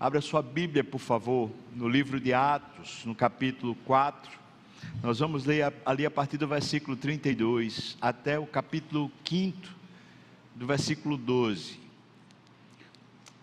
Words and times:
Abra 0.00 0.22
sua 0.22 0.40
Bíblia, 0.40 0.82
por 0.82 0.98
favor, 0.98 1.50
no 1.76 1.86
livro 1.86 2.18
de 2.18 2.32
Atos, 2.32 3.02
no 3.04 3.14
capítulo 3.14 3.74
4. 3.84 4.32
Nós 5.02 5.18
vamos 5.18 5.44
ler 5.44 5.74
ali 5.84 6.06
a 6.06 6.10
partir 6.10 6.38
do 6.38 6.48
versículo 6.48 6.96
32 6.96 7.98
até 8.00 8.38
o 8.38 8.46
capítulo 8.46 9.12
5, 9.28 9.58
do 10.56 10.66
versículo 10.66 11.18
12. 11.18 11.78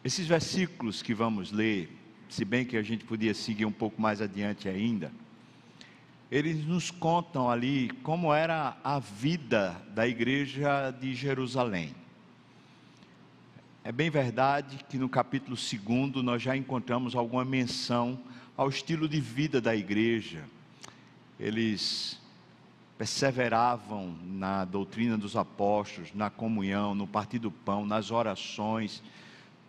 Esses 0.04 0.25
versículos 0.25 1.04
que 1.04 1.13
vamos 1.13 1.51
ler, 1.51 1.96
se 2.28 2.43
bem 2.43 2.66
que 2.66 2.76
a 2.76 2.82
gente 2.82 3.05
podia 3.05 3.36
seguir 3.36 3.66
um 3.66 3.71
pouco 3.71 4.02
mais 4.02 4.20
adiante 4.20 4.68
ainda, 4.68 5.12
eles 6.32 6.66
nos 6.66 6.89
contam 6.89 7.52
ali 7.52 7.92
como 8.02 8.34
era 8.34 8.76
a 8.84 8.98
vida 8.98 9.80
da 9.94 10.08
igreja 10.08 10.89
de 10.89 11.14
Jerusalém. 11.14 11.94
É 13.88 13.91
bem 13.93 14.09
verdade 14.09 14.83
que 14.89 14.97
no 14.97 15.07
capítulo 15.07 15.55
2 15.55 16.21
nós 16.21 16.41
já 16.41 16.57
encontramos 16.57 17.15
alguma 17.15 17.45
menção 17.45 18.19
ao 18.57 18.68
estilo 18.68 19.07
de 19.07 19.21
vida 19.21 19.61
da 19.61 19.73
igreja. 19.73 20.43
Eles 21.39 22.19
perseveravam 22.97 24.14
na 24.25 24.65
doutrina 24.65 25.18
dos 25.18 25.37
apóstolos, 25.37 26.14
na 26.14 26.29
comunhão, 26.29 26.93
no 26.93 27.07
partir 27.07 27.39
do 27.39 27.50
pão, 27.50 27.86
nas 27.86 28.11
orações, 28.11 29.01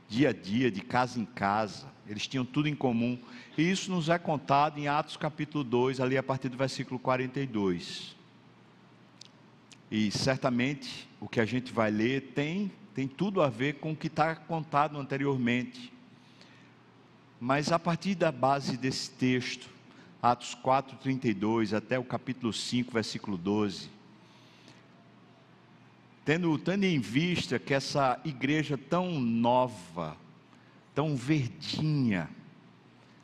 dia 0.08 0.30
a 0.30 0.32
dia, 0.32 0.68
de 0.68 0.80
casa 0.80 1.20
em 1.20 1.24
casa. 1.24 1.86
Eles 2.04 2.26
tinham 2.26 2.44
tudo 2.44 2.68
em 2.68 2.74
comum. 2.74 3.16
E 3.56 3.70
isso 3.70 3.88
nos 3.88 4.08
é 4.08 4.18
contado 4.18 4.80
em 4.80 4.88
Atos 4.88 5.16
capítulo 5.16 5.62
2, 5.62 6.00
ali 6.00 6.18
a 6.18 6.24
partir 6.24 6.48
do 6.48 6.56
versículo 6.56 6.98
42. 6.98 8.16
E 9.88 10.10
certamente 10.10 11.08
o 11.20 11.28
que 11.28 11.38
a 11.38 11.44
gente 11.44 11.72
vai 11.72 11.92
ler 11.92 12.32
tem 12.34 12.72
tem 12.98 13.06
tudo 13.06 13.40
a 13.42 13.48
ver 13.48 13.74
com 13.74 13.92
o 13.92 13.96
que 13.96 14.08
está 14.08 14.34
contado 14.34 14.98
anteriormente. 14.98 15.92
Mas 17.38 17.70
a 17.70 17.78
partir 17.78 18.16
da 18.16 18.32
base 18.32 18.76
desse 18.76 19.08
texto, 19.08 19.70
Atos 20.20 20.52
4, 20.56 20.96
32 20.96 21.72
até 21.74 21.96
o 21.96 22.02
capítulo 22.02 22.52
5, 22.52 22.92
versículo 22.92 23.36
12, 23.36 23.88
tendo, 26.24 26.58
tendo 26.58 26.82
em 26.86 26.98
vista 26.98 27.56
que 27.56 27.72
essa 27.72 28.20
igreja 28.24 28.76
tão 28.76 29.20
nova, 29.20 30.16
tão 30.92 31.14
verdinha, 31.14 32.28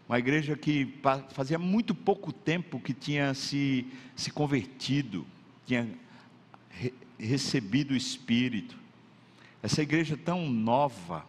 uma 0.09 0.21
igreja 0.21 0.57
que 0.57 0.95
fazia 1.31 1.59
muito 1.59 1.97
pouco 1.97 2.33
tempo 2.33 2.79
que 2.79 2.95
tinha 2.95 3.35
se, 3.35 3.85
se 4.15 4.31
convertido, 4.31 5.27
tinha 5.67 5.91
re, 6.71 6.95
recebido 7.19 7.91
o 7.91 7.97
Espírito, 7.97 8.84
essa 9.65 9.81
igreja 9.81 10.15
tão 10.15 10.47
nova, 10.47 11.25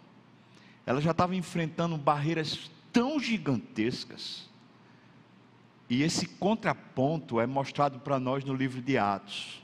ela 0.85 0.99
já 0.99 1.11
estava 1.11 1.33
enfrentando 1.37 1.95
barreiras 1.95 2.69
tão 2.91 3.17
gigantescas. 3.17 4.49
E 5.89 6.03
esse 6.03 6.27
contraponto 6.27 7.39
é 7.39 7.47
mostrado 7.47 7.97
para 7.99 8.19
nós 8.19 8.43
no 8.43 8.53
livro 8.53 8.81
de 8.81 8.97
Atos. 8.97 9.63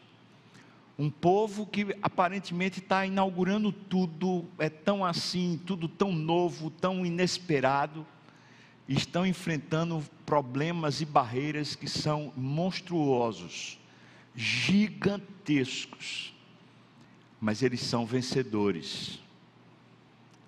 Um 0.97 1.09
povo 1.09 1.65
que 1.65 1.93
aparentemente 2.01 2.79
está 2.79 3.05
inaugurando 3.05 3.73
tudo, 3.73 4.45
é 4.57 4.69
tão 4.69 5.03
assim, 5.03 5.59
tudo 5.65 5.89
tão 5.89 6.13
novo, 6.13 6.69
tão 6.69 7.05
inesperado, 7.05 8.07
estão 8.87 9.27
enfrentando 9.27 10.01
problemas 10.25 11.01
e 11.01 11.05
barreiras 11.05 11.75
que 11.75 11.89
são 11.89 12.31
monstruosos, 12.37 13.77
gigantescos 14.33 16.31
mas 17.41 17.63
eles 17.63 17.81
são 17.81 18.05
vencedores. 18.05 19.19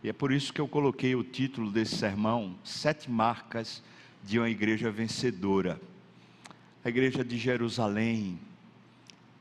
E 0.04 0.10
é 0.10 0.14
por 0.14 0.32
isso 0.32 0.54
que 0.54 0.62
eu 0.62 0.68
coloquei 0.68 1.16
o 1.16 1.24
título 1.24 1.72
desse 1.72 1.96
sermão: 1.96 2.56
Sete 2.64 3.10
Marcas 3.10 3.82
de 4.24 4.38
uma 4.38 4.50
Igreja 4.50 4.92
Vencedora. 4.92 5.82
A 6.86 6.90
igreja 6.90 7.24
de 7.24 7.38
Jerusalém, 7.38 8.38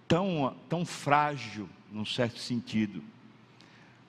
tão, 0.06 0.56
tão 0.68 0.86
frágil, 0.86 1.68
num 1.90 2.04
certo 2.04 2.38
sentido, 2.38 3.02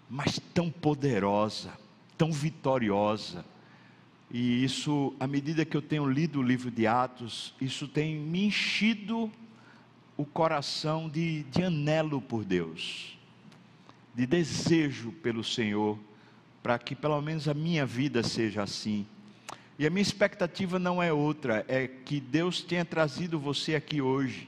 mas 0.08 0.40
tão 0.54 0.70
poderosa, 0.70 1.74
tão 2.16 2.32
vitoriosa. 2.32 3.44
E 4.30 4.64
isso, 4.64 5.16
à 5.20 5.26
medida 5.26 5.66
que 5.66 5.76
eu 5.76 5.82
tenho 5.82 6.08
lido 6.08 6.40
o 6.40 6.44
livro 6.44 6.70
de 6.70 6.86
Atos, 6.86 7.56
isso 7.60 7.88
tem 7.88 8.16
me 8.16 8.46
enchido 8.46 9.32
o 10.16 10.26
coração 10.26 11.10
de, 11.10 11.42
de 11.46 11.64
anelo 11.64 12.22
por 12.22 12.46
Deus 12.46 13.18
de 14.14 14.26
desejo 14.26 15.12
pelo 15.12 15.44
Senhor, 15.44 15.98
para 16.62 16.78
que 16.78 16.96
pelo 16.96 17.20
menos 17.22 17.48
a 17.48 17.54
minha 17.54 17.86
vida 17.86 18.24
seja 18.24 18.64
assim. 18.64 19.06
E 19.78 19.88
a 19.88 19.90
minha 19.90 20.02
expectativa 20.02 20.78
não 20.78 21.02
é 21.02 21.12
outra, 21.12 21.66
é 21.68 21.88
que 21.88 22.20
Deus 22.20 22.62
tenha 22.62 22.86
trazido 22.86 23.40
você 23.40 23.76
aqui 23.76 24.02
hoje, 24.02 24.48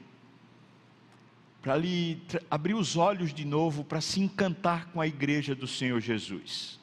para 1.60 1.76
lhe 1.76 2.22
abrir 2.48 2.74
os 2.74 2.96
olhos 2.96 3.34
de 3.34 3.44
novo, 3.44 3.82
para 3.82 4.00
se 4.00 4.20
encantar 4.20 4.86
com 4.92 5.00
a 5.00 5.06
igreja 5.06 5.54
do 5.54 5.66
Senhor 5.66 6.00
Jesus. 6.00 6.78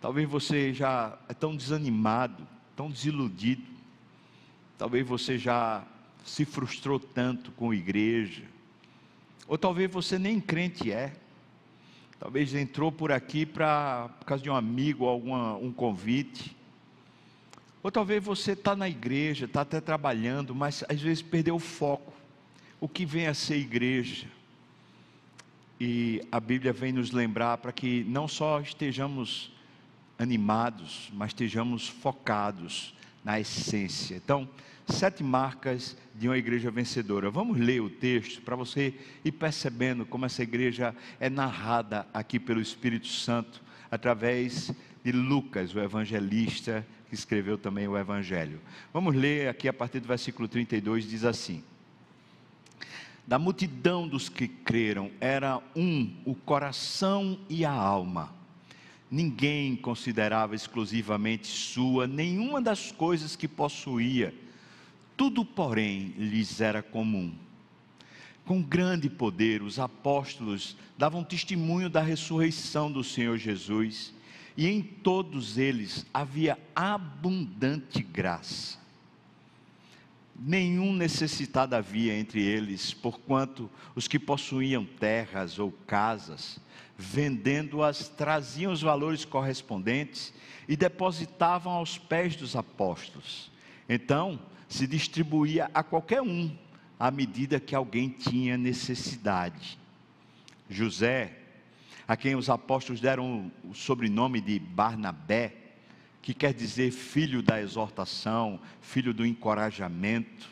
Talvez 0.00 0.28
você 0.28 0.72
já 0.72 1.18
é 1.28 1.34
tão 1.34 1.56
desanimado, 1.56 2.46
tão 2.76 2.90
desiludido, 2.90 3.64
talvez 4.76 5.06
você 5.06 5.38
já 5.38 5.84
se 6.24 6.44
frustrou 6.44 7.00
tanto 7.00 7.50
com 7.52 7.70
a 7.70 7.74
igreja, 7.74 8.44
ou 9.48 9.56
talvez 9.56 9.90
você 9.90 10.18
nem 10.18 10.38
crente 10.38 10.92
é, 10.92 11.16
Talvez 12.18 12.52
entrou 12.54 12.90
por 12.90 13.12
aqui 13.12 13.46
para 13.46 14.08
por 14.18 14.24
causa 14.24 14.42
de 14.42 14.50
um 14.50 14.56
amigo, 14.56 15.06
algum 15.06 15.34
um 15.64 15.72
convite. 15.72 16.56
Ou 17.82 17.92
talvez 17.92 18.22
você 18.22 18.52
está 18.52 18.74
na 18.74 18.88
igreja, 18.88 19.44
está 19.44 19.60
até 19.60 19.80
trabalhando, 19.80 20.54
mas 20.54 20.84
às 20.88 21.00
vezes 21.00 21.22
perdeu 21.22 21.54
o 21.54 21.60
foco. 21.60 22.12
O 22.80 22.88
que 22.88 23.06
vem 23.06 23.26
a 23.28 23.34
ser 23.34 23.56
igreja? 23.56 24.26
E 25.80 26.20
a 26.32 26.40
Bíblia 26.40 26.72
vem 26.72 26.92
nos 26.92 27.12
lembrar 27.12 27.58
para 27.58 27.70
que 27.70 28.04
não 28.08 28.26
só 28.26 28.60
estejamos 28.60 29.52
animados, 30.18 31.08
mas 31.14 31.28
estejamos 31.28 31.86
focados 31.86 32.94
na 33.24 33.38
essência. 33.38 34.16
Então, 34.16 34.48
sete 34.88 35.22
marcas 35.22 35.96
de 36.14 36.28
uma 36.28 36.38
igreja 36.38 36.70
vencedora. 36.70 37.30
Vamos 37.30 37.58
ler 37.58 37.80
o 37.80 37.90
texto 37.90 38.42
para 38.42 38.56
você 38.56 38.94
ir 39.24 39.32
percebendo 39.32 40.06
como 40.06 40.26
essa 40.26 40.42
igreja 40.42 40.94
é 41.20 41.28
narrada 41.28 42.06
aqui 42.12 42.38
pelo 42.38 42.60
Espírito 42.60 43.06
Santo 43.06 43.62
através 43.90 44.72
de 45.04 45.12
Lucas, 45.12 45.74
o 45.74 45.80
evangelista 45.80 46.86
que 47.08 47.14
escreveu 47.14 47.56
também 47.56 47.86
o 47.86 47.96
evangelho. 47.96 48.60
Vamos 48.92 49.14
ler 49.14 49.48
aqui 49.48 49.68
a 49.68 49.72
partir 49.72 50.00
do 50.00 50.08
versículo 50.08 50.48
32 50.48 51.08
diz 51.08 51.24
assim: 51.24 51.62
Da 53.26 53.38
multidão 53.38 54.08
dos 54.08 54.28
que 54.28 54.48
creram 54.48 55.10
era 55.20 55.62
um 55.76 56.12
o 56.24 56.34
coração 56.34 57.38
e 57.48 57.64
a 57.64 57.72
alma. 57.72 58.36
Ninguém 59.10 59.74
considerava 59.74 60.54
exclusivamente 60.54 61.46
sua 61.46 62.06
nenhuma 62.06 62.60
das 62.60 62.92
coisas 62.92 63.34
que 63.34 63.48
possuía 63.48 64.34
tudo, 65.18 65.44
porém, 65.44 66.14
lhes 66.16 66.60
era 66.60 66.80
comum. 66.80 67.34
Com 68.46 68.62
grande 68.62 69.10
poder, 69.10 69.62
os 69.62 69.80
apóstolos 69.80 70.76
davam 70.96 71.24
testemunho 71.24 71.90
da 71.90 72.00
ressurreição 72.00 72.90
do 72.90 73.02
Senhor 73.02 73.36
Jesus, 73.36 74.14
e 74.56 74.68
em 74.68 74.80
todos 74.80 75.58
eles 75.58 76.06
havia 76.14 76.56
abundante 76.74 78.00
graça. 78.00 78.78
Nenhum 80.38 80.94
necessitado 80.94 81.74
havia 81.74 82.16
entre 82.16 82.40
eles, 82.40 82.94
porquanto 82.94 83.68
os 83.96 84.06
que 84.06 84.20
possuíam 84.20 84.84
terras 84.84 85.58
ou 85.58 85.72
casas, 85.84 86.60
vendendo-as, 86.96 88.08
traziam 88.08 88.72
os 88.72 88.80
valores 88.80 89.24
correspondentes 89.24 90.32
e 90.68 90.76
depositavam 90.76 91.72
aos 91.72 91.98
pés 91.98 92.36
dos 92.36 92.54
apóstolos. 92.54 93.50
Então, 93.88 94.38
se 94.68 94.86
distribuía 94.86 95.70
a 95.72 95.82
qualquer 95.82 96.20
um 96.20 96.54
à 96.98 97.10
medida 97.10 97.58
que 97.60 97.74
alguém 97.74 98.08
tinha 98.08 98.58
necessidade. 98.58 99.78
José, 100.68 101.38
a 102.06 102.16
quem 102.16 102.34
os 102.34 102.50
apóstolos 102.50 103.00
deram 103.00 103.50
o 103.64 103.74
sobrenome 103.74 104.40
de 104.40 104.58
Barnabé, 104.58 105.54
que 106.20 106.34
quer 106.34 106.52
dizer 106.52 106.90
filho 106.90 107.42
da 107.42 107.60
exortação, 107.60 108.60
filho 108.82 109.14
do 109.14 109.24
encorajamento, 109.24 110.48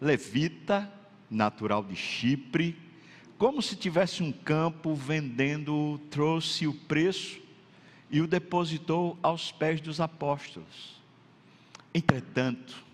levita, 0.00 0.90
natural 1.30 1.84
de 1.84 1.94
Chipre, 1.94 2.76
como 3.38 3.60
se 3.60 3.76
tivesse 3.76 4.22
um 4.22 4.32
campo 4.32 4.94
vendendo, 4.94 6.00
trouxe 6.10 6.66
o 6.66 6.74
preço 6.74 7.40
e 8.10 8.20
o 8.20 8.26
depositou 8.26 9.18
aos 9.22 9.52
pés 9.52 9.80
dos 9.80 10.00
apóstolos. 10.00 11.00
Entretanto, 11.92 12.84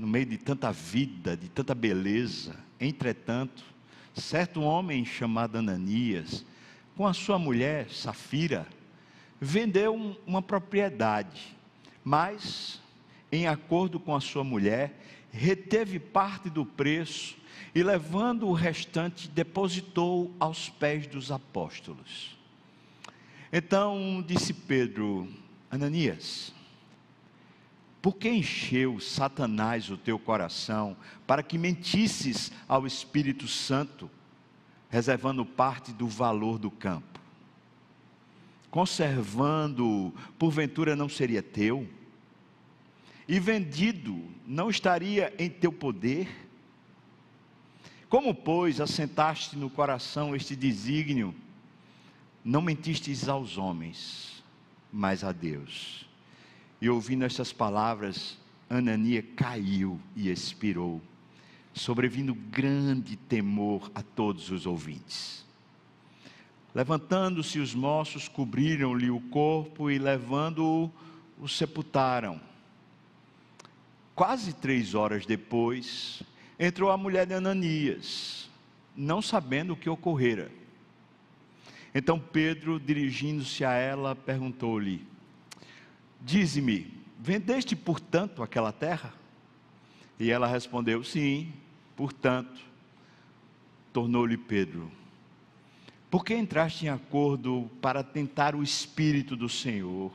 no 0.00 0.06
meio 0.06 0.24
de 0.24 0.38
tanta 0.38 0.72
vida, 0.72 1.36
de 1.36 1.46
tanta 1.50 1.74
beleza. 1.74 2.56
Entretanto, 2.80 3.62
certo 4.14 4.62
homem 4.62 5.04
chamado 5.04 5.58
Ananias, 5.58 6.42
com 6.96 7.06
a 7.06 7.12
sua 7.12 7.38
mulher 7.38 7.90
Safira, 7.90 8.66
vendeu 9.38 10.18
uma 10.26 10.40
propriedade, 10.40 11.54
mas, 12.02 12.80
em 13.30 13.46
acordo 13.46 14.00
com 14.00 14.16
a 14.16 14.22
sua 14.22 14.42
mulher, 14.42 14.98
reteve 15.30 15.98
parte 15.98 16.48
do 16.48 16.64
preço 16.64 17.36
e, 17.74 17.82
levando 17.82 18.46
o 18.48 18.54
restante, 18.54 19.28
depositou 19.28 20.34
aos 20.40 20.70
pés 20.70 21.06
dos 21.06 21.30
apóstolos. 21.30 22.38
Então 23.52 24.24
disse 24.26 24.54
Pedro: 24.54 25.28
Ananias, 25.70 26.54
por 28.02 28.16
que 28.16 28.30
encheu 28.30 28.98
Satanás 28.98 29.90
o 29.90 29.96
teu 29.96 30.18
coração 30.18 30.96
para 31.26 31.42
que 31.42 31.58
mentisses 31.58 32.50
ao 32.66 32.86
Espírito 32.86 33.46
Santo, 33.46 34.10
reservando 34.88 35.44
parte 35.44 35.92
do 35.92 36.08
valor 36.08 36.58
do 36.58 36.70
campo? 36.70 37.20
Conservando, 38.70 40.14
porventura 40.38 40.96
não 40.96 41.08
seria 41.08 41.42
teu? 41.42 41.86
E 43.28 43.38
vendido, 43.38 44.24
não 44.46 44.70
estaria 44.70 45.34
em 45.38 45.50
teu 45.50 45.72
poder? 45.72 46.48
Como, 48.08 48.34
pois, 48.34 48.80
assentaste 48.80 49.56
no 49.56 49.68
coração 49.68 50.34
este 50.34 50.56
desígnio? 50.56 51.34
Não 52.44 52.62
mentistes 52.62 53.28
aos 53.28 53.58
homens, 53.58 54.42
mas 54.90 55.22
a 55.22 55.30
Deus. 55.30 56.09
E 56.80 56.88
ouvindo 56.88 57.24
estas 57.24 57.52
palavras, 57.52 58.38
Anania 58.68 59.22
caiu 59.22 60.00
e 60.16 60.30
expirou, 60.30 61.02
sobrevindo 61.74 62.34
grande 62.34 63.16
temor 63.16 63.90
a 63.94 64.02
todos 64.02 64.50
os 64.50 64.64
ouvintes. 64.64 65.44
Levantando-se 66.74 67.58
os 67.58 67.74
moços, 67.74 68.28
cobriram-lhe 68.28 69.10
o 69.10 69.20
corpo 69.20 69.90
e, 69.90 69.98
levando-o, 69.98 70.90
o 71.38 71.48
sepultaram. 71.48 72.40
Quase 74.14 74.52
três 74.52 74.94
horas 74.94 75.26
depois, 75.26 76.22
entrou 76.58 76.90
a 76.90 76.96
mulher 76.96 77.26
de 77.26 77.34
Ananias, 77.34 78.48
não 78.96 79.20
sabendo 79.20 79.72
o 79.72 79.76
que 79.76 79.90
ocorrera. 79.90 80.50
Então 81.94 82.20
Pedro, 82.20 82.78
dirigindo-se 82.78 83.64
a 83.64 83.72
ela, 83.72 84.14
perguntou-lhe: 84.14 85.04
Dize-me, 86.20 86.92
vendeste 87.18 87.74
portanto 87.74 88.42
aquela 88.42 88.72
terra? 88.72 89.14
E 90.18 90.30
ela 90.30 90.46
respondeu: 90.46 91.02
Sim, 91.02 91.52
portanto. 91.96 92.68
Tornou-lhe 93.92 94.36
Pedro: 94.36 94.90
Por 96.10 96.24
que 96.24 96.34
entraste 96.34 96.86
em 96.86 96.88
acordo 96.88 97.68
para 97.80 98.04
tentar 98.04 98.54
o 98.54 98.62
espírito 98.62 99.34
do 99.34 99.48
Senhor? 99.48 100.12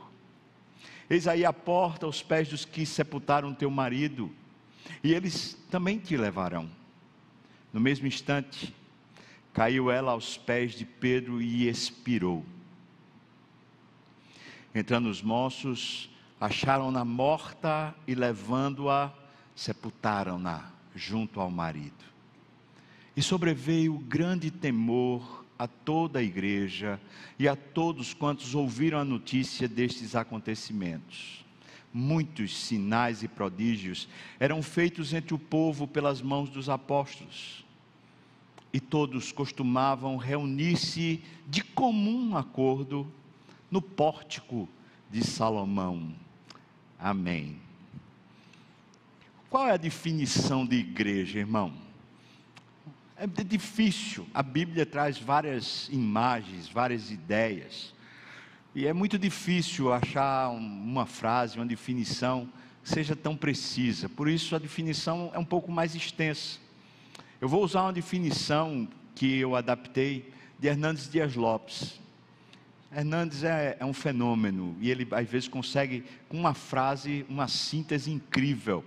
Eis 1.09 1.27
aí 1.27 1.43
a 1.43 1.51
porta 1.51 2.05
aos 2.05 2.23
pés 2.23 2.47
dos 2.47 2.65
que 2.65 2.85
sepultaram 2.85 3.53
teu 3.53 3.69
marido, 3.69 4.31
e 5.03 5.13
eles 5.13 5.57
também 5.69 5.99
te 5.99 6.15
levarão. 6.15 6.69
No 7.73 7.79
mesmo 7.79 8.07
instante, 8.07 8.73
caiu 9.53 9.91
ela 9.91 10.13
aos 10.13 10.37
pés 10.37 10.73
de 10.73 10.85
Pedro 10.85 11.41
e 11.41 11.67
expirou. 11.67 12.45
Entrando 14.75 15.09
os 15.09 15.21
moços, 15.21 16.09
acharam-na 16.39 17.05
morta 17.05 17.95
e 18.05 18.13
levando-a, 18.13 19.09
sepultaram-na 19.55 20.69
junto 20.93 21.39
ao 21.39 21.49
marido. 21.49 22.03
E 23.15 23.21
sobreveio 23.21 23.97
grande 23.97 24.51
temor 24.51 25.45
a 25.57 25.65
toda 25.65 26.19
a 26.19 26.23
igreja 26.23 26.99
e 27.39 27.47
a 27.47 27.55
todos 27.55 28.13
quantos 28.13 28.53
ouviram 28.53 28.99
a 28.99 29.05
notícia 29.05 29.65
destes 29.65 30.13
acontecimentos. 30.13 31.45
Muitos 31.93 32.57
sinais 32.57 33.23
e 33.23 33.29
prodígios 33.29 34.09
eram 34.37 34.61
feitos 34.61 35.13
entre 35.13 35.33
o 35.33 35.39
povo 35.39 35.87
pelas 35.87 36.21
mãos 36.21 36.49
dos 36.49 36.67
apóstolos. 36.67 37.63
E 38.73 38.81
todos 38.81 39.31
costumavam 39.31 40.17
reunir-se 40.17 41.23
de 41.47 41.63
comum 41.63 42.35
acordo 42.35 43.09
no 43.69 43.81
pórtico 43.81 44.67
de 45.09 45.25
Salomão. 45.25 46.13
Amém. 46.99 47.59
Qual 49.49 49.67
é 49.67 49.71
a 49.71 49.77
definição 49.77 50.65
de 50.65 50.75
igreja, 50.75 51.39
irmão? 51.39 51.73
É 53.17 53.25
difícil, 53.25 54.27
a 54.33 54.43
Bíblia 54.43 54.85
traz 54.85 55.17
várias 55.17 55.87
imagens, 55.89 56.67
várias 56.67 57.11
ideias, 57.11 57.93
e 58.73 58.85
é 58.85 58.91
muito 58.91 59.17
difícil 59.17 59.93
achar 59.93 60.49
uma 60.49 61.05
frase, 61.05 61.55
uma 61.55 61.65
definição 61.65 62.49
que 62.83 62.89
seja 62.89 63.15
tão 63.15 63.37
precisa, 63.37 64.09
por 64.09 64.27
isso 64.27 64.53
a 64.53 64.59
definição 64.59 65.31
é 65.33 65.39
um 65.39 65.45
pouco 65.45 65.71
mais 65.71 65.95
extensa. 65.95 66.59
Eu 67.39 67.47
vou 67.47 67.63
usar 67.63 67.83
uma 67.83 67.93
definição 67.93 68.85
que 69.15 69.37
eu 69.37 69.55
adaptei 69.55 70.33
de 70.59 70.67
Hernandes 70.67 71.09
Dias 71.09 71.35
Lopes. 71.35 72.01
Hernandes 72.95 73.43
é, 73.43 73.75
é, 73.77 73.85
um 73.85 73.91
fenômeno 73.91 74.77
e 74.79 74.89
ele 74.89 75.05
às 75.11 75.27
vezes 75.29 75.49
consegue, 75.49 76.05
com 76.29 76.37
uma 76.37 76.53
frase, 76.53 77.25
uma 77.27 77.45
síntese 77.45 78.09
incrível. 78.09 78.85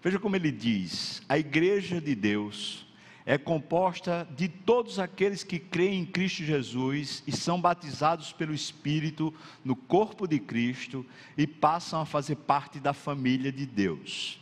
Veja 0.00 0.20
como 0.20 0.36
ele 0.36 0.52
diz: 0.52 1.20
a 1.28 1.36
igreja 1.36 2.00
de 2.00 2.14
Deus 2.14 2.86
é 3.26 3.36
composta 3.36 4.26
de 4.36 4.46
todos 4.48 5.00
aqueles 5.00 5.42
que 5.42 5.58
creem 5.58 6.02
em 6.02 6.06
Cristo 6.06 6.44
Jesus 6.44 7.24
e 7.26 7.32
são 7.32 7.60
batizados 7.60 8.32
pelo 8.32 8.54
Espírito 8.54 9.34
no 9.64 9.74
corpo 9.74 10.28
de 10.28 10.38
Cristo 10.38 11.04
e 11.36 11.44
passam 11.44 12.00
a 12.00 12.06
fazer 12.06 12.36
parte 12.36 12.78
da 12.78 12.92
família 12.92 13.50
de 13.50 13.66
Deus. 13.66 14.40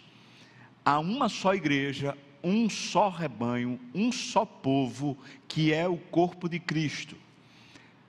Há 0.84 0.98
uma 0.98 1.30
só 1.30 1.54
igreja, 1.54 2.16
um 2.44 2.68
só 2.68 3.08
rebanho, 3.08 3.80
um 3.94 4.12
só 4.12 4.44
povo, 4.44 5.16
que 5.48 5.72
é 5.72 5.88
o 5.88 5.96
corpo 5.96 6.46
de 6.46 6.60
Cristo. 6.60 7.16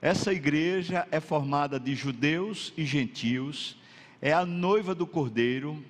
Essa 0.02 0.32
igreja 0.32 1.06
é 1.10 1.20
formada 1.20 1.78
de 1.78 1.94
judeus 1.94 2.72
e 2.74 2.86
gentios, 2.86 3.76
é 4.20 4.32
a 4.32 4.46
noiva 4.46 4.94
do 4.94 5.06
Cordeiro, 5.06 5.84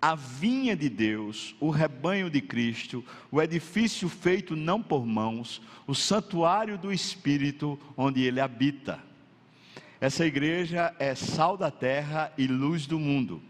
a 0.00 0.14
vinha 0.14 0.76
de 0.76 0.88
Deus, 0.88 1.56
o 1.58 1.68
rebanho 1.70 2.30
de 2.30 2.40
Cristo, 2.40 3.04
o 3.30 3.42
edifício 3.42 4.08
feito 4.08 4.54
não 4.54 4.80
por 4.80 5.04
mãos, 5.04 5.60
o 5.84 5.96
santuário 5.96 6.78
do 6.78 6.92
Espírito 6.92 7.76
onde 7.96 8.22
ele 8.22 8.40
habita. 8.40 9.02
Essa 10.00 10.24
igreja 10.24 10.94
é 11.00 11.16
sal 11.16 11.56
da 11.56 11.70
terra 11.70 12.32
e 12.38 12.46
luz 12.46 12.86
do 12.86 13.00
mundo. 13.00 13.42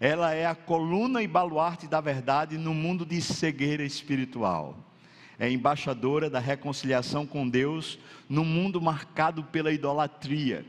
Ela 0.00 0.32
é 0.32 0.46
a 0.46 0.54
coluna 0.54 1.22
e 1.22 1.28
baluarte 1.28 1.86
da 1.86 2.00
verdade 2.00 2.56
no 2.56 2.72
mundo 2.72 3.04
de 3.04 3.20
cegueira 3.20 3.82
espiritual 3.82 4.87
é 5.38 5.48
embaixadora 5.48 6.28
da 6.28 6.40
reconciliação 6.40 7.24
com 7.24 7.48
Deus 7.48 7.98
num 8.28 8.44
mundo 8.44 8.80
marcado 8.80 9.44
pela 9.44 9.72
idolatria, 9.72 10.66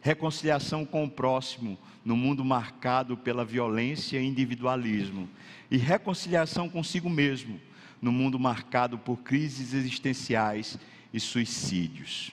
reconciliação 0.00 0.84
com 0.84 1.04
o 1.04 1.10
próximo 1.10 1.76
no 2.04 2.16
mundo 2.16 2.44
marcado 2.44 3.16
pela 3.16 3.44
violência 3.44 4.20
e 4.20 4.26
individualismo, 4.26 5.28
e 5.70 5.76
reconciliação 5.76 6.68
consigo 6.68 7.10
mesmo 7.10 7.60
no 8.00 8.12
mundo 8.12 8.38
marcado 8.38 8.98
por 8.98 9.16
crises 9.18 9.72
existenciais 9.72 10.78
e 11.12 11.18
suicídios. 11.18 12.30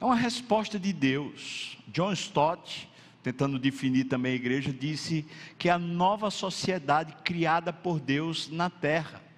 É 0.00 0.04
uma 0.04 0.16
resposta 0.16 0.78
de 0.78 0.92
Deus. 0.92 1.76
John 1.88 2.12
Stott, 2.14 2.88
tentando 3.22 3.58
definir 3.58 4.04
também 4.04 4.32
a 4.32 4.36
igreja, 4.36 4.72
disse 4.72 5.26
que 5.58 5.68
é 5.68 5.72
a 5.72 5.78
nova 5.78 6.30
sociedade 6.30 7.14
criada 7.22 7.70
por 7.70 8.00
Deus 8.00 8.48
na 8.48 8.70
terra 8.70 9.29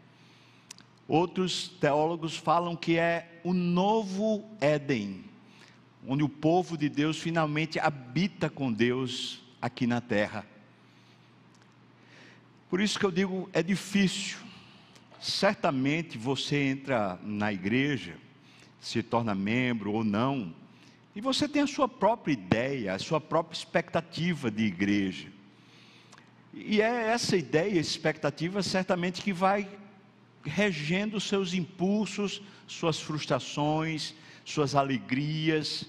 Outros 1.09 1.69
teólogos 1.69 2.37
falam 2.37 2.77
que 2.77 2.97
é 2.97 3.41
o 3.45 3.53
novo 3.53 4.49
Éden, 4.61 5.25
onde 6.07 6.23
o 6.23 6.29
povo 6.29 6.77
de 6.77 6.89
Deus 6.89 7.19
finalmente 7.19 7.79
habita 7.79 8.49
com 8.49 8.73
Deus 8.73 9.43
aqui 9.61 9.87
na 9.87 10.01
terra. 10.01 10.47
Por 12.71 12.81
isso 12.81 12.99
que 12.99 13.05
eu 13.05 13.11
digo, 13.11 13.51
é 13.53 13.63
difícil. 13.63 14.39
Certamente 15.21 16.17
você 16.17 16.57
entra 16.57 17.19
na 17.23 17.53
igreja, 17.53 18.17
se 18.81 19.03
torna 19.03 19.35
membro 19.35 19.93
ou 19.93 20.03
não, 20.03 20.55
e 21.15 21.21
você 21.21 21.47
tem 21.47 21.63
a 21.63 21.67
sua 21.67 21.89
própria 21.89 22.33
ideia, 22.33 22.95
a 22.95 22.99
sua 22.99 23.21
própria 23.21 23.57
expectativa 23.57 24.51
de 24.51 24.65
igreja. 24.65 25.29
E 26.55 26.81
é 26.81 27.09
essa 27.11 27.37
ideia, 27.37 27.79
expectativa, 27.79 28.63
certamente 28.63 29.23
que 29.23 29.33
vai 29.33 29.69
regendo 30.45 31.21
seus 31.21 31.55
impulsos, 31.55 32.43
suas 32.67 33.01
frustrações, 33.01 34.15
suas 34.45 34.75
alegrias, 34.75 35.87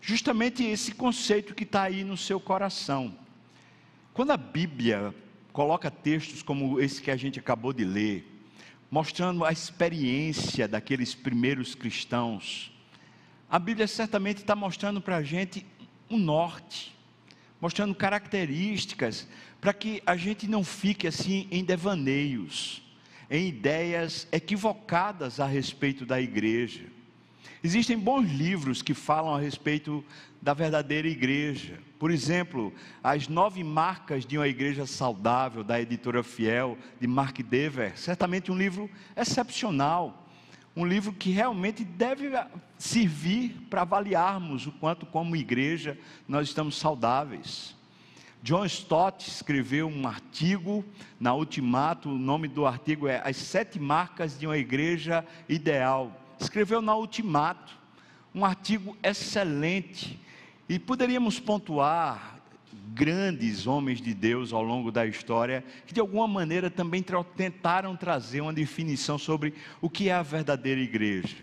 justamente 0.00 0.64
esse 0.64 0.92
conceito 0.92 1.54
que 1.54 1.64
está 1.64 1.82
aí 1.82 2.02
no 2.04 2.16
seu 2.16 2.40
coração. 2.40 3.16
Quando 4.12 4.32
a 4.32 4.36
Bíblia 4.36 5.14
coloca 5.52 5.90
textos 5.90 6.42
como 6.42 6.80
esse 6.80 7.00
que 7.00 7.10
a 7.10 7.16
gente 7.16 7.38
acabou 7.38 7.72
de 7.72 7.84
ler, 7.84 8.28
mostrando 8.90 9.44
a 9.44 9.52
experiência 9.52 10.66
daqueles 10.66 11.14
primeiros 11.14 11.74
cristãos, 11.74 12.72
a 13.48 13.58
Bíblia 13.58 13.86
certamente 13.86 14.38
está 14.38 14.56
mostrando 14.56 15.00
para 15.00 15.16
a 15.16 15.22
gente 15.22 15.64
um 16.10 16.18
norte, 16.18 16.94
mostrando 17.60 17.94
características 17.94 19.28
para 19.60 19.72
que 19.72 20.02
a 20.04 20.16
gente 20.16 20.48
não 20.48 20.64
fique 20.64 21.06
assim 21.06 21.46
em 21.50 21.64
devaneios, 21.64 22.81
em 23.32 23.48
ideias 23.48 24.28
equivocadas 24.30 25.40
a 25.40 25.46
respeito 25.46 26.04
da 26.04 26.20
igreja. 26.20 26.84
Existem 27.64 27.98
bons 27.98 28.30
livros 28.30 28.82
que 28.82 28.92
falam 28.92 29.34
a 29.34 29.40
respeito 29.40 30.04
da 30.42 30.52
verdadeira 30.52 31.08
igreja. 31.08 31.78
Por 31.98 32.10
exemplo, 32.10 32.74
As 33.02 33.28
Nove 33.28 33.64
Marcas 33.64 34.26
de 34.26 34.36
uma 34.36 34.46
Igreja 34.46 34.84
Saudável, 34.84 35.64
da 35.64 35.80
editora 35.80 36.22
Fiel, 36.22 36.76
de 37.00 37.06
Mark 37.06 37.38
Dever. 37.38 37.98
Certamente 37.98 38.52
um 38.52 38.56
livro 38.56 38.90
excepcional. 39.16 40.28
Um 40.76 40.84
livro 40.84 41.10
que 41.10 41.30
realmente 41.30 41.84
deve 41.84 42.32
servir 42.76 43.66
para 43.70 43.80
avaliarmos 43.80 44.66
o 44.66 44.72
quanto, 44.72 45.06
como 45.06 45.36
igreja, 45.36 45.96
nós 46.28 46.48
estamos 46.48 46.76
saudáveis. 46.76 47.74
John 48.42 48.64
Stott 48.64 49.28
escreveu 49.28 49.86
um 49.86 50.04
artigo 50.04 50.84
na 51.20 51.32
Ultimato, 51.32 52.10
o 52.10 52.18
nome 52.18 52.48
do 52.48 52.66
artigo 52.66 53.06
é 53.06 53.22
As 53.24 53.36
Sete 53.36 53.78
Marcas 53.78 54.36
de 54.36 54.48
uma 54.48 54.58
Igreja 54.58 55.24
Ideal. 55.48 56.10
Escreveu 56.40 56.82
na 56.82 56.96
Ultimato, 56.96 57.78
um 58.34 58.44
artigo 58.44 58.96
excelente, 59.00 60.18
e 60.68 60.76
poderíamos 60.76 61.38
pontuar 61.38 62.40
grandes 62.92 63.68
homens 63.68 64.00
de 64.00 64.12
Deus 64.12 64.52
ao 64.52 64.64
longo 64.64 64.90
da 64.90 65.06
história, 65.06 65.64
que 65.86 65.94
de 65.94 66.00
alguma 66.00 66.26
maneira 66.26 66.68
também 66.68 67.04
tentaram 67.36 67.94
trazer 67.94 68.40
uma 68.40 68.52
definição 68.52 69.18
sobre 69.18 69.54
o 69.80 69.88
que 69.88 70.08
é 70.08 70.14
a 70.14 70.22
verdadeira 70.22 70.80
igreja. 70.80 71.36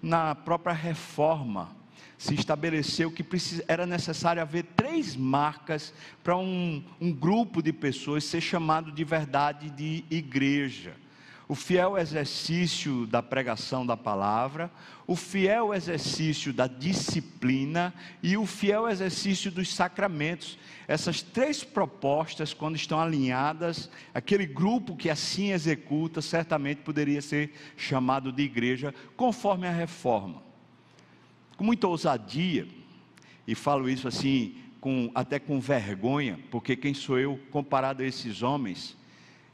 Na 0.00 0.36
própria 0.36 0.72
reforma, 0.72 1.81
se 2.22 2.34
estabeleceu 2.34 3.10
que 3.10 3.26
era 3.66 3.84
necessário 3.84 4.40
haver 4.40 4.62
três 4.76 5.16
marcas 5.16 5.92
para 6.22 6.36
um, 6.36 6.80
um 7.00 7.12
grupo 7.12 7.60
de 7.60 7.72
pessoas 7.72 8.22
ser 8.22 8.40
chamado 8.40 8.92
de 8.92 9.02
verdade 9.02 9.68
de 9.70 10.04
igreja 10.08 10.94
o 11.48 11.54
fiel 11.56 11.98
exercício 11.98 13.06
da 13.08 13.22
pregação 13.22 13.84
da 13.84 13.94
palavra, 13.96 14.70
o 15.06 15.14
fiel 15.14 15.74
exercício 15.74 16.50
da 16.50 16.66
disciplina 16.66 17.92
e 18.22 18.38
o 18.38 18.46
fiel 18.46 18.88
exercício 18.88 19.50
dos 19.50 19.74
sacramentos. 19.74 20.56
Essas 20.88 21.20
três 21.20 21.62
propostas, 21.62 22.54
quando 22.54 22.76
estão 22.76 22.98
alinhadas, 22.98 23.90
aquele 24.14 24.46
grupo 24.46 24.96
que 24.96 25.10
assim 25.10 25.50
executa, 25.50 26.22
certamente 26.22 26.78
poderia 26.82 27.20
ser 27.20 27.52
chamado 27.76 28.32
de 28.32 28.44
igreja, 28.44 28.94
conforme 29.14 29.66
a 29.66 29.72
reforma 29.72 30.51
com 31.56 31.64
muita 31.64 31.86
ousadia, 31.86 32.66
e 33.46 33.54
falo 33.54 33.88
isso 33.88 34.06
assim, 34.06 34.56
com, 34.80 35.10
até 35.14 35.38
com 35.38 35.60
vergonha, 35.60 36.38
porque 36.50 36.76
quem 36.76 36.94
sou 36.94 37.18
eu 37.18 37.38
comparado 37.50 38.02
a 38.02 38.06
esses 38.06 38.42
homens? 38.42 38.96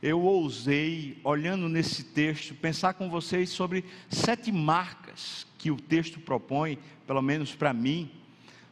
Eu 0.00 0.20
ousei, 0.20 1.18
olhando 1.24 1.68
nesse 1.68 2.04
texto, 2.04 2.54
pensar 2.54 2.94
com 2.94 3.10
vocês 3.10 3.50
sobre 3.50 3.84
sete 4.08 4.52
marcas 4.52 5.46
que 5.58 5.70
o 5.70 5.76
texto 5.76 6.20
propõe, 6.20 6.78
pelo 7.06 7.20
menos 7.20 7.54
para 7.54 7.72
mim, 7.72 8.10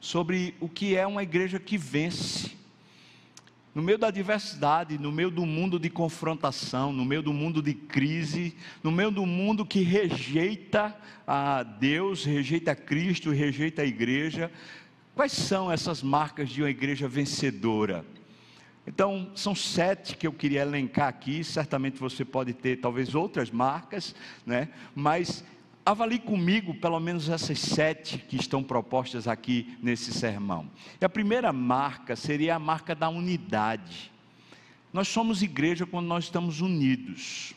sobre 0.00 0.54
o 0.61 0.68
que 0.68 0.95
é 0.95 1.06
uma 1.06 1.23
igreja 1.23 1.59
que 1.59 1.76
vence 1.76 2.56
no 3.76 3.83
meio 3.83 3.99
da 3.99 4.11
diversidade, 4.11 4.99
no 4.99 5.12
meio 5.12 5.30
do 5.30 5.45
mundo 5.45 5.78
de 5.78 5.90
confrontação, 5.90 6.95
no 6.95 7.04
meio 7.04 7.21
do 7.21 7.30
mundo 7.30 7.61
de 7.61 7.75
crise, 7.75 8.56
no 8.83 8.90
meio 8.90 9.11
do 9.11 9.26
mundo 9.26 9.66
que 9.66 9.80
rejeita 9.83 10.97
a 11.26 11.62
Deus, 11.62 12.25
rejeita 12.25 12.71
a 12.71 12.75
Cristo, 12.75 13.30
rejeita 13.30 13.83
a 13.83 13.85
igreja, 13.85 14.50
quais 15.14 15.33
são 15.33 15.71
essas 15.71 16.02
marcas 16.02 16.49
de 16.49 16.62
uma 16.62 16.71
igreja 16.71 17.06
vencedora? 17.06 18.02
Então, 18.87 19.30
são 19.35 19.54
sete 19.54 20.16
que 20.16 20.26
eu 20.26 20.33
queria 20.33 20.62
elencar 20.62 21.09
aqui. 21.09 21.45
Certamente 21.45 22.00
você 22.00 22.25
pode 22.25 22.54
ter 22.54 22.76
talvez 22.76 23.14
outras 23.14 23.50
marcas, 23.50 24.14
né? 24.47 24.71
Mas 24.95 25.45
avalie 25.87 26.19
comigo 26.19 26.75
pelo 26.75 26.99
menos 26.99 27.28
essas 27.28 27.61
sete 27.61 28.19
que 28.19 28.35
estão 28.35 28.61
propostas 28.61 29.28
aqui 29.28 29.78
nesse 29.81 30.12
sermão. 30.12 30.69
E 31.00 31.05
a 31.05 31.09
primeira 31.09 31.52
marca 31.52 32.16
seria 32.16 32.57
a 32.57 32.59
marca 32.59 32.93
da 32.93 33.09
unidade. 33.09 34.11
Nós 34.93 35.07
somos 35.07 35.43
igreja 35.43 35.87
quando 35.87 36.07
nós 36.07 36.25
estamos 36.25 36.61
unidos. 36.61 37.55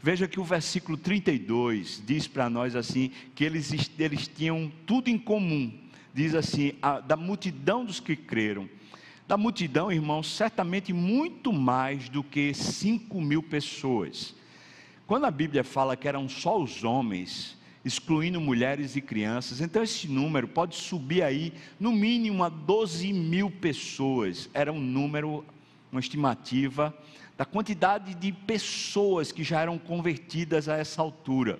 Veja 0.00 0.26
que 0.26 0.40
o 0.40 0.44
versículo 0.44 0.96
32 0.96 2.02
diz 2.06 2.26
para 2.26 2.48
nós 2.48 2.74
assim: 2.74 3.12
que 3.34 3.44
eles, 3.44 3.90
eles 3.98 4.26
tinham 4.26 4.72
tudo 4.86 5.10
em 5.10 5.18
comum. 5.18 5.70
Diz 6.14 6.34
assim: 6.34 6.72
a, 6.80 7.00
da 7.00 7.16
multidão 7.16 7.84
dos 7.84 8.00
que 8.00 8.16
creram. 8.16 8.66
Da 9.26 9.36
multidão, 9.36 9.92
irmãos, 9.92 10.34
certamente 10.34 10.90
muito 10.94 11.52
mais 11.52 12.08
do 12.08 12.24
que 12.24 12.54
5 12.54 13.20
mil 13.20 13.42
pessoas. 13.42 14.34
Quando 15.06 15.26
a 15.26 15.30
Bíblia 15.30 15.62
fala 15.62 15.96
que 15.96 16.08
eram 16.08 16.26
só 16.30 16.58
os 16.58 16.82
homens, 16.82 17.57
excluindo 17.84 18.40
mulheres 18.40 18.96
e 18.96 19.00
crianças. 19.00 19.60
Então, 19.60 19.82
esse 19.82 20.08
número 20.08 20.48
pode 20.48 20.76
subir 20.76 21.22
aí, 21.22 21.52
no 21.78 21.92
mínimo, 21.92 22.42
a 22.44 22.48
12 22.48 23.12
mil 23.12 23.50
pessoas. 23.50 24.48
Era 24.52 24.72
um 24.72 24.80
número, 24.80 25.44
uma 25.90 26.00
estimativa, 26.00 26.96
da 27.36 27.44
quantidade 27.44 28.14
de 28.14 28.32
pessoas 28.32 29.30
que 29.30 29.44
já 29.44 29.60
eram 29.60 29.78
convertidas 29.78 30.68
a 30.68 30.76
essa 30.76 31.00
altura. 31.00 31.58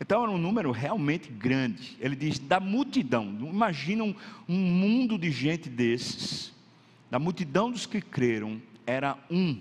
Então, 0.00 0.22
era 0.22 0.30
um 0.30 0.38
número 0.38 0.70
realmente 0.70 1.30
grande. 1.30 1.96
Ele 2.00 2.16
diz: 2.16 2.38
da 2.38 2.58
multidão. 2.58 3.36
Imagina 3.40 4.04
um, 4.04 4.14
um 4.48 4.56
mundo 4.56 5.18
de 5.18 5.30
gente 5.30 5.68
desses. 5.68 6.52
Da 7.10 7.18
multidão 7.18 7.70
dos 7.70 7.84
que 7.84 8.00
creram, 8.00 8.60
era 8.86 9.18
um 9.30 9.60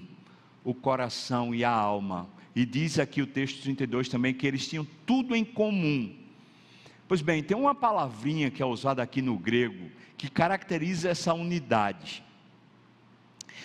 o 0.63 0.73
coração 0.73 1.53
e 1.53 1.63
a 1.63 1.71
alma 1.71 2.29
e 2.55 2.65
diz 2.65 2.99
aqui 2.99 3.21
o 3.21 3.27
texto 3.27 3.61
32 3.61 4.09
também 4.09 4.33
que 4.33 4.45
eles 4.45 4.67
tinham 4.67 4.85
tudo 5.05 5.35
em 5.35 5.43
comum. 5.43 6.15
Pois 7.07 7.21
bem, 7.21 7.43
tem 7.43 7.57
uma 7.57 7.75
palavrinha 7.75 8.49
que 8.49 8.61
é 8.61 8.65
usada 8.65 9.01
aqui 9.03 9.21
no 9.21 9.37
grego 9.37 9.89
que 10.17 10.29
caracteriza 10.29 11.09
essa 11.09 11.33
unidade. 11.33 12.23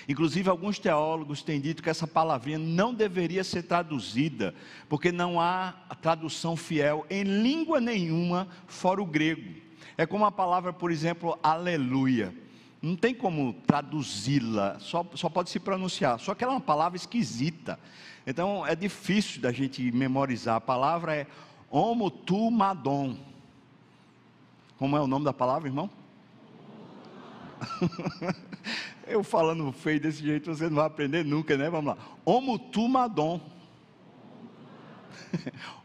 Inclusive, 0.09 0.49
alguns 0.49 0.79
teólogos 0.79 1.43
têm 1.43 1.61
dito 1.61 1.83
que 1.83 1.91
essa 1.91 2.07
palavrinha 2.07 2.59
não 2.59 2.95
deveria 2.95 3.43
ser 3.43 3.65
traduzida, 3.65 4.55
porque 4.89 5.11
não 5.11 5.41
há 5.41 5.75
tradução 6.01 6.57
fiel 6.57 7.05
em 7.11 7.25
língua 7.25 7.81
nenhuma 7.81 8.47
fora 8.67 9.03
o 9.03 9.07
grego. 9.07 9.55
É 9.99 10.07
como 10.07 10.25
a 10.25 10.31
palavra, 10.31 10.73
por 10.73 10.93
exemplo, 10.93 11.39
aleluia. 11.43 12.33
Não 12.81 12.95
tem 12.95 13.15
como 13.15 13.53
traduzi-la, 13.67 14.79
só, 14.79 15.05
só 15.15 15.29
pode 15.29 15.51
se 15.51 15.59
pronunciar. 15.59 16.21
Só 16.21 16.35
que 16.35 16.45
ela 16.45 16.53
é 16.53 16.57
uma 16.57 16.61
palavra 16.61 16.97
esquisita. 16.97 17.79
Então 18.27 18.67
é 18.67 18.75
difícil 18.75 19.41
da 19.41 19.53
gente 19.53 19.93
memorizar. 19.93 20.57
A 20.57 20.61
palavra 20.61 21.15
é 21.15 21.27
homotumadon. 21.71 23.17
Como 24.79 24.97
é 24.97 25.01
o 25.01 25.07
nome 25.07 25.25
da 25.25 25.33
palavra, 25.33 25.69
irmão? 25.69 25.89
Eu 29.07 29.23
falando 29.23 29.71
feio 29.73 30.01
desse 30.01 30.23
jeito, 30.23 30.53
você 30.53 30.69
não 30.69 30.77
vai 30.77 30.87
aprender 30.87 31.25
nunca, 31.25 31.57
né? 31.57 31.71
Vamos 31.71 31.95
lá. 31.95 31.99
Homotumadon. 32.25 33.41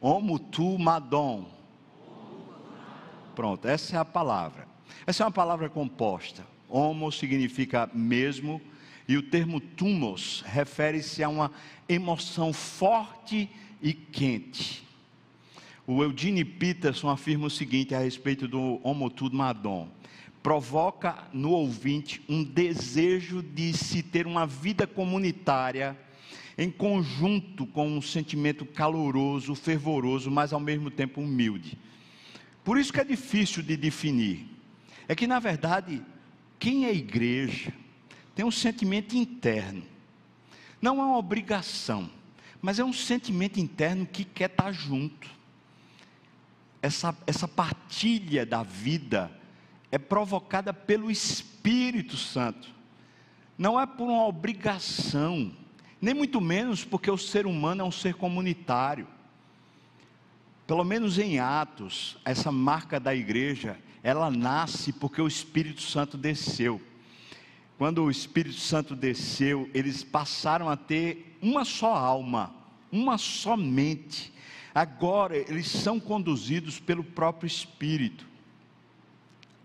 Homotumadon. 0.01 1.45
Pronto, 3.35 3.67
essa 3.67 3.95
é 3.95 3.99
a 3.99 4.05
palavra. 4.05 4.67
Essa 5.05 5.23
é 5.23 5.25
uma 5.25 5.31
palavra 5.31 5.69
composta. 5.69 6.43
Homo 6.67 7.11
significa 7.11 7.89
mesmo, 7.93 8.61
e 9.07 9.17
o 9.17 9.23
termo 9.23 9.59
tumos 9.59 10.43
refere-se 10.45 11.23
a 11.23 11.29
uma 11.29 11.51
emoção 11.87 12.53
forte 12.53 13.49
e 13.81 13.93
quente. 13.93 14.83
O 15.85 16.03
Eugene 16.03 16.45
Peterson 16.45 17.09
afirma 17.09 17.47
o 17.47 17.49
seguinte 17.49 17.95
a 17.95 17.99
respeito 17.99 18.47
do 18.47 18.79
homotud 18.83 19.35
madon: 19.35 19.89
provoca 20.41 21.27
no 21.33 21.51
ouvinte 21.51 22.21
um 22.29 22.43
desejo 22.43 23.41
de 23.41 23.73
se 23.73 24.01
ter 24.03 24.27
uma 24.27 24.45
vida 24.45 24.85
comunitária 24.85 25.97
em 26.57 26.69
conjunto 26.69 27.65
com 27.65 27.87
um 27.87 28.01
sentimento 28.01 28.65
caloroso, 28.65 29.55
fervoroso, 29.55 30.29
mas 30.29 30.53
ao 30.53 30.59
mesmo 30.59 30.91
tempo 30.91 31.21
humilde. 31.21 31.77
Por 32.63 32.77
isso 32.77 32.93
que 32.93 32.99
é 32.99 33.03
difícil 33.03 33.63
de 33.63 33.75
definir. 33.75 34.45
É 35.07 35.15
que 35.15 35.25
na 35.25 35.39
verdade, 35.39 36.01
quem 36.59 36.85
é 36.85 36.93
igreja 36.93 37.73
tem 38.41 38.47
um 38.47 38.49
sentimento 38.49 39.15
interno. 39.15 39.83
Não 40.81 40.99
é 40.99 41.03
uma 41.03 41.17
obrigação, 41.19 42.09
mas 42.59 42.79
é 42.79 42.83
um 42.83 42.91
sentimento 42.91 43.59
interno 43.59 44.03
que 44.03 44.25
quer 44.25 44.49
estar 44.49 44.71
junto. 44.71 45.29
Essa, 46.81 47.15
essa 47.27 47.47
partilha 47.47 48.43
da 48.43 48.63
vida 48.63 49.31
é 49.91 49.99
provocada 49.99 50.73
pelo 50.73 51.11
Espírito 51.11 52.17
Santo. 52.17 52.67
Não 53.59 53.79
é 53.79 53.85
por 53.85 54.09
uma 54.09 54.25
obrigação, 54.25 55.51
nem 56.01 56.15
muito 56.15 56.41
menos 56.41 56.83
porque 56.83 57.11
o 57.11 57.19
ser 57.19 57.45
humano 57.45 57.83
é 57.83 57.85
um 57.85 57.91
ser 57.91 58.15
comunitário. 58.15 59.07
Pelo 60.65 60.83
menos 60.83 61.19
em 61.19 61.37
Atos, 61.37 62.17
essa 62.25 62.51
marca 62.51 62.99
da 62.99 63.13
igreja 63.13 63.77
ela 64.01 64.31
nasce 64.31 64.91
porque 64.91 65.21
o 65.21 65.27
Espírito 65.27 65.83
Santo 65.83 66.17
desceu. 66.17 66.81
Quando 67.81 68.03
o 68.03 68.11
Espírito 68.11 68.59
Santo 68.59 68.95
desceu, 68.95 69.67
eles 69.73 70.03
passaram 70.03 70.69
a 70.69 70.77
ter 70.77 71.35
uma 71.41 71.65
só 71.65 71.95
alma, 71.95 72.53
uma 72.91 73.17
só 73.17 73.57
mente. 73.57 74.31
Agora 74.71 75.35
eles 75.35 75.65
são 75.65 75.99
conduzidos 75.99 76.79
pelo 76.79 77.03
próprio 77.03 77.47
Espírito. 77.47 78.27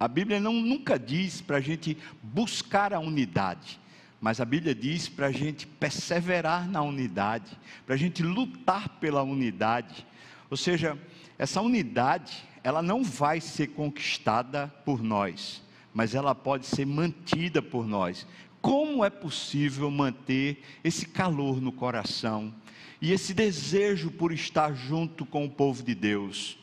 A 0.01 0.09
Bíblia 0.09 0.41
não, 0.41 0.55
nunca 0.55 0.99
diz 0.99 1.43
para 1.43 1.59
a 1.59 1.61
gente 1.61 1.95
buscar 2.23 2.95
a 2.95 2.99
unidade, 2.99 3.79
mas 4.19 4.41
a 4.41 4.47
Bíblia 4.47 4.75
diz 4.75 5.11
para 5.11 5.27
a 5.27 5.33
gente 5.33 5.67
perseverar 5.67 6.67
na 6.67 6.81
unidade, 6.81 7.53
para 7.85 7.97
a 7.97 7.99
gente 7.99 8.23
lutar 8.23 8.89
pela 8.99 9.23
unidade. 9.23 10.07
Ou 10.49 10.57
seja, 10.57 10.99
essa 11.37 11.61
unidade, 11.61 12.49
ela 12.65 12.81
não 12.81 13.05
vai 13.05 13.43
ser 13.43 13.67
conquistada 13.67 14.69
por 14.87 15.03
nós, 15.03 15.61
mas 15.97 16.15
ela 16.15 16.35
pode 16.35 16.67
ser 16.67 16.85
mantida 16.85 17.63
por 17.63 17.87
nós. 17.87 18.27
Como 18.61 19.03
é 19.03 19.09
possível 19.09 19.91
manter 19.91 20.63
esse 20.85 21.07
calor 21.07 21.59
no 21.59 21.73
coração 21.73 22.55
e 23.01 23.13
esse 23.13 23.33
desejo 23.33 24.11
por 24.11 24.31
estar 24.31 24.75
junto 24.75 25.25
com 25.25 25.47
o 25.47 25.51
povo 25.51 25.83
de 25.83 25.95
Deus? 25.95 26.59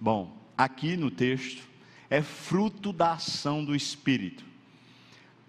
Bom, 0.00 0.34
aqui 0.56 0.96
no 0.96 1.10
texto, 1.10 1.62
é 2.08 2.22
fruto 2.22 2.90
da 2.90 3.12
ação 3.12 3.62
do 3.62 3.76
Espírito. 3.76 4.46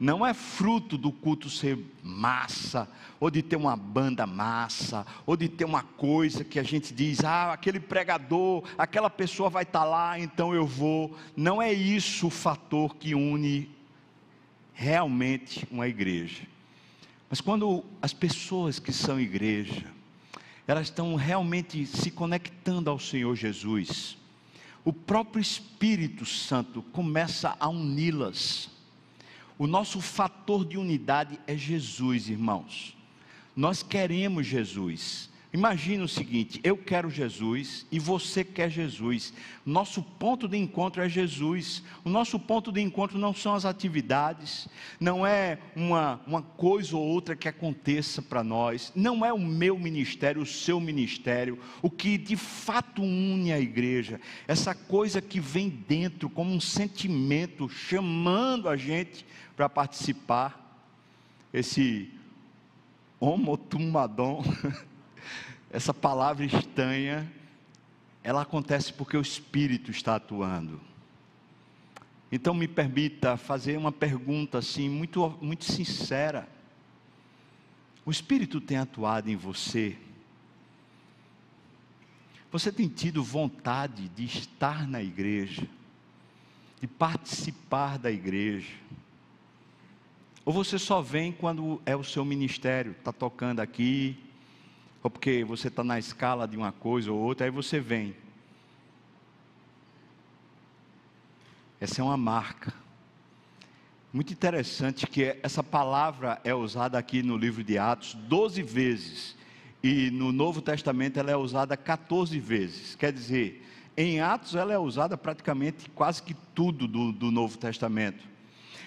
Não 0.02 0.26
é 0.26 0.34
fruto 0.34 0.98
do 0.98 1.12
culto 1.12 1.48
ser 1.48 1.78
massa, 2.02 2.90
ou 3.20 3.30
de 3.30 3.44
ter 3.44 3.56
uma 3.56 3.78
banda 3.78 4.26
massa, 4.26 5.06
ou 5.28 5.38
de 5.38 5.48
ter 5.48 5.64
uma 5.64 5.84
coisa 5.84 6.44
que 6.44 6.58
a 6.58 6.64
gente 6.64 6.92
diz, 6.92 7.24
ah, 7.24 7.54
aquele 7.54 7.80
pregador, 7.80 8.64
aquela 8.80 9.12
pessoa 9.12 9.48
vai 9.48 9.62
estar 9.62 9.82
tá 9.82 9.86
lá, 9.86 10.20
então 10.20 10.56
eu 10.56 10.66
vou. 10.66 11.16
Não 11.38 11.62
é 11.62 11.72
isso 11.72 12.26
o 12.26 12.32
fator 12.32 12.96
que 12.96 13.14
une 13.14 13.70
realmente 14.74 15.68
uma 15.70 15.88
igreja. 15.88 16.48
Mas 17.30 17.40
quando 17.40 17.86
as 18.02 18.12
pessoas 18.12 18.80
que 18.80 18.92
são 18.92 19.20
igreja, 19.20 19.86
elas 20.66 20.88
estão 20.88 21.14
realmente 21.14 21.86
se 21.86 22.10
conectando 22.10 22.90
ao 22.90 22.98
Senhor 22.98 23.36
Jesus, 23.36 24.18
o 24.84 24.92
próprio 24.92 25.40
Espírito 25.40 26.26
Santo 26.26 26.82
começa 26.82 27.56
a 27.60 27.70
uni-las. 27.70 28.81
O 29.62 29.68
nosso 29.68 30.02
fator 30.02 30.66
de 30.66 30.76
unidade 30.76 31.40
é 31.46 31.56
Jesus, 31.56 32.30
irmãos. 32.30 32.98
Nós 33.56 33.84
queremos 33.84 34.48
Jesus. 34.48 35.30
Imagina 35.54 36.04
o 36.04 36.08
seguinte: 36.08 36.60
eu 36.64 36.76
quero 36.76 37.12
Jesus 37.12 37.86
e 37.92 38.00
você 38.00 38.44
quer 38.44 38.72
Jesus. 38.72 39.32
Nosso 39.64 40.02
ponto 40.02 40.48
de 40.48 40.58
encontro 40.58 41.04
é 41.04 41.08
Jesus. 41.08 41.84
O 42.04 42.10
nosso 42.10 42.40
ponto 42.40 42.72
de 42.72 42.82
encontro 42.82 43.20
não 43.20 43.36
são 43.36 43.54
as 43.54 43.64
atividades, 43.64 44.68
não 45.00 45.28
é 45.28 45.60
uma, 45.76 46.20
uma 46.26 46.42
coisa 46.42 46.98
ou 46.98 47.04
outra 47.04 47.36
que 47.36 47.48
aconteça 47.48 48.20
para 48.20 48.44
nós, 48.44 48.92
não 48.96 49.24
é 49.24 49.32
o 49.32 49.38
meu 49.38 49.78
ministério, 49.78 50.42
o 50.42 50.46
seu 50.46 50.80
ministério. 50.80 51.60
O 51.84 51.90
que 51.90 52.18
de 52.18 52.36
fato 52.36 53.04
une 53.04 53.54
a 53.54 53.60
igreja, 53.60 54.20
essa 54.48 54.74
coisa 54.74 55.22
que 55.22 55.40
vem 55.40 55.70
dentro 55.70 56.32
como 56.32 56.52
um 56.52 56.60
sentimento 56.60 57.70
chamando 57.70 58.68
a 58.68 58.76
gente 58.76 59.24
para 59.62 59.70
participar, 59.70 60.60
esse 61.54 62.12
homotumadon. 63.20 64.44
essa 65.70 65.94
palavra 65.94 66.44
estranha, 66.44 67.32
ela 68.24 68.42
acontece 68.42 68.92
porque 68.92 69.16
o 69.16 69.22
Espírito 69.22 69.92
está 69.92 70.16
atuando. 70.16 70.82
Então 72.32 72.56
me 72.56 72.68
permita 72.68 73.38
fazer 73.38 73.78
uma 73.78 73.92
pergunta 73.92 74.58
assim, 74.58 74.90
muito, 74.90 75.38
muito 75.40 75.66
sincera. 75.66 76.50
O 78.04 78.10
Espírito 78.10 78.60
tem 78.60 78.78
atuado 78.78 79.30
em 79.30 79.36
você? 79.36 79.96
Você 82.52 82.72
tem 82.72 82.88
tido 82.88 83.24
vontade 83.24 84.10
de 84.10 84.26
estar 84.26 84.88
na 84.88 85.04
igreja, 85.04 85.68
de 86.82 86.88
participar 86.88 88.00
da 88.00 88.12
igreja? 88.12 88.81
Ou 90.44 90.52
você 90.52 90.80
só 90.80 91.02
vem 91.02 91.32
quando 91.32 91.82
é 91.86 91.96
o 91.96 92.04
seu 92.04 92.26
ministério, 92.26 92.94
está 92.94 93.12
tocando 93.14 93.60
aqui, 93.60 94.18
ou 95.04 95.10
porque 95.10 95.44
você 95.44 95.68
está 95.68 95.84
na 95.84 96.00
escala 96.00 96.48
de 96.48 96.58
uma 96.58 96.72
coisa 96.72 97.12
ou 97.12 97.20
outra, 97.20 97.46
aí 97.46 97.52
você 97.52 97.80
vem. 97.80 98.16
Essa 101.80 102.02
é 102.02 102.04
uma 102.04 102.18
marca. 102.18 102.74
Muito 104.14 104.34
interessante 104.34 105.08
que 105.08 105.38
essa 105.42 105.64
palavra 105.64 106.42
é 106.44 106.54
usada 106.54 106.98
aqui 106.98 107.24
no 107.24 107.38
livro 107.38 107.64
de 107.64 107.78
Atos 107.78 108.14
12 108.14 108.62
vezes. 108.62 109.38
E 109.84 110.12
no 110.12 110.32
Novo 110.32 110.62
Testamento 110.62 111.18
ela 111.18 111.32
é 111.32 111.36
usada 111.36 111.78
14 111.78 112.38
vezes. 112.40 112.96
Quer 112.96 113.14
dizer, 113.14 113.66
em 113.96 114.20
Atos 114.20 114.54
ela 114.54 114.74
é 114.74 114.78
usada 114.78 115.18
praticamente 115.18 115.90
quase 115.92 116.22
que 116.22 116.34
tudo 116.34 116.88
do, 116.88 117.12
do 117.12 117.32
Novo 117.32 117.58
Testamento. 117.58 118.31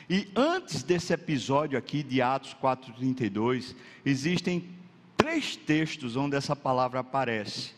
E 0.09 0.29
antes 0.37 0.83
desse 0.83 1.13
episódio 1.13 1.79
aqui 1.79 2.03
de 2.03 2.21
Atos 2.21 2.55
4,32, 2.63 3.75
existem 4.05 4.69
três 5.17 5.57
textos 5.57 6.17
onde 6.17 6.37
essa 6.37 6.55
palavra 6.55 7.01
aparece. 7.01 7.73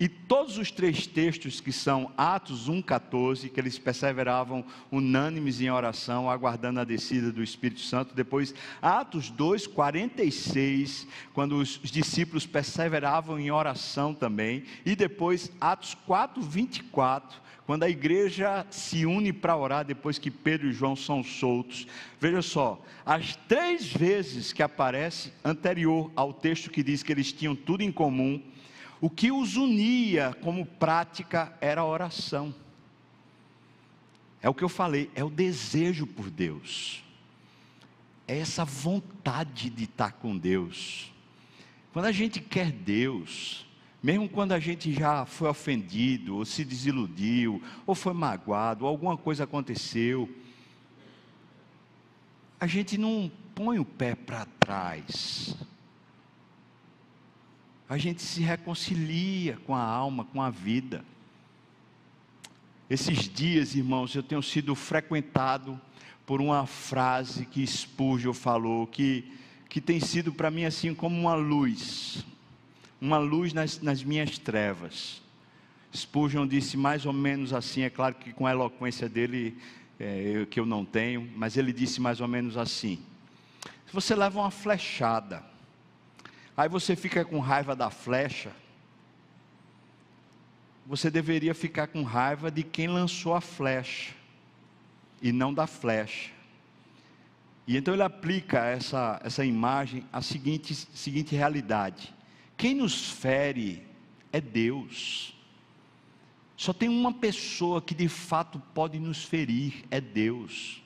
E 0.00 0.08
todos 0.08 0.56
os 0.56 0.70
três 0.70 1.06
textos 1.06 1.60
que 1.60 1.70
são 1.70 2.10
Atos 2.16 2.70
1,14, 2.70 3.50
que 3.50 3.60
eles 3.60 3.78
perseveravam 3.78 4.64
unânimes 4.90 5.60
em 5.60 5.70
oração, 5.70 6.30
aguardando 6.30 6.80
a 6.80 6.84
descida 6.84 7.30
do 7.30 7.42
Espírito 7.42 7.82
Santo. 7.82 8.14
Depois, 8.14 8.54
Atos 8.80 9.30
2,46, 9.30 11.06
quando 11.34 11.56
os 11.56 11.78
discípulos 11.82 12.46
perseveravam 12.46 13.38
em 13.38 13.50
oração 13.50 14.14
também. 14.14 14.64
E 14.86 14.96
depois, 14.96 15.52
Atos 15.60 15.94
4,24, 16.08 17.22
quando 17.66 17.82
a 17.82 17.90
igreja 17.90 18.66
se 18.70 19.04
une 19.04 19.34
para 19.34 19.54
orar 19.54 19.84
depois 19.84 20.18
que 20.18 20.30
Pedro 20.30 20.68
e 20.68 20.72
João 20.72 20.96
são 20.96 21.22
soltos. 21.22 21.86
Veja 22.18 22.40
só, 22.40 22.82
as 23.04 23.36
três 23.36 23.92
vezes 23.92 24.52
que 24.52 24.62
aparece 24.62 25.32
anterior 25.44 26.10
ao 26.16 26.32
texto 26.32 26.70
que 26.70 26.82
diz 26.82 27.02
que 27.02 27.12
eles 27.12 27.32
tinham 27.32 27.54
tudo 27.54 27.82
em 27.82 27.92
comum, 27.92 28.42
o 29.00 29.08
que 29.08 29.32
os 29.32 29.56
unia 29.56 30.36
como 30.42 30.66
prática 30.66 31.56
era 31.60 31.80
a 31.80 31.86
oração. 31.86 32.54
É 34.42 34.48
o 34.48 34.54
que 34.54 34.64
eu 34.64 34.68
falei, 34.68 35.10
é 35.14 35.24
o 35.24 35.30
desejo 35.30 36.06
por 36.06 36.30
Deus. 36.30 37.02
É 38.26 38.38
essa 38.38 38.64
vontade 38.64 39.70
de 39.70 39.84
estar 39.84 40.12
com 40.12 40.36
Deus. 40.36 41.12
Quando 41.92 42.06
a 42.06 42.12
gente 42.12 42.40
quer 42.40 42.70
Deus, 42.70 43.66
mesmo 44.02 44.28
quando 44.28 44.52
a 44.52 44.60
gente 44.60 44.92
já 44.92 45.26
foi 45.26 45.48
ofendido, 45.48 46.36
ou 46.36 46.44
se 46.44 46.64
desiludiu, 46.64 47.62
ou 47.86 47.94
foi 47.94 48.12
magoado, 48.12 48.84
ou 48.84 48.88
alguma 48.90 49.16
coisa 49.16 49.44
aconteceu, 49.44 50.28
a 52.58 52.66
gente 52.66 52.96
não 52.96 53.30
põe 53.54 53.78
o 53.78 53.84
pé 53.84 54.14
para 54.14 54.46
trás. 54.58 55.56
A 57.90 57.98
gente 57.98 58.22
se 58.22 58.40
reconcilia 58.40 59.58
com 59.66 59.74
a 59.74 59.82
alma, 59.82 60.24
com 60.24 60.40
a 60.40 60.48
vida. 60.48 61.04
Esses 62.88 63.28
dias, 63.28 63.74
irmãos, 63.74 64.14
eu 64.14 64.22
tenho 64.22 64.40
sido 64.44 64.76
frequentado 64.76 65.78
por 66.24 66.40
uma 66.40 66.66
frase 66.66 67.44
que 67.44 67.66
Spurgeon 67.66 68.32
falou, 68.32 68.86
que, 68.86 69.24
que 69.68 69.80
tem 69.80 69.98
sido 69.98 70.32
para 70.32 70.52
mim 70.52 70.64
assim 70.64 70.94
como 70.94 71.20
uma 71.20 71.34
luz, 71.34 72.24
uma 73.00 73.18
luz 73.18 73.52
nas, 73.52 73.80
nas 73.80 74.04
minhas 74.04 74.38
trevas. 74.38 75.20
Spurgeon 75.92 76.46
disse 76.46 76.76
mais 76.76 77.04
ou 77.04 77.12
menos 77.12 77.52
assim, 77.52 77.82
é 77.82 77.90
claro 77.90 78.14
que 78.14 78.32
com 78.32 78.46
a 78.46 78.52
eloquência 78.52 79.08
dele, 79.08 79.58
é, 79.98 80.46
que 80.48 80.60
eu 80.60 80.64
não 80.64 80.84
tenho, 80.84 81.28
mas 81.34 81.56
ele 81.56 81.72
disse 81.72 82.00
mais 82.00 82.20
ou 82.20 82.28
menos 82.28 82.56
assim: 82.56 83.00
se 83.84 83.92
você 83.92 84.14
leva 84.14 84.38
uma 84.38 84.52
flechada, 84.52 85.49
aí 86.60 86.68
você 86.68 86.94
fica 86.94 87.24
com 87.24 87.38
raiva 87.38 87.74
da 87.74 87.88
flecha, 87.88 88.52
você 90.86 91.10
deveria 91.10 91.54
ficar 91.54 91.86
com 91.86 92.02
raiva 92.02 92.50
de 92.50 92.62
quem 92.62 92.86
lançou 92.86 93.34
a 93.34 93.40
flecha, 93.40 94.12
e 95.22 95.32
não 95.32 95.54
da 95.54 95.66
flecha. 95.66 96.30
E 97.66 97.76
então 97.76 97.94
ele 97.94 98.02
aplica 98.02 98.58
essa, 98.64 99.18
essa 99.24 99.44
imagem 99.44 100.04
à 100.12 100.20
seguinte, 100.20 100.74
seguinte 100.74 101.34
realidade: 101.34 102.12
quem 102.58 102.74
nos 102.74 103.10
fere 103.10 103.86
é 104.30 104.40
Deus. 104.40 105.34
Só 106.58 106.74
tem 106.74 106.90
uma 106.90 107.14
pessoa 107.14 107.80
que 107.80 107.94
de 107.94 108.06
fato 108.06 108.60
pode 108.74 108.98
nos 108.98 109.24
ferir, 109.24 109.82
é 109.90 109.98
Deus. 109.98 110.82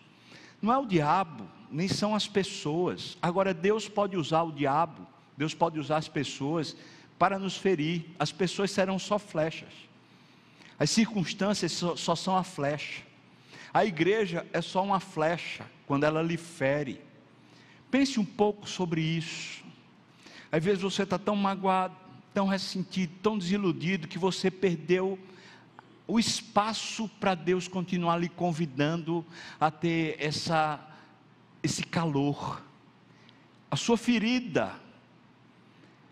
Não 0.63 0.73
é 0.73 0.79
o 0.79 0.87
diabo, 0.87 1.49
nem 1.69 1.89
são 1.89 2.15
as 2.15 2.29
pessoas. 2.29 3.19
Agora, 3.21 3.53
Deus 3.53 3.89
pode 3.89 4.17
usar 4.17 4.45
o 4.45 4.53
diabo, 4.53 5.14
Deus 5.37 5.55
pode 5.55 5.79
usar 5.79 5.97
as 5.97 6.09
pessoas 6.09 6.77
para 7.19 7.39
nos 7.39 7.57
ferir. 7.57 8.05
As 8.19 8.33
pessoas 8.33 8.71
serão 8.71 8.99
só 8.99 9.19
flechas. 9.19 9.73
As 10.79 10.91
circunstâncias 10.91 11.73
só, 11.73 11.97
só 11.97 12.15
são 12.15 12.37
a 12.37 12.45
flecha. 12.45 13.03
A 13.73 13.85
igreja 13.85 14.47
é 14.53 14.61
só 14.61 14.83
uma 14.83 15.01
flecha 15.01 15.65
quando 15.87 16.05
ela 16.05 16.23
lhe 16.23 16.37
fere. 16.37 17.01
Pense 17.91 18.19
um 18.19 18.25
pouco 18.25 18.69
sobre 18.69 19.01
isso. 19.01 19.65
Às 20.51 20.65
vezes 20.65 20.83
você 20.83 21.03
está 21.03 21.19
tão 21.19 21.35
magoado, 21.35 21.97
tão 22.33 22.47
ressentido, 22.47 23.13
tão 23.23 23.37
desiludido 23.37 24.07
que 24.07 24.19
você 24.19 24.51
perdeu 24.51 25.19
o 26.07 26.19
espaço 26.19 27.09
para 27.21 27.35
Deus 27.35 27.67
continuar 27.67 28.19
lhe 28.19 28.29
convidando 28.29 29.25
a 29.59 29.71
ter 29.71 30.17
essa, 30.19 30.81
esse 31.63 31.83
calor. 31.83 32.63
A 33.71 33.77
sua 33.77 33.97
ferida, 33.97 34.75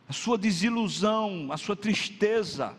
a 0.08 0.12
sua 0.12 0.36
desilusão, 0.36 1.48
a 1.50 1.56
sua 1.56 1.76
tristeza, 1.76 2.76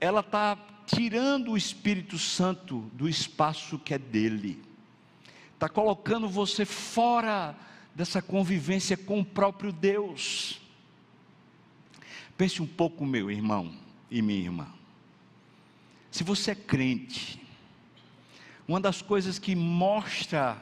ela 0.00 0.20
está 0.20 0.56
tirando 0.86 1.52
o 1.52 1.56
Espírito 1.56 2.18
Santo 2.18 2.80
do 2.92 3.08
espaço 3.08 3.78
que 3.78 3.94
é 3.94 3.98
dele, 3.98 4.62
está 5.54 5.68
colocando 5.68 6.28
você 6.28 6.64
fora 6.64 7.56
dessa 7.94 8.20
convivência 8.20 8.96
com 8.96 9.20
o 9.20 9.24
próprio 9.24 9.72
Deus. 9.72 10.60
Pense 12.36 12.60
um 12.60 12.66
pouco, 12.66 13.06
meu 13.06 13.30
irmão 13.30 13.72
e 14.10 14.20
minha 14.20 14.40
irmã. 14.40 14.68
Se 16.10 16.24
você 16.24 16.50
é 16.50 16.54
crente, 16.54 17.40
uma 18.66 18.80
das 18.80 19.02
coisas 19.02 19.38
que 19.38 19.54
mostra 19.54 20.58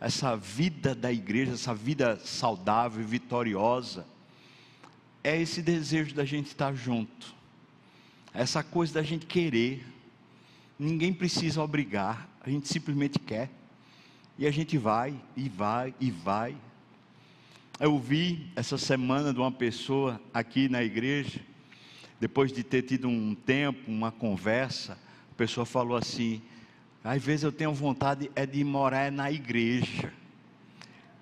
essa 0.00 0.36
vida 0.36 0.94
da 0.94 1.12
igreja, 1.12 1.52
essa 1.52 1.74
vida 1.74 2.18
saudável 2.24 3.04
vitoriosa, 3.04 4.06
é 5.22 5.40
esse 5.40 5.60
desejo 5.60 6.14
da 6.14 6.24
gente 6.24 6.46
estar 6.46 6.74
junto, 6.74 7.34
essa 8.32 8.62
coisa 8.62 8.94
da 8.94 9.02
gente 9.02 9.26
querer. 9.26 9.84
Ninguém 10.78 11.12
precisa 11.12 11.62
obrigar, 11.62 12.28
a 12.40 12.48
gente 12.48 12.66
simplesmente 12.68 13.18
quer. 13.18 13.50
E 14.38 14.46
a 14.46 14.50
gente 14.50 14.78
vai, 14.78 15.14
e 15.36 15.48
vai, 15.48 15.94
e 16.00 16.10
vai. 16.10 16.56
Eu 17.78 17.98
vi 17.98 18.50
essa 18.56 18.78
semana 18.78 19.34
de 19.34 19.38
uma 19.38 19.52
pessoa 19.52 20.18
aqui 20.32 20.68
na 20.68 20.82
igreja, 20.82 21.40
depois 22.18 22.50
de 22.50 22.62
ter 22.62 22.82
tido 22.82 23.08
um 23.08 23.34
tempo, 23.34 23.90
uma 23.90 24.10
conversa, 24.10 24.98
a 25.30 25.34
pessoa 25.34 25.66
falou 25.66 25.96
assim: 25.96 26.40
às 27.04 27.22
vezes 27.22 27.42
eu 27.42 27.52
tenho 27.52 27.72
vontade 27.74 28.30
é 28.34 28.46
de 28.46 28.62
morar 28.64 29.10
na 29.10 29.30
igreja. 29.30 30.12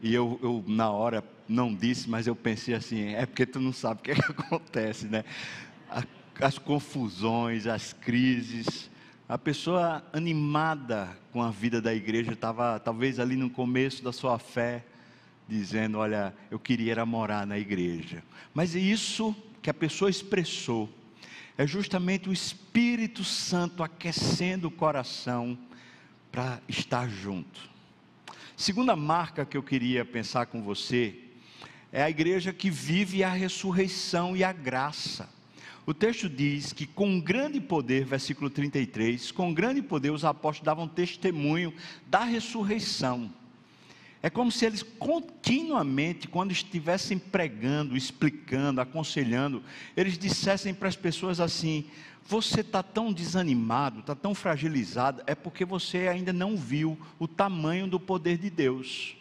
E 0.01 0.15
eu, 0.15 0.39
eu, 0.43 0.65
na 0.67 0.91
hora 0.91 1.23
não 1.49 1.75
disse, 1.75 2.09
mas 2.09 2.27
eu 2.27 2.37
pensei 2.37 2.75
assim, 2.75 3.15
é 3.15 3.25
porque 3.25 3.47
tu 3.47 3.59
não 3.59 3.73
sabe 3.73 4.01
o 4.01 4.05
que, 4.05 4.11
é 4.11 4.15
que 4.15 4.21
acontece, 4.31 5.07
né? 5.07 5.25
As 6.41 6.59
confusões, 6.59 7.67
as 7.67 7.93
crises, 7.93 8.91
a 9.29 9.37
pessoa 9.37 10.05
animada 10.13 11.19
com 11.33 11.43
a 11.43 11.51
vida 11.51 11.83
da 11.83 11.95
igreja 11.95 12.33
estava 12.33 12.79
talvez 12.79 13.19
ali 13.19 13.35
no 13.35 13.51
começo 13.51 14.05
da 14.05 14.13
sua 14.13 14.39
fé, 14.39 14.85
dizendo: 15.49 15.99
Olha, 15.99 16.35
eu 16.51 16.59
queria 16.59 16.93
era 16.93 17.05
morar 17.05 17.47
na 17.47 17.59
igreja. 17.59 18.23
Mas 18.55 18.75
isso 18.75 19.35
que 19.61 19.69
a 19.69 19.75
pessoa 19.75 20.09
expressou 20.09 20.89
é 21.59 21.67
justamente 21.67 22.29
o 22.29 22.33
Espírito 22.33 23.25
Santo 23.25 23.83
aquecendo 23.83 24.69
o 24.69 24.71
coração 24.71 25.59
para 26.31 26.61
estar 26.69 27.09
junto. 27.09 27.69
Segunda 28.57 28.95
marca 28.97 29.45
que 29.45 29.57
eu 29.57 29.63
queria 29.63 30.05
pensar 30.05 30.47
com 30.47 30.63
você 30.63 31.28
é 31.93 32.03
a 32.03 32.11
igreja 32.11 32.53
que 32.53 32.71
vive 32.71 33.25
a 33.25 33.33
ressurreição 33.33 34.37
e 34.37 34.45
a 34.45 34.53
graça. 34.53 35.29
O 35.87 35.95
texto 35.95 36.29
diz 36.29 36.73
que 36.73 36.87
com 36.87 37.19
grande 37.19 37.61
poder, 37.61 38.05
versículo 38.05 38.51
33, 38.51 39.33
com 39.33 39.55
grande 39.55 39.81
poder 39.81 40.11
os 40.11 40.23
apóstolos 40.25 40.67
davam 40.67 40.87
testemunho 40.87 41.73
da 42.07 42.25
ressurreição. 42.25 43.33
É 44.23 44.29
como 44.29 44.53
se 44.53 44.67
eles 44.67 44.83
continuamente, 44.83 46.29
quando 46.29 46.51
estivessem 46.51 47.19
pregando, 47.19 47.97
explicando, 47.97 48.81
aconselhando, 48.81 49.63
eles 49.97 50.19
dissessem 50.19 50.75
para 50.75 50.89
as 50.89 50.97
pessoas 50.97 51.41
assim: 51.41 51.87
Você 52.27 52.61
está 52.61 52.83
tão 52.83 53.13
desanimado, 53.13 54.01
está 54.01 54.15
tão 54.15 54.35
fragilizado, 54.35 55.23
é 55.27 55.35
porque 55.35 55.65
você 55.65 56.09
ainda 56.09 56.33
não 56.33 56.57
viu 56.57 56.99
o 57.19 57.29
tamanho 57.29 57.87
do 57.87 57.99
poder 57.99 58.37
de 58.37 58.51
Deus. 58.51 59.18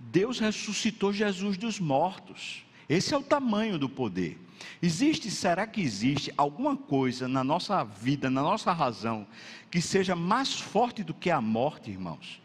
Deus 0.00 0.38
ressuscitou 0.38 1.12
Jesus 1.12 1.58
dos 1.58 1.78
mortos. 1.78 2.64
Esse 2.88 3.12
é 3.14 3.16
o 3.16 3.22
tamanho 3.22 3.78
do 3.78 3.88
poder. 3.88 4.38
Existe, 4.82 5.30
será 5.30 5.66
que 5.66 5.80
existe 5.80 6.32
alguma 6.36 6.76
coisa 6.76 7.28
na 7.28 7.44
nossa 7.44 7.84
vida, 7.84 8.30
na 8.30 8.42
nossa 8.42 8.72
razão, 8.72 9.26
que 9.70 9.80
seja 9.80 10.16
mais 10.16 10.58
forte 10.58 11.04
do 11.04 11.14
que 11.14 11.30
a 11.30 11.40
morte, 11.40 11.90
irmãos? 11.90 12.40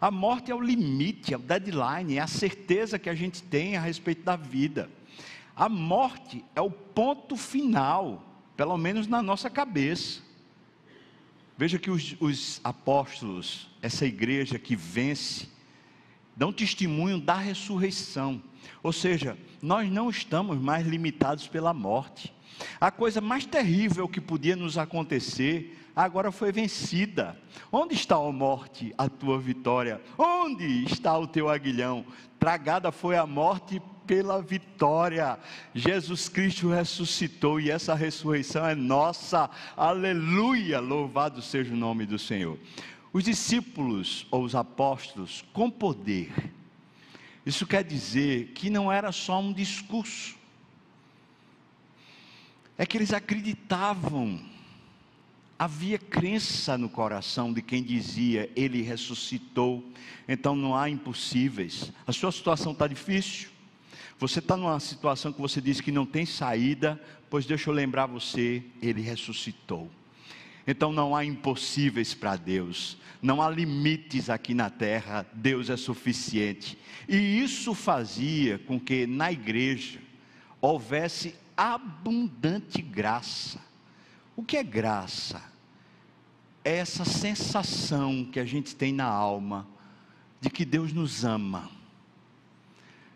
A 0.00 0.10
morte 0.10 0.50
é 0.50 0.54
o 0.54 0.60
limite, 0.60 1.32
é 1.32 1.36
o 1.36 1.40
deadline, 1.40 2.16
é 2.16 2.20
a 2.20 2.26
certeza 2.26 2.98
que 2.98 3.08
a 3.08 3.14
gente 3.14 3.42
tem 3.42 3.76
a 3.76 3.80
respeito 3.80 4.22
da 4.24 4.34
vida. 4.34 4.90
A 5.54 5.68
morte 5.68 6.44
é 6.54 6.60
o 6.60 6.70
ponto 6.70 7.36
final, 7.36 8.24
pelo 8.56 8.76
menos 8.76 9.06
na 9.06 9.22
nossa 9.22 9.48
cabeça. 9.48 10.22
Veja 11.56 11.78
que 11.78 11.90
os, 11.90 12.16
os 12.18 12.60
apóstolos, 12.64 13.68
essa 13.82 14.06
igreja 14.06 14.58
que 14.58 14.74
vence, 14.74 15.49
dão 16.36 16.52
testemunho 16.52 17.20
da 17.20 17.34
ressurreição. 17.34 18.42
Ou 18.82 18.92
seja, 18.92 19.36
nós 19.60 19.90
não 19.90 20.08
estamos 20.08 20.58
mais 20.58 20.86
limitados 20.86 21.46
pela 21.46 21.74
morte. 21.74 22.34
A 22.80 22.90
coisa 22.90 23.20
mais 23.20 23.46
terrível 23.46 24.08
que 24.08 24.20
podia 24.20 24.56
nos 24.56 24.76
acontecer 24.78 25.76
agora 25.94 26.30
foi 26.30 26.52
vencida. 26.52 27.38
Onde 27.70 27.94
está 27.94 28.16
a 28.16 28.32
morte, 28.32 28.94
a 28.96 29.08
tua 29.08 29.38
vitória? 29.38 30.00
Onde 30.18 30.84
está 30.84 31.16
o 31.18 31.26
teu 31.26 31.48
aguilhão? 31.48 32.04
Tragada 32.38 32.90
foi 32.90 33.16
a 33.16 33.26
morte 33.26 33.80
pela 34.06 34.42
vitória. 34.42 35.38
Jesus 35.74 36.28
Cristo 36.28 36.68
ressuscitou 36.68 37.60
e 37.60 37.70
essa 37.70 37.94
ressurreição 37.94 38.66
é 38.66 38.74
nossa. 38.74 39.48
Aleluia! 39.76 40.80
Louvado 40.80 41.40
seja 41.42 41.72
o 41.72 41.76
nome 41.76 42.06
do 42.06 42.18
Senhor. 42.18 42.58
Os 43.12 43.24
discípulos 43.24 44.26
ou 44.30 44.44
os 44.44 44.54
apóstolos 44.54 45.44
com 45.52 45.68
poder. 45.70 46.30
Isso 47.44 47.66
quer 47.66 47.82
dizer 47.82 48.52
que 48.54 48.70
não 48.70 48.92
era 48.92 49.10
só 49.10 49.40
um 49.40 49.52
discurso, 49.52 50.36
é 52.78 52.86
que 52.86 52.96
eles 52.96 53.12
acreditavam, 53.12 54.40
havia 55.58 55.98
crença 55.98 56.78
no 56.78 56.88
coração 56.88 57.52
de 57.52 57.60
quem 57.60 57.82
dizia: 57.82 58.50
Ele 58.54 58.82
ressuscitou, 58.82 59.84
então 60.28 60.54
não 60.54 60.76
há 60.76 60.88
impossíveis. 60.88 61.92
A 62.06 62.12
sua 62.12 62.30
situação 62.30 62.72
está 62.72 62.86
difícil, 62.86 63.50
você 64.18 64.38
está 64.38 64.56
numa 64.56 64.78
situação 64.78 65.32
que 65.32 65.40
você 65.40 65.60
diz 65.60 65.80
que 65.80 65.90
não 65.90 66.06
tem 66.06 66.24
saída, 66.24 67.00
pois 67.28 67.46
deixa 67.46 67.70
eu 67.70 67.74
lembrar 67.74 68.06
você: 68.06 68.62
Ele 68.80 69.00
ressuscitou. 69.00 69.90
Então 70.66 70.92
não 70.92 71.16
há 71.16 71.24
impossíveis 71.24 72.14
para 72.14 72.36
Deus, 72.36 72.96
não 73.22 73.42
há 73.42 73.48
limites 73.48 74.30
aqui 74.30 74.54
na 74.54 74.70
terra, 74.70 75.26
Deus 75.32 75.70
é 75.70 75.76
suficiente. 75.76 76.78
E 77.08 77.16
isso 77.16 77.74
fazia 77.74 78.58
com 78.58 78.78
que 78.78 79.06
na 79.06 79.32
igreja 79.32 80.00
houvesse 80.60 81.34
abundante 81.56 82.80
graça. 82.82 83.60
O 84.36 84.42
que 84.42 84.56
é 84.56 84.62
graça? 84.62 85.42
É 86.64 86.76
essa 86.76 87.04
sensação 87.04 88.24
que 88.24 88.38
a 88.38 88.44
gente 88.44 88.76
tem 88.76 88.92
na 88.92 89.06
alma 89.06 89.66
de 90.40 90.48
que 90.48 90.64
Deus 90.64 90.92
nos 90.92 91.24
ama, 91.24 91.70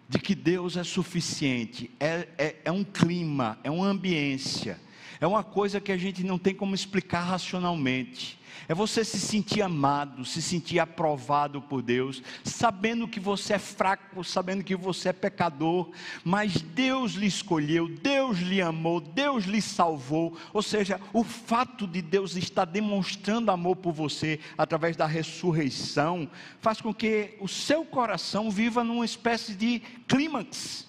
de 0.09 0.19
que 0.19 0.35
Deus 0.35 0.77
é 0.77 0.85
suficiente, 0.85 1.91
é, 1.99 2.29
é, 2.37 2.57
é 2.67 2.73
um 2.73 2.85
clima, 2.85 3.59
é 3.65 3.71
uma 3.71 3.87
ambiência 3.87 4.79
é 5.25 5.27
uma 5.27 5.43
coisa 5.43 5.81
que 5.81 5.91
a 5.91 5.97
gente 5.97 6.23
não 6.23 6.39
tem 6.39 6.55
como 6.55 6.75
explicar 6.75 7.23
racionalmente. 7.23 8.39
É 8.69 8.75
você 8.75 9.03
se 9.03 9.19
sentir 9.19 9.63
amado, 9.63 10.23
se 10.23 10.43
sentir 10.43 10.79
aprovado 10.79 11.63
por 11.63 11.81
Deus, 11.81 12.23
sabendo 12.45 13.09
que 13.09 13.19
você 13.19 13.55
é 13.55 13.59
fraco, 13.59 14.23
sabendo 14.23 14.63
que 14.63 14.77
você 14.77 15.09
é 15.09 15.13
pecador, 15.15 15.91
mas 16.23 16.61
Deus 16.61 17.13
lhe 17.13 17.27
escolheu, 17.27 17.89
Deus 17.89 18.39
lhe 18.39 18.61
amou, 18.61 19.01
Deus 19.01 19.45
lhe 19.45 19.63
salvou. 19.63 20.37
Ou 20.53 20.63
seja, 20.63 21.01
o 21.13 21.25
fato 21.25 21.87
de 21.87 22.03
Deus 22.03 22.37
estar 22.37 22.67
demonstrando 22.67 23.51
amor 23.51 23.77
por 23.77 23.93
você 23.93 24.39
através 24.59 24.95
da 24.95 25.07
ressurreição 25.07 26.31
faz 26.61 26.83
com 26.83 26.93
que 26.93 27.35
o 27.41 27.49
seu 27.49 27.85
coração 27.85 28.51
viva 28.51 28.85
numa 28.85 29.07
espécie 29.07 29.55
de 29.55 29.81
clímax 30.07 30.87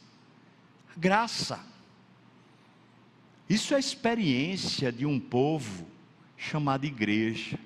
graça 0.97 1.74
isso 3.49 3.73
é 3.73 3.77
a 3.77 3.79
experiência 3.79 4.91
de 4.91 5.05
um 5.05 5.19
povo 5.19 5.87
chamado 6.35 6.85
igreja. 6.85 7.59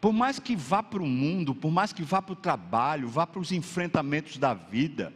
Por 0.00 0.12
mais 0.12 0.38
que 0.38 0.54
vá 0.54 0.82
para 0.82 1.02
o 1.02 1.06
mundo, 1.06 1.54
por 1.54 1.70
mais 1.70 1.92
que 1.92 2.02
vá 2.02 2.20
para 2.20 2.34
o 2.34 2.36
trabalho, 2.36 3.08
vá 3.08 3.26
para 3.26 3.40
os 3.40 3.50
enfrentamentos 3.50 4.36
da 4.36 4.54
vida, 4.54 5.12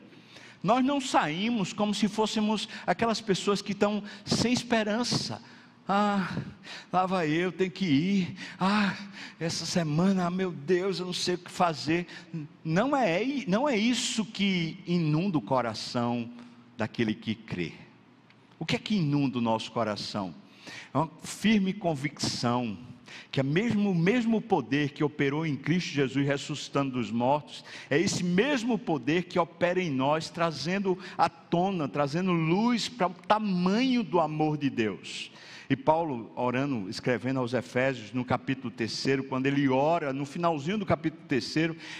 nós 0.62 0.84
não 0.84 1.00
saímos 1.00 1.72
como 1.72 1.94
se 1.94 2.08
fôssemos 2.08 2.68
aquelas 2.86 3.20
pessoas 3.20 3.62
que 3.62 3.72
estão 3.72 4.02
sem 4.24 4.52
esperança. 4.52 5.40
Ah, 5.86 6.36
lá 6.92 7.06
vai 7.06 7.30
eu, 7.30 7.52
tenho 7.52 7.70
que 7.70 7.86
ir. 7.86 8.36
Ah, 8.58 8.94
essa 9.38 9.64
semana, 9.64 10.26
ah, 10.26 10.30
meu 10.30 10.50
Deus, 10.50 10.98
eu 10.98 11.06
não 11.06 11.12
sei 11.12 11.36
o 11.36 11.38
que 11.38 11.50
fazer. 11.50 12.06
Não 12.64 12.94
é, 12.94 13.22
não 13.46 13.68
é 13.68 13.76
isso 13.76 14.24
que 14.24 14.82
inunda 14.86 15.38
o 15.38 15.42
coração 15.42 16.30
daquele 16.76 17.14
que 17.14 17.34
crê. 17.34 17.72
O 18.58 18.66
que 18.66 18.76
é 18.76 18.78
que 18.78 18.96
inunda 18.96 19.38
o 19.38 19.42
nosso 19.42 19.70
coração? 19.72 20.34
É 20.92 20.98
uma 20.98 21.10
firme 21.22 21.72
convicção 21.72 22.76
que 23.30 23.40
é 23.40 23.42
mesmo 23.42 23.90
o 23.90 23.94
mesmo 23.94 24.40
poder 24.40 24.90
que 24.90 25.04
operou 25.04 25.46
em 25.46 25.56
Cristo 25.56 25.90
Jesus 25.90 26.26
ressuscitando 26.26 26.92
dos 26.92 27.10
mortos, 27.10 27.64
é 27.90 27.98
esse 27.98 28.24
mesmo 28.24 28.78
poder 28.78 29.24
que 29.24 29.38
opera 29.38 29.82
em 29.82 29.90
nós, 29.90 30.30
trazendo 30.30 30.98
à 31.16 31.28
tona, 31.28 31.88
trazendo 31.88 32.32
luz 32.32 32.88
para 32.88 33.08
o 33.08 33.14
tamanho 33.14 34.02
do 34.02 34.20
amor 34.20 34.56
de 34.56 34.70
Deus. 34.70 35.30
E 35.70 35.76
Paulo, 35.76 36.32
orando, 36.34 36.88
escrevendo 36.88 37.40
aos 37.40 37.52
Efésios, 37.52 38.10
no 38.14 38.24
capítulo 38.24 38.70
3, 38.70 39.20
quando 39.28 39.44
ele 39.44 39.68
ora, 39.68 40.14
no 40.14 40.24
finalzinho 40.24 40.78
do 40.78 40.86
capítulo 40.86 41.22
3, 41.28 41.56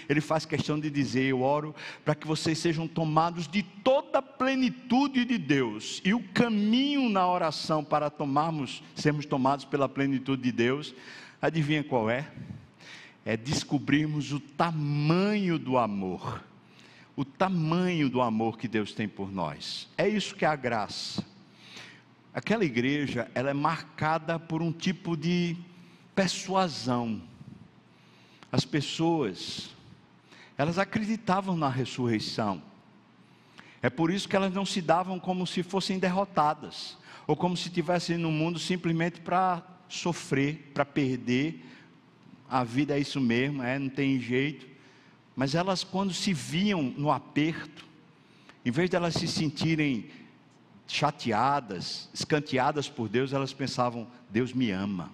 ele 0.09 0.21
faz 0.21 0.43
questão 0.43 0.79
de 0.79 0.89
dizer: 0.89 1.25
Eu 1.25 1.43
oro 1.43 1.75
para 2.03 2.15
que 2.15 2.25
vocês 2.25 2.57
sejam 2.57 2.87
tomados 2.87 3.47
de 3.47 3.61
toda 3.61 4.17
a 4.17 4.21
plenitude 4.23 5.23
de 5.23 5.37
Deus. 5.37 6.01
E 6.03 6.15
o 6.15 6.23
caminho 6.33 7.09
na 7.09 7.27
oração 7.27 7.83
para 7.83 8.09
tomarmos, 8.09 8.81
sermos 8.95 9.27
tomados 9.27 9.65
pela 9.65 9.87
plenitude 9.87 10.41
de 10.41 10.51
Deus, 10.51 10.95
adivinha 11.39 11.83
qual 11.83 12.09
é? 12.09 12.27
É 13.23 13.37
descobrirmos 13.37 14.31
o 14.31 14.39
tamanho 14.39 15.59
do 15.59 15.77
amor. 15.77 16.43
O 17.15 17.23
tamanho 17.23 18.09
do 18.09 18.19
amor 18.19 18.57
que 18.57 18.67
Deus 18.67 18.93
tem 18.93 19.07
por 19.07 19.31
nós. 19.31 19.87
É 19.95 20.07
isso 20.07 20.33
que 20.33 20.43
é 20.43 20.47
a 20.47 20.55
graça 20.55 21.23
aquela 22.39 22.63
igreja, 22.63 23.29
ela 23.35 23.49
é 23.49 23.53
marcada 23.53 24.39
por 24.39 24.61
um 24.61 24.71
tipo 24.71 25.17
de 25.17 25.57
persuasão. 26.15 27.21
As 28.49 28.63
pessoas, 28.63 29.69
elas 30.57 30.79
acreditavam 30.79 31.57
na 31.57 31.67
ressurreição. 31.67 32.61
É 33.81 33.89
por 33.89 34.09
isso 34.09 34.27
que 34.27 34.37
elas 34.37 34.53
não 34.53 34.65
se 34.65 34.81
davam 34.81 35.19
como 35.19 35.45
se 35.45 35.61
fossem 35.63 35.99
derrotadas, 35.99 36.97
ou 37.27 37.35
como 37.35 37.57
se 37.57 37.67
estivessem 37.67 38.17
no 38.17 38.31
mundo 38.31 38.57
simplesmente 38.57 39.19
para 39.19 39.61
sofrer, 39.89 40.71
para 40.73 40.85
perder. 40.85 41.65
A 42.49 42.63
vida 42.63 42.95
é 42.95 42.99
isso 43.01 43.19
mesmo, 43.19 43.61
é, 43.61 43.77
não 43.77 43.89
tem 43.89 44.19
jeito. 44.19 44.65
Mas 45.35 45.55
elas, 45.55 45.83
quando 45.83 46.13
se 46.13 46.33
viam 46.33 46.81
no 46.81 47.11
aperto, 47.11 47.85
em 48.65 48.71
vez 48.71 48.89
de 48.89 48.95
elas 48.95 49.13
se 49.13 49.27
sentirem 49.27 50.09
chateadas, 50.89 52.09
escanteadas 52.13 52.89
por 52.89 53.07
Deus, 53.07 53.31
elas 53.31 53.53
pensavam: 53.53 54.07
Deus 54.29 54.51
me 54.51 54.71
ama. 54.71 55.11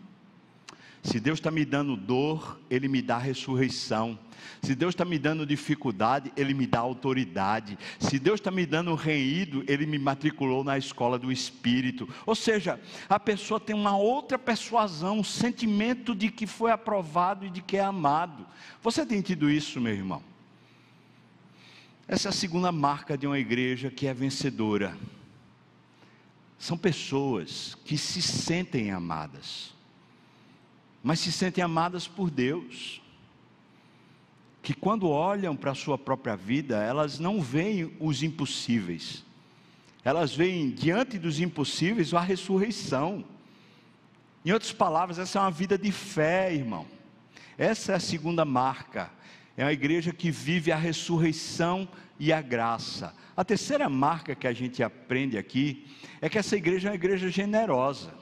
Se 1.04 1.20
Deus 1.20 1.38
está 1.38 1.52
me 1.52 1.64
dando 1.64 1.96
dor, 1.96 2.60
Ele 2.68 2.88
me 2.88 3.00
dá 3.00 3.20
ressurreição. 3.20 4.18
Se 4.64 4.74
Deus 4.74 4.96
está 4.96 5.06
me 5.06 5.20
dando 5.20 5.46
dificuldade, 5.46 6.34
Ele 6.36 6.54
me 6.54 6.66
dá 6.66 6.80
autoridade. 6.80 7.78
Se 8.00 8.18
Deus 8.18 8.40
está 8.40 8.50
me 8.50 8.66
dando 8.66 8.96
reído, 8.96 9.64
Ele 9.68 9.86
me 9.86 10.00
matriculou 10.00 10.64
na 10.64 10.80
escola 10.80 11.20
do 11.20 11.32
Espírito. 11.32 12.10
Ou 12.26 12.34
seja, 12.34 12.80
a 13.08 13.20
pessoa 13.20 13.60
tem 13.60 13.76
uma 13.76 13.96
outra 13.96 14.40
persuasão, 14.40 15.20
um 15.20 15.24
sentimento 15.24 16.16
de 16.16 16.32
que 16.32 16.48
foi 16.48 16.72
aprovado 16.72 17.46
e 17.46 17.52
de 17.52 17.62
que 17.62 17.78
é 17.78 17.84
amado. 17.84 18.44
Você 18.82 19.06
tem 19.06 19.22
tido 19.22 19.48
isso, 19.48 19.80
meu 19.80 19.94
irmão? 19.94 20.24
Essa 22.08 22.30
é 22.30 22.32
a 22.32 22.34
segunda 22.34 22.72
marca 22.72 23.16
de 23.16 23.28
uma 23.28 23.38
igreja 23.38 23.92
que 23.92 24.08
é 24.08 24.14
vencedora 24.14 24.98
são 26.58 26.78
pessoas 26.78 27.76
que 27.86 27.98
se 27.98 28.22
sentem 28.22 28.92
amadas, 28.92 29.74
mas 31.04 31.20
se 31.20 31.32
sentem 31.32 31.64
amadas 31.64 32.08
por 32.08 32.30
Deus, 32.30 33.02
que 34.62 34.74
quando 34.74 35.08
olham 35.08 35.56
para 35.56 35.72
a 35.72 35.76
sua 35.76 35.98
própria 35.98 36.36
vida, 36.36 36.82
elas 36.82 37.20
não 37.20 37.40
veem 37.40 37.96
os 38.00 38.24
impossíveis, 38.24 39.24
elas 40.04 40.34
veem 40.34 40.72
diante 40.72 41.20
dos 41.20 41.40
impossíveis 41.40 42.14
a 42.14 42.22
ressurreição. 42.22 43.24
Em 44.44 44.52
outras 44.52 44.72
palavras, 44.72 45.20
essa 45.20 45.40
é 45.40 45.42
uma 45.42 45.52
vida 45.52 45.78
de 45.78 45.92
fé, 45.92 46.54
irmão. 46.54 46.86
Essa 47.58 47.94
é 47.94 47.96
a 47.96 48.00
segunda 48.00 48.46
marca. 48.46 49.12
É 49.58 49.64
uma 49.64 49.74
igreja 49.74 50.12
que 50.12 50.30
vive 50.32 50.72
a 50.72 50.76
ressurreição 50.76 51.88
e 52.20 52.34
a 52.34 52.42
graça. 52.42 53.14
A 53.36 53.44
terceira 53.44 53.90
marca 53.90 54.36
que 54.36 54.48
a 54.48 54.54
gente 54.54 54.84
aprende 54.84 55.38
aqui 55.38 55.88
é 56.22 56.30
que 56.30 56.38
essa 56.38 56.56
igreja 56.56 56.90
é 56.90 56.92
uma 56.92 56.96
igreja 56.96 57.30
generosa. 57.30 58.14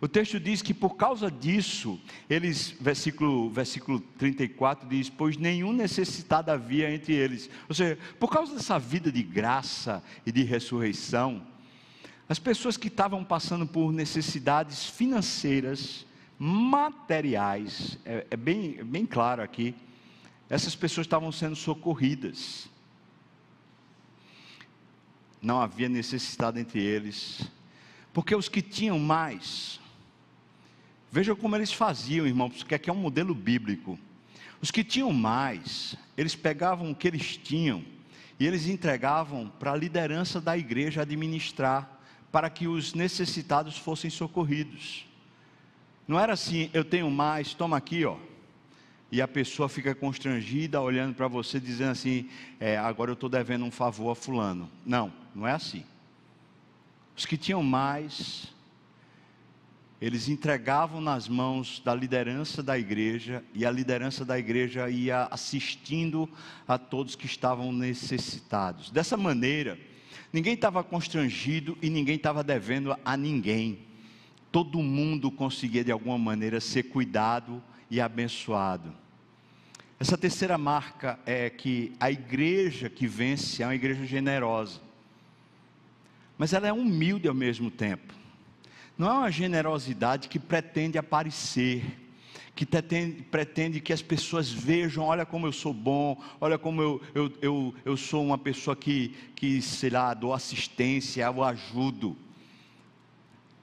O 0.00 0.08
texto 0.08 0.40
diz 0.40 0.62
que 0.62 0.72
por 0.72 0.96
causa 0.96 1.30
disso, 1.30 2.00
eles, 2.28 2.74
versículo, 2.80 3.50
versículo 3.50 4.00
34 4.00 4.88
diz: 4.88 5.10
Pois 5.10 5.36
nenhum 5.36 5.72
necessitado 5.72 6.50
havia 6.50 6.90
entre 6.90 7.14
eles. 7.14 7.50
Ou 7.68 7.74
seja, 7.74 7.98
por 8.18 8.30
causa 8.30 8.54
dessa 8.54 8.78
vida 8.78 9.12
de 9.12 9.22
graça 9.22 10.02
e 10.24 10.32
de 10.32 10.42
ressurreição, 10.42 11.46
as 12.26 12.38
pessoas 12.38 12.76
que 12.78 12.88
estavam 12.88 13.22
passando 13.22 13.66
por 13.66 13.92
necessidades 13.92 14.86
financeiras, 14.86 16.06
materiais, 16.38 17.98
é, 18.04 18.26
é 18.30 18.36
bem, 18.36 18.76
é 18.78 18.84
bem 18.84 19.04
claro 19.04 19.42
aqui, 19.42 19.74
essas 20.50 20.74
pessoas 20.74 21.06
estavam 21.06 21.30
sendo 21.30 21.54
socorridas. 21.54 22.68
Não 25.40 25.60
havia 25.60 25.88
necessidade 25.88 26.58
entre 26.58 26.82
eles, 26.82 27.48
porque 28.12 28.34
os 28.34 28.48
que 28.48 28.60
tinham 28.60 28.98
mais, 28.98 29.80
vejam 31.10 31.36
como 31.36 31.54
eles 31.54 31.72
faziam, 31.72 32.26
irmãos, 32.26 32.58
porque 32.58 32.74
aqui 32.74 32.90
é 32.90 32.92
um 32.92 32.96
modelo 32.96 33.32
bíblico. 33.32 33.96
Os 34.60 34.72
que 34.72 34.82
tinham 34.82 35.12
mais, 35.12 35.94
eles 36.16 36.34
pegavam 36.34 36.90
o 36.90 36.94
que 36.96 37.06
eles 37.06 37.36
tinham 37.36 37.84
e 38.38 38.46
eles 38.46 38.66
entregavam 38.66 39.48
para 39.48 39.72
a 39.72 39.76
liderança 39.76 40.40
da 40.40 40.58
igreja 40.58 41.02
administrar, 41.02 41.98
para 42.32 42.50
que 42.50 42.66
os 42.66 42.92
necessitados 42.92 43.78
fossem 43.78 44.10
socorridos. 44.10 45.06
Não 46.06 46.18
era 46.18 46.32
assim, 46.32 46.68
eu 46.72 46.84
tenho 46.84 47.10
mais, 47.10 47.54
toma 47.54 47.76
aqui, 47.76 48.04
ó 48.04 48.16
e 49.12 49.20
a 49.20 49.26
pessoa 49.26 49.68
fica 49.68 49.94
constrangida 49.94 50.80
olhando 50.80 51.14
para 51.14 51.26
você, 51.26 51.58
dizendo 51.58 51.90
assim: 51.90 52.28
é, 52.58 52.76
agora 52.76 53.10
eu 53.10 53.14
estou 53.14 53.28
devendo 53.28 53.64
um 53.64 53.70
favor 53.70 54.10
a 54.10 54.14
Fulano. 54.14 54.70
Não, 54.86 55.12
não 55.34 55.46
é 55.46 55.52
assim. 55.52 55.84
Os 57.16 57.26
que 57.26 57.36
tinham 57.36 57.62
mais, 57.62 58.46
eles 60.00 60.28
entregavam 60.28 61.00
nas 61.00 61.28
mãos 61.28 61.82
da 61.84 61.94
liderança 61.94 62.62
da 62.62 62.78
igreja, 62.78 63.44
e 63.52 63.66
a 63.66 63.70
liderança 63.70 64.24
da 64.24 64.38
igreja 64.38 64.88
ia 64.88 65.24
assistindo 65.30 66.28
a 66.66 66.78
todos 66.78 67.16
que 67.16 67.26
estavam 67.26 67.72
necessitados. 67.72 68.90
Dessa 68.90 69.16
maneira, 69.16 69.78
ninguém 70.32 70.54
estava 70.54 70.84
constrangido 70.84 71.76
e 71.82 71.90
ninguém 71.90 72.16
estava 72.16 72.44
devendo 72.44 72.96
a 73.04 73.16
ninguém. 73.16 73.80
Todo 74.52 74.78
mundo 74.78 75.30
conseguia 75.30 75.84
de 75.84 75.92
alguma 75.92 76.16
maneira 76.16 76.60
ser 76.60 76.84
cuidado 76.84 77.62
e 77.90 78.00
abençoado. 78.00 78.99
Essa 80.00 80.16
terceira 80.16 80.56
marca 80.56 81.20
é 81.26 81.50
que 81.50 81.92
a 82.00 82.10
igreja 82.10 82.88
que 82.88 83.06
vence 83.06 83.62
é 83.62 83.66
uma 83.66 83.74
igreja 83.74 84.06
generosa, 84.06 84.80
mas 86.38 86.54
ela 86.54 86.66
é 86.66 86.72
humilde 86.72 87.28
ao 87.28 87.34
mesmo 87.34 87.70
tempo. 87.70 88.14
Não 88.96 89.10
é 89.10 89.12
uma 89.12 89.30
generosidade 89.30 90.26
que 90.30 90.38
pretende 90.38 90.96
aparecer, 90.96 91.84
que 92.56 92.64
pretende, 92.64 93.22
pretende 93.24 93.78
que 93.78 93.92
as 93.92 94.00
pessoas 94.00 94.50
vejam: 94.50 95.04
olha 95.04 95.26
como 95.26 95.46
eu 95.46 95.52
sou 95.52 95.74
bom, 95.74 96.18
olha 96.40 96.56
como 96.56 96.80
eu, 96.80 97.02
eu, 97.14 97.32
eu, 97.42 97.74
eu 97.84 97.94
sou 97.94 98.24
uma 98.24 98.38
pessoa 98.38 98.74
que, 98.74 99.14
que, 99.36 99.60
sei 99.60 99.90
lá, 99.90 100.14
dou 100.14 100.32
assistência, 100.32 101.24
eu 101.24 101.44
ajudo. 101.44 102.16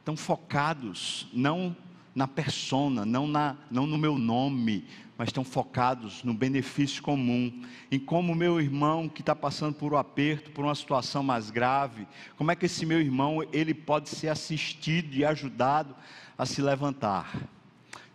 Estão 0.01 0.15
focados 0.15 1.27
não 1.33 1.75
na 2.13 2.27
persona, 2.27 3.05
não, 3.05 3.27
na, 3.27 3.57
não 3.71 3.87
no 3.87 3.97
meu 3.97 4.19
nome, 4.19 4.85
mas 5.17 5.29
estão 5.29 5.43
focados 5.43 6.23
no 6.23 6.33
benefício 6.33 7.01
comum, 7.01 7.63
em 7.91 7.97
como 7.97 8.35
meu 8.35 8.61
irmão 8.61 9.09
que 9.09 9.21
está 9.21 9.35
passando 9.35 9.73
por 9.73 9.93
um 9.93 9.97
aperto, 9.97 10.51
por 10.51 10.63
uma 10.63 10.75
situação 10.75 11.23
mais 11.23 11.49
grave, 11.49 12.07
como 12.37 12.51
é 12.51 12.55
que 12.55 12.67
esse 12.67 12.85
meu 12.85 13.01
irmão 13.01 13.41
ele 13.51 13.73
pode 13.73 14.09
ser 14.09 14.29
assistido 14.29 15.15
e 15.15 15.25
ajudado 15.25 15.95
a 16.37 16.45
se 16.45 16.61
levantar. 16.61 17.35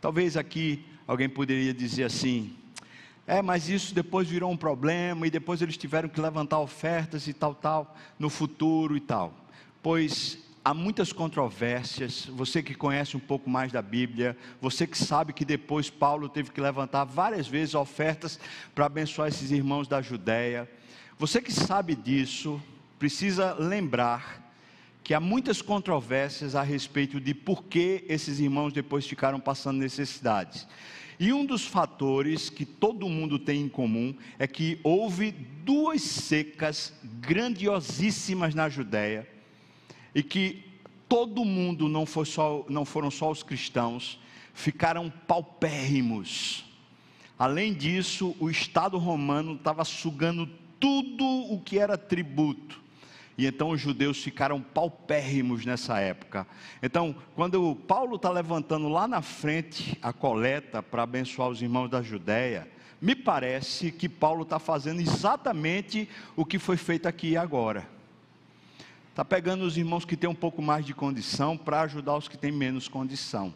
Talvez 0.01 0.37
aqui 0.37 0.85
alguém 1.07 1.29
poderia 1.29 1.75
dizer 1.75 2.05
assim: 2.05 2.55
é, 3.27 3.43
mas 3.43 3.69
isso 3.69 3.95
depois 3.95 4.29
virou 4.29 4.51
um 4.51 4.57
problema 4.57 5.27
e 5.27 5.31
depois 5.31 5.61
eles 5.61 5.77
tiveram 5.77 6.09
que 6.09 6.21
levantar 6.21 6.61
ofertas 6.61 7.27
e 7.27 7.33
tal, 7.33 7.55
tal, 7.55 7.97
no 8.19 8.31
futuro 8.31 8.97
e 8.97 9.01
tal. 9.01 9.35
Pois 9.83 10.39
há 10.65 10.73
muitas 10.73 11.13
controvérsias. 11.13 12.27
Você 12.27 12.63
que 12.63 12.75
conhece 12.75 13.17
um 13.17 13.21
pouco 13.21 13.49
mais 13.51 13.73
da 13.73 13.83
Bíblia, 13.83 14.37
você 14.61 14.87
que 14.87 14.97
sabe 14.97 15.33
que 15.33 15.45
depois 15.45 15.91
Paulo 15.91 16.29
teve 16.29 16.51
que 16.51 16.61
levantar 16.61 17.05
várias 17.05 17.47
vezes 17.47 17.75
ofertas 17.75 18.39
para 18.75 18.87
abençoar 18.87 19.29
esses 19.29 19.51
irmãos 19.51 19.89
da 19.89 20.01
Judéia. 20.01 20.71
Você 21.19 21.41
que 21.41 21.53
sabe 21.53 21.95
disso, 21.95 22.61
precisa 22.99 23.55
lembrar 23.55 24.41
que 25.05 25.15
há 25.15 25.21
muitas 25.21 25.61
controvérsias 25.61 26.55
a 26.55 26.63
respeito 26.63 27.21
de 27.21 27.35
por 27.35 27.65
que 27.65 28.05
esses 28.09 28.39
irmãos 28.39 28.73
depois 28.73 29.05
ficaram 29.07 29.41
passando 29.41 29.79
necessidades. 29.79 30.67
E 31.19 31.33
um 31.33 31.45
dos 31.45 31.67
fatores 31.67 32.49
que 32.49 32.65
todo 32.65 33.09
mundo 33.09 33.39
tem 33.39 33.63
em 33.63 33.69
comum 33.69 34.15
é 34.39 34.47
que 34.47 34.81
houve 34.83 35.33
duas 35.33 36.03
secas 36.03 36.93
grandiosíssimas 37.21 38.55
na 38.55 38.69
Judéia 38.69 39.32
e 40.15 40.23
que 40.23 40.65
todo 41.09 41.45
mundo, 41.45 41.89
não, 41.89 42.07
foi 42.07 42.25
só, 42.25 42.65
não 42.69 42.85
foram 42.85 43.11
só 43.11 43.31
os 43.31 43.43
cristãos, 43.43 44.19
ficaram 44.55 45.13
paupérrimos. 45.27 46.65
Além 47.39 47.75
disso, 47.75 48.37
o 48.39 48.49
Estado 48.49 48.99
romano 48.99 49.55
estava 49.55 49.85
sugando 49.85 50.49
tudo 50.79 51.25
o 51.25 51.61
que 51.61 51.79
era 51.79 51.99
tributo. 51.99 52.81
E 53.37 53.47
então 53.47 53.71
os 53.71 53.81
judeus 53.81 54.23
ficaram 54.23 54.61
paupérrimos 54.61 55.65
nessa 55.65 55.99
época. 55.99 56.47
Então, 56.83 57.15
quando 57.35 57.75
Paulo 57.89 58.17
está 58.17 58.31
levantando 58.31 58.89
lá 58.89 59.09
na 59.09 59.23
frente 59.23 59.99
a 60.03 60.13
coleta 60.13 60.83
para 60.83 61.03
abençoar 61.03 61.49
os 61.49 61.63
irmãos 61.63 61.89
da 61.89 62.03
Judéia, 62.03 62.69
me 63.01 63.17
parece 63.17 63.91
que 63.91 64.09
Paulo 64.09 64.43
está 64.43 64.59
fazendo 64.59 65.01
exatamente 65.01 66.09
o 66.37 66.45
que 66.45 66.59
foi 66.59 66.77
feito 66.77 67.07
aqui 67.07 67.31
e 67.31 67.37
agora. 67.37 67.89
Está 69.13 69.23
pegando 69.23 69.67
os 69.67 69.77
irmãos 69.77 70.07
que 70.07 70.17
têm 70.17 70.31
um 70.31 70.35
pouco 70.35 70.63
mais 70.63 70.87
de 70.87 70.95
condição 70.95 71.55
para 71.55 71.83
ajudar 71.83 72.17
os 72.17 72.29
que 72.29 72.39
têm 72.39 72.51
menos 72.51 72.89
condição. 72.89 73.55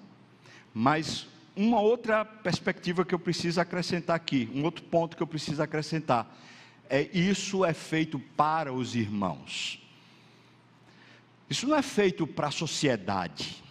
Mas 0.75 1.27
uma 1.57 1.81
outra 1.81 2.27
perspectiva 2.27 3.07
que 3.07 3.15
eu 3.15 3.19
preciso 3.19 3.59
acrescentar 3.59 4.15
aqui, 4.15 4.51
um 4.55 4.65
outro 4.65 4.85
ponto 4.85 5.17
que 5.17 5.23
eu 5.23 5.27
preciso 5.27 5.63
acrescentar 5.63 6.31
é 6.91 7.09
isso 7.17 7.65
é 7.65 7.73
feito 7.73 8.19
para 8.37 8.71
os 8.71 8.95
irmãos. 8.95 9.83
Isso 11.49 11.67
não 11.67 11.75
é 11.75 11.81
feito 11.83 12.27
para 12.27 12.49
a 12.49 12.51
sociedade. 12.51 13.65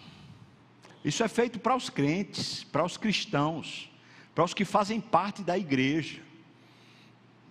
Isso 1.04 1.24
é 1.24 1.28
feito 1.28 1.60
para 1.60 1.76
os 1.76 1.88
crentes, 1.88 2.64
para 2.64 2.84
os 2.84 2.98
cristãos, 2.98 3.92
para 4.34 4.44
os 4.44 4.56
que 4.56 4.66
fazem 4.66 5.00
parte 5.00 5.44
da 5.44 5.56
igreja. 5.56 6.20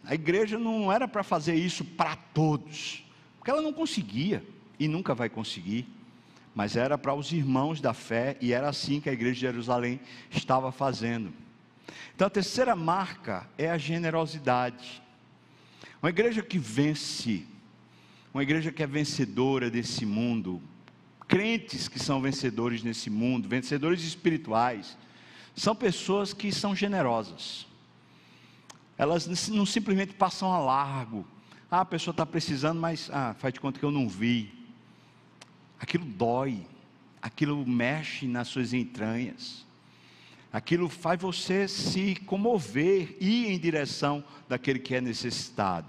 A 0.03 0.13
igreja 0.13 0.59
não 0.59 0.93
era 0.93 1.07
para 1.07 1.23
fazer 1.23 1.55
isso 1.55 1.85
para 1.85 2.17
todos, 2.17 3.04
porque 3.45 3.51
ela 3.51 3.61
não 3.61 3.75
conseguia 3.75 4.43
e 4.81 4.89
nunca 4.89 5.15
vai 5.15 5.29
conseguir, 5.29 5.87
mas 6.55 6.77
era 6.77 6.97
para 6.97 7.13
os 7.13 7.31
irmãos 7.31 7.79
da 7.79 7.93
fé 7.93 8.39
e 8.41 8.55
era 8.55 8.71
assim 8.71 9.03
que 9.03 9.11
a 9.11 9.13
igreja 9.13 9.35
de 9.35 9.41
Jerusalém 9.41 10.01
estava 10.31 10.73
fazendo. 10.73 11.31
Então 12.15 12.27
a 12.27 12.31
terceira 12.31 12.75
marca 12.75 13.47
é 13.59 13.71
a 13.71 13.77
generosidade. 13.77 15.03
Uma 16.03 16.09
igreja 16.09 16.43
que 16.43 16.59
vence, 16.59 17.45
uma 18.33 18.43
igreja 18.43 18.73
que 18.73 18.83
é 18.83 18.87
vencedora 18.87 19.71
desse 19.71 20.07
mundo, 20.07 20.63
crentes 21.29 21.87
que 21.87 21.99
são 21.99 22.23
vencedores 22.23 22.83
nesse 22.83 23.11
mundo, 23.11 23.47
vencedores 23.47 24.03
espirituais, 24.03 24.97
são 25.55 25.77
pessoas 25.77 26.33
que 26.33 26.51
são 26.51 26.75
generosas. 26.75 27.67
Elas 28.97 29.51
não 29.51 29.67
simplesmente 29.67 30.15
passam 30.15 30.51
a 30.51 30.59
largo. 30.59 31.27
Ah, 31.77 31.81
a 31.81 31.85
pessoa 31.85 32.13
está 32.13 32.25
precisando, 32.25 32.81
mas 32.81 33.11
ah, 33.13 33.35
faz 33.37 33.53
de 33.53 33.59
conta 33.59 33.81
que 33.81 33.85
eu 33.85 33.91
não 33.91 34.09
vi. 34.09 34.53
Aquilo 35.81 36.05
dói, 36.05 36.65
aquilo 37.21 37.67
mexe 37.67 38.29
nas 38.29 38.47
suas 38.47 38.73
entranhas 38.73 39.65
aquilo 40.55 40.89
faz 40.89 41.21
você 41.21 41.67
se 41.67 42.15
comover, 42.27 43.17
ir 43.21 43.51
em 43.51 43.59
direção 43.59 44.23
daquele 44.49 44.79
que 44.79 44.95
é 44.95 45.01
necessitado. 45.01 45.89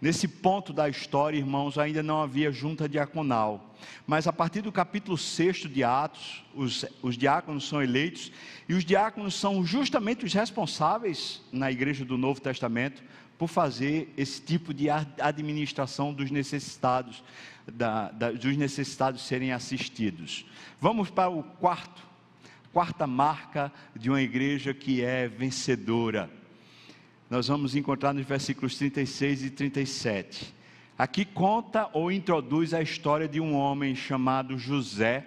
Nesse 0.00 0.28
ponto 0.28 0.72
da 0.72 0.88
história, 0.88 1.36
irmãos, 1.36 1.76
ainda 1.76 2.00
não 2.00 2.22
havia 2.22 2.52
junta 2.52 2.88
diaconal. 2.88 3.74
Mas 4.06 4.28
a 4.28 4.32
partir 4.32 4.60
do 4.60 4.70
capítulo 4.70 5.18
6 5.18 5.68
de 5.68 5.82
Atos, 5.82 6.44
os, 6.54 6.86
os 7.02 7.18
diáconos 7.18 7.66
são 7.66 7.82
eleitos, 7.82 8.30
e 8.68 8.74
os 8.74 8.84
diáconos 8.84 9.34
são 9.34 9.66
justamente 9.66 10.24
os 10.24 10.32
responsáveis 10.32 11.42
na 11.50 11.68
igreja 11.68 12.04
do 12.04 12.16
Novo 12.16 12.40
Testamento 12.40 13.02
por 13.38 13.48
fazer 13.48 14.12
esse 14.16 14.40
tipo 14.40 14.72
de 14.72 14.88
administração 14.88 16.12
dos 16.12 16.30
necessitados, 16.30 17.22
da, 17.70 18.10
da, 18.10 18.32
dos 18.32 18.56
necessitados 18.56 19.22
serem 19.22 19.52
assistidos. 19.52 20.46
Vamos 20.80 21.10
para 21.10 21.28
o 21.28 21.42
quarto 21.42 22.06
quarta 22.76 23.06
marca 23.06 23.72
de 23.98 24.10
uma 24.10 24.20
igreja 24.20 24.74
que 24.74 25.02
é 25.02 25.26
vencedora. 25.26 26.28
Nós 27.30 27.48
vamos 27.48 27.74
encontrar 27.74 28.12
nos 28.12 28.26
versículos 28.26 28.76
36 28.76 29.44
e 29.44 29.50
37. 29.50 30.54
Aqui 30.98 31.24
conta 31.24 31.88
ou 31.94 32.12
introduz 32.12 32.74
a 32.74 32.82
história 32.82 33.26
de 33.26 33.40
um 33.40 33.54
homem 33.54 33.94
chamado 33.94 34.58
José, 34.58 35.26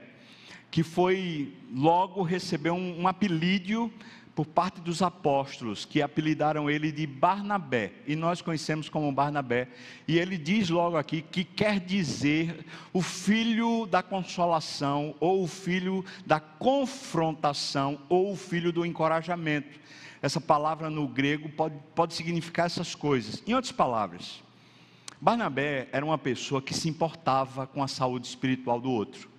que 0.69 0.83
foi 0.83 1.51
logo 1.73 2.21
recebeu 2.21 2.75
um, 2.75 3.01
um 3.01 3.07
apelídio 3.07 3.91
por 4.39 4.45
parte 4.45 4.79
dos 4.79 5.01
apóstolos, 5.01 5.83
que 5.83 6.01
apelidaram 6.01 6.69
ele 6.69 6.93
de 6.93 7.05
Barnabé, 7.05 7.91
e 8.07 8.15
nós 8.15 8.41
conhecemos 8.41 8.87
como 8.87 9.11
Barnabé. 9.11 9.67
E 10.07 10.17
ele 10.17 10.37
diz 10.37 10.69
logo 10.69 10.95
aqui 10.95 11.21
que 11.21 11.43
quer 11.43 11.77
dizer 11.77 12.65
o 12.93 13.01
filho 13.01 13.85
da 13.85 14.01
consolação, 14.01 15.13
ou 15.19 15.43
o 15.43 15.47
filho 15.47 16.05
da 16.25 16.39
confrontação, 16.39 17.99
ou 18.07 18.31
o 18.31 18.35
filho 18.37 18.71
do 18.71 18.85
encorajamento. 18.85 19.77
Essa 20.21 20.39
palavra 20.39 20.89
no 20.89 21.05
grego 21.05 21.49
pode, 21.49 21.75
pode 21.93 22.13
significar 22.13 22.67
essas 22.67 22.95
coisas. 22.95 23.43
Em 23.45 23.53
outras 23.53 23.73
palavras, 23.73 24.41
Barnabé 25.19 25.89
era 25.91 26.05
uma 26.05 26.17
pessoa 26.17 26.61
que 26.61 26.73
se 26.73 26.87
importava 26.87 27.67
com 27.67 27.83
a 27.83 27.89
saúde 27.89 28.27
espiritual 28.27 28.79
do 28.79 28.89
outro. 28.89 29.29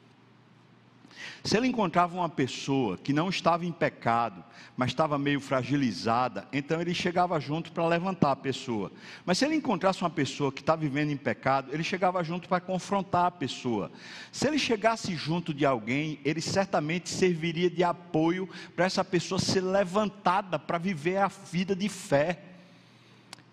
Se 1.43 1.57
ele 1.57 1.67
encontrava 1.67 2.15
uma 2.15 2.29
pessoa 2.29 2.99
que 2.99 3.13
não 3.13 3.29
estava 3.29 3.65
em 3.65 3.73
pecado, 3.73 4.45
mas 4.77 4.91
estava 4.91 5.19
meio 5.19 5.41
fragilizada, 5.41 6.47
então 6.53 6.81
ele 6.81 6.95
chegava 6.95 7.39
junto 7.41 7.73
para 7.73 7.87
levantar 7.87 8.33
a 8.33 8.37
pessoa. 8.37 8.91
Mas 9.25 9.39
se 9.39 9.45
ele 9.45 9.57
encontrasse 9.57 10.03
uma 10.03 10.11
pessoa 10.11 10.53
que 10.53 10.61
está 10.61 10.77
vivendo 10.77 11.11
em 11.11 11.17
pecado, 11.17 11.73
ele 11.73 11.83
chegava 11.83 12.23
junto 12.23 12.49
para 12.49 12.61
confrontar 12.61 13.27
a 13.27 13.31
pessoa. 13.31 13.91
Se 14.31 14.47
ele 14.47 14.59
chegasse 14.59 15.15
junto 15.15 15.53
de 15.53 15.65
alguém, 15.67 16.21
ele 16.25 16.41
certamente 16.41 17.09
serviria 17.09 17.71
de 17.71 17.83
apoio 17.83 18.49
para 18.77 18.87
essa 18.87 19.05
pessoa 19.05 19.39
ser 19.39 19.63
levantada 19.63 20.59
para 20.59 20.79
viver 20.79 21.19
a 21.19 21.29
vida 21.29 21.75
de 21.75 21.89
fé. 21.89 22.43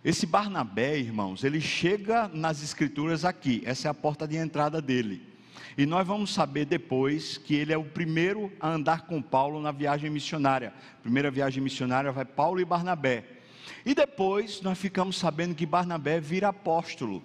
Esse 0.03 0.25
Barnabé, 0.25 0.97
irmãos, 0.97 1.43
ele 1.43 1.59
chega 1.59 2.29
nas 2.33 2.63
escrituras 2.63 3.25
aqui, 3.25 3.61
essa 3.65 3.87
é 3.87 3.91
a 3.91 3.93
porta 3.93 4.27
de 4.27 4.37
entrada 4.37 4.81
dele. 4.81 5.36
E 5.75 5.85
nós 5.85 6.05
vamos 6.05 6.33
saber 6.33 6.65
depois 6.65 7.37
que 7.37 7.55
ele 7.55 7.73
é 7.73 7.77
o 7.77 7.83
primeiro 7.83 8.51
a 8.59 8.69
andar 8.69 9.07
com 9.07 9.21
Paulo 9.21 9.59
na 9.59 9.71
viagem 9.71 10.09
missionária. 10.09 10.73
Primeira 11.01 11.31
viagem 11.31 11.63
missionária 11.63 12.11
vai 12.11 12.25
Paulo 12.25 12.59
e 12.59 12.65
Barnabé. 12.65 13.23
E 13.85 13.95
depois 13.95 14.61
nós 14.61 14.77
ficamos 14.77 15.17
sabendo 15.17 15.55
que 15.55 15.65
Barnabé 15.65 16.19
vira 16.19 16.49
apóstolo. 16.49 17.23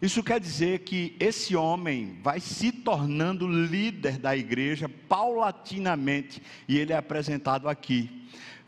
Isso 0.00 0.22
quer 0.22 0.38
dizer 0.38 0.80
que 0.80 1.16
esse 1.18 1.56
homem 1.56 2.18
vai 2.22 2.38
se 2.38 2.70
tornando 2.70 3.48
líder 3.48 4.16
da 4.16 4.36
igreja 4.36 4.88
paulatinamente, 4.88 6.40
e 6.68 6.78
ele 6.78 6.92
é 6.92 6.96
apresentado 6.96 7.68
aqui. 7.68 8.17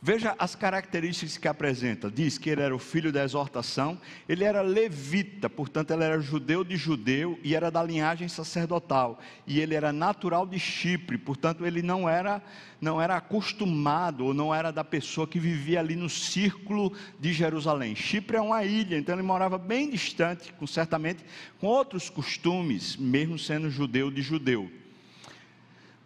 Veja 0.02 0.34
as 0.38 0.54
características 0.54 1.36
que 1.36 1.46
apresenta. 1.46 2.10
Diz 2.10 2.38
que 2.38 2.48
ele 2.48 2.62
era 2.62 2.74
o 2.74 2.78
filho 2.78 3.12
da 3.12 3.22
exortação, 3.22 4.00
ele 4.26 4.44
era 4.44 4.62
levita, 4.62 5.50
portanto, 5.50 5.90
ele 5.90 6.04
era 6.04 6.18
judeu 6.20 6.64
de 6.64 6.74
judeu 6.74 7.38
e 7.44 7.54
era 7.54 7.70
da 7.70 7.82
linhagem 7.82 8.26
sacerdotal. 8.26 9.20
E 9.46 9.60
ele 9.60 9.74
era 9.74 9.92
natural 9.92 10.46
de 10.46 10.58
Chipre, 10.58 11.18
portanto, 11.18 11.66
ele 11.66 11.82
não 11.82 12.08
era, 12.08 12.42
não 12.80 13.00
era 13.00 13.16
acostumado 13.16 14.24
ou 14.24 14.32
não 14.32 14.54
era 14.54 14.72
da 14.72 14.82
pessoa 14.82 15.26
que 15.26 15.38
vivia 15.38 15.80
ali 15.80 15.96
no 15.96 16.08
círculo 16.08 16.94
de 17.18 17.34
Jerusalém. 17.34 17.94
Chipre 17.94 18.38
é 18.38 18.40
uma 18.40 18.64
ilha, 18.64 18.96
então 18.96 19.14
ele 19.14 19.22
morava 19.22 19.58
bem 19.58 19.90
distante, 19.90 20.50
com, 20.54 20.66
certamente 20.66 21.22
com 21.58 21.66
outros 21.66 22.08
costumes, 22.08 22.96
mesmo 22.96 23.38
sendo 23.38 23.68
judeu 23.68 24.10
de 24.10 24.22
judeu. 24.22 24.72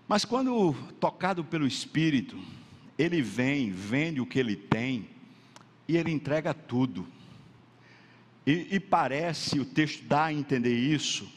Mas 0.08 0.24
quando 0.24 0.74
tocado 0.98 1.44
pelo 1.44 1.64
Espírito, 1.64 2.36
ele 2.98 3.20
vem, 3.20 3.70
vende 3.70 4.20
o 4.20 4.26
que 4.26 4.38
ele 4.38 4.56
tem 4.56 5.08
e 5.88 5.96
ele 5.96 6.10
entrega 6.10 6.54
tudo. 6.54 7.06
E, 8.46 8.68
e, 8.72 8.80
parece, 8.80 9.58
o 9.58 9.64
texto 9.64 10.04
dá 10.04 10.26
a 10.26 10.32
entender 10.32 10.74
isso, 10.74 11.30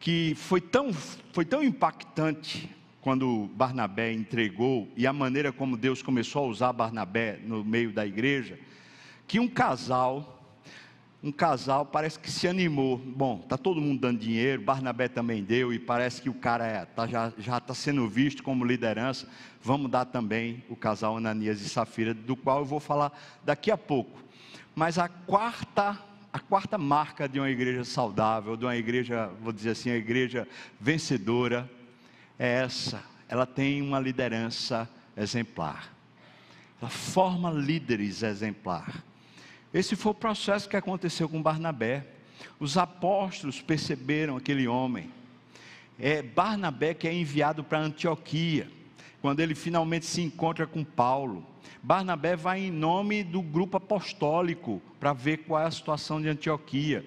que 0.00 0.34
foi 0.34 0.60
tão, 0.60 0.92
foi 0.92 1.44
tão 1.44 1.62
impactante 1.62 2.68
quando 3.00 3.48
Barnabé 3.54 4.12
entregou 4.12 4.88
e 4.96 5.06
a 5.06 5.12
maneira 5.12 5.52
como 5.52 5.76
Deus 5.76 6.02
começou 6.02 6.44
a 6.44 6.48
usar 6.48 6.72
Barnabé 6.72 7.38
no 7.44 7.64
meio 7.64 7.92
da 7.92 8.06
igreja, 8.06 8.58
que 9.26 9.40
um 9.40 9.48
casal 9.48 10.41
um 11.22 11.30
casal 11.30 11.86
parece 11.86 12.18
que 12.18 12.30
se 12.30 12.48
animou. 12.48 12.98
Bom, 12.98 13.38
tá 13.38 13.56
todo 13.56 13.80
mundo 13.80 14.00
dando 14.00 14.18
dinheiro, 14.18 14.60
Barnabé 14.60 15.08
também 15.08 15.42
deu 15.42 15.72
e 15.72 15.78
parece 15.78 16.20
que 16.20 16.28
o 16.28 16.34
cara 16.34 16.66
é, 16.66 16.84
tá, 16.84 17.06
já 17.06 17.32
já 17.38 17.58
está 17.58 17.74
sendo 17.74 18.08
visto 18.08 18.42
como 18.42 18.64
liderança. 18.64 19.28
Vamos 19.62 19.90
dar 19.90 20.04
também 20.04 20.64
o 20.68 20.74
casal 20.74 21.16
Ananias 21.16 21.60
e 21.60 21.68
Safira, 21.68 22.12
do 22.12 22.34
qual 22.34 22.60
eu 22.60 22.64
vou 22.64 22.80
falar 22.80 23.12
daqui 23.44 23.70
a 23.70 23.78
pouco. 23.78 24.18
Mas 24.74 24.98
a 24.98 25.08
quarta 25.08 25.98
a 26.32 26.38
quarta 26.38 26.78
marca 26.78 27.28
de 27.28 27.38
uma 27.38 27.50
igreja 27.50 27.84
saudável, 27.84 28.56
de 28.56 28.64
uma 28.64 28.74
igreja, 28.74 29.30
vou 29.42 29.52
dizer 29.52 29.70
assim, 29.70 29.90
a 29.90 29.96
igreja 29.96 30.48
vencedora, 30.80 31.70
é 32.38 32.48
essa. 32.62 33.04
Ela 33.28 33.44
tem 33.44 33.82
uma 33.82 34.00
liderança 34.00 34.88
exemplar. 35.14 35.92
Ela 36.80 36.90
forma 36.90 37.50
líderes 37.50 38.22
exemplar. 38.22 39.04
Esse 39.72 39.96
foi 39.96 40.12
o 40.12 40.14
processo 40.14 40.68
que 40.68 40.76
aconteceu 40.76 41.28
com 41.28 41.42
Barnabé. 41.42 42.06
Os 42.60 42.76
apóstolos 42.76 43.62
perceberam 43.62 44.36
aquele 44.36 44.68
homem. 44.68 45.10
É 45.98 46.20
Barnabé 46.20 46.94
que 46.94 47.08
é 47.08 47.14
enviado 47.14 47.64
para 47.64 47.80
Antioquia, 47.80 48.68
quando 49.20 49.40
ele 49.40 49.54
finalmente 49.54 50.04
se 50.04 50.20
encontra 50.20 50.66
com 50.66 50.84
Paulo. 50.84 51.46
Barnabé 51.82 52.36
vai 52.36 52.60
em 52.60 52.70
nome 52.70 53.24
do 53.24 53.40
grupo 53.40 53.76
apostólico 53.76 54.82
para 55.00 55.12
ver 55.12 55.38
qual 55.38 55.62
é 55.62 55.66
a 55.66 55.70
situação 55.70 56.20
de 56.20 56.28
Antioquia. 56.28 57.04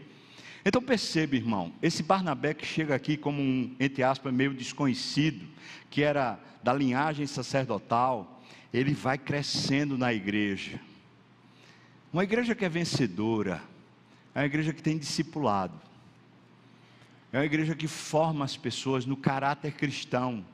Então 0.66 0.82
perceba, 0.82 1.36
irmão, 1.36 1.72
esse 1.82 2.02
Barnabé 2.02 2.54
que 2.56 2.66
chega 2.66 2.96
aqui 2.96 3.16
como 3.16 3.40
um, 3.40 3.76
entre 3.80 4.02
aspas, 4.02 4.34
meio 4.34 4.54
desconhecido, 4.54 5.46
que 5.92 6.02
era 6.02 6.40
da 6.64 6.74
linhagem 6.74 7.28
sacerdotal, 7.28 8.42
ele 8.74 8.94
vai 8.94 9.18
crescendo 9.18 9.98
na 9.98 10.12
igreja. 10.12 10.80
Uma 12.12 12.24
igreja 12.24 12.56
que 12.56 12.64
é 12.64 12.70
vencedora, 12.70 13.62
é 14.34 14.40
uma 14.40 14.46
igreja 14.46 14.74
que 14.74 14.82
tem 14.82 14.98
discipulado, 14.98 15.80
é 17.32 17.38
uma 17.40 17.46
igreja 17.46 17.76
que 17.76 17.88
forma 17.88 18.46
as 18.46 18.56
pessoas 18.56 19.06
no 19.06 19.18
caráter 19.18 19.74
cristão, 19.74 20.46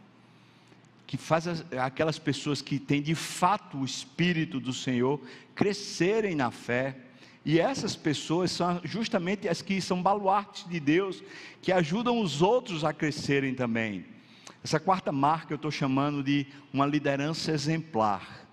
que 1.05 1.17
faz 1.17 1.47
as, 1.47 1.65
aquelas 1.73 2.17
pessoas 2.17 2.61
que 2.61 2.79
têm 2.79 3.01
de 3.01 3.13
fato 3.13 3.77
o 3.77 3.85
Espírito 3.85 4.59
do 4.59 4.73
Senhor 4.73 5.21
crescerem 5.53 6.35
na 6.35 6.51
fé. 6.51 6.97
E 7.43 7.59
essas 7.59 7.95
pessoas 7.95 8.49
são 8.51 8.79
justamente 8.83 9.47
as 9.47 9.61
que 9.61 9.81
são 9.81 10.01
baluartes 10.01 10.67
de 10.69 10.79
Deus, 10.79 11.23
que 11.61 11.71
ajudam 11.71 12.19
os 12.19 12.41
outros 12.41 12.83
a 12.83 12.93
crescerem 12.93 13.53
também. 13.53 14.05
Essa 14.63 14.79
quarta 14.79 15.11
marca 15.11 15.53
eu 15.53 15.55
estou 15.57 15.71
chamando 15.71 16.23
de 16.23 16.47
uma 16.71 16.85
liderança 16.85 17.51
exemplar. 17.51 18.47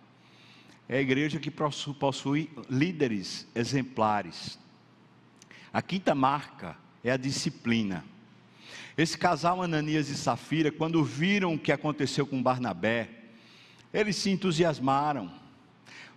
É 0.88 0.96
a 0.96 1.00
igreja 1.02 1.38
que 1.38 1.50
possui 1.50 2.50
líderes 2.70 3.46
exemplares. 3.54 4.58
A 5.70 5.82
quinta 5.82 6.14
marca 6.14 6.76
é 7.04 7.10
a 7.10 7.16
disciplina. 7.16 8.04
Esse 8.96 9.18
casal 9.18 9.62
Ananias 9.62 10.08
e 10.08 10.16
Safira, 10.16 10.72
quando 10.72 11.04
viram 11.04 11.54
o 11.54 11.58
que 11.58 11.70
aconteceu 11.70 12.26
com 12.26 12.42
Barnabé, 12.42 13.10
eles 13.92 14.16
se 14.16 14.30
entusiasmaram. 14.30 15.30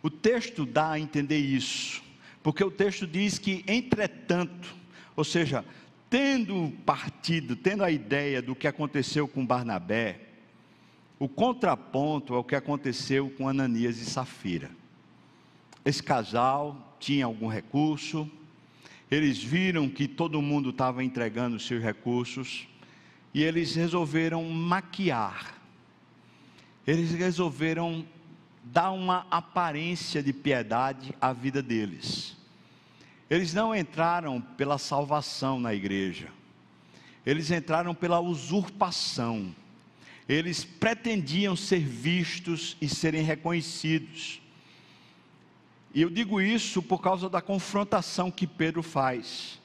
O 0.01 0.09
texto 0.09 0.65
dá 0.65 0.91
a 0.91 0.99
entender 0.99 1.37
isso, 1.37 2.01
porque 2.41 2.63
o 2.63 2.71
texto 2.71 3.05
diz 3.05 3.37
que, 3.37 3.63
entretanto, 3.67 4.73
ou 5.15 5.23
seja, 5.23 5.65
tendo 6.09 6.73
partido, 6.85 7.55
tendo 7.55 7.83
a 7.83 7.91
ideia 7.91 8.41
do 8.41 8.55
que 8.55 8.67
aconteceu 8.67 9.27
com 9.27 9.45
Barnabé, 9.45 10.30
o 11.21 11.29
contraponto 11.29 12.33
é 12.33 12.37
o 12.39 12.43
que 12.43 12.55
aconteceu 12.55 13.29
com 13.29 13.47
Ananias 13.47 13.99
e 13.99 14.05
Safira. 14.05 14.71
Esse 15.85 16.01
casal 16.01 16.97
tinha 16.99 17.25
algum 17.25 17.47
recurso, 17.47 18.27
eles 19.11 19.37
viram 19.37 19.87
que 19.87 20.07
todo 20.07 20.41
mundo 20.41 20.71
estava 20.71 21.03
entregando 21.03 21.59
seus 21.59 21.79
recursos, 21.79 22.67
e 23.35 23.43
eles 23.43 23.75
resolveram 23.75 24.43
maquiar, 24.45 25.61
eles 26.87 27.11
resolveram 27.11 28.03
dar 28.63 28.89
uma 28.89 29.27
aparência 29.29 30.23
de 30.23 30.33
piedade 30.33 31.13
à 31.21 31.31
vida 31.31 31.61
deles. 31.61 32.35
Eles 33.29 33.53
não 33.53 33.75
entraram 33.75 34.41
pela 34.41 34.79
salvação 34.79 35.59
na 35.59 35.71
igreja, 35.71 36.29
eles 37.23 37.51
entraram 37.51 37.93
pela 37.93 38.19
usurpação. 38.19 39.53
Eles 40.27 40.63
pretendiam 40.63 41.55
ser 41.55 41.79
vistos 41.79 42.77
e 42.81 42.87
serem 42.87 43.23
reconhecidos. 43.23 44.41
E 45.93 46.01
eu 46.01 46.09
digo 46.09 46.39
isso 46.39 46.81
por 46.81 47.01
causa 47.01 47.29
da 47.29 47.41
confrontação 47.41 48.31
que 48.31 48.47
Pedro 48.47 48.81
faz. 48.81 49.59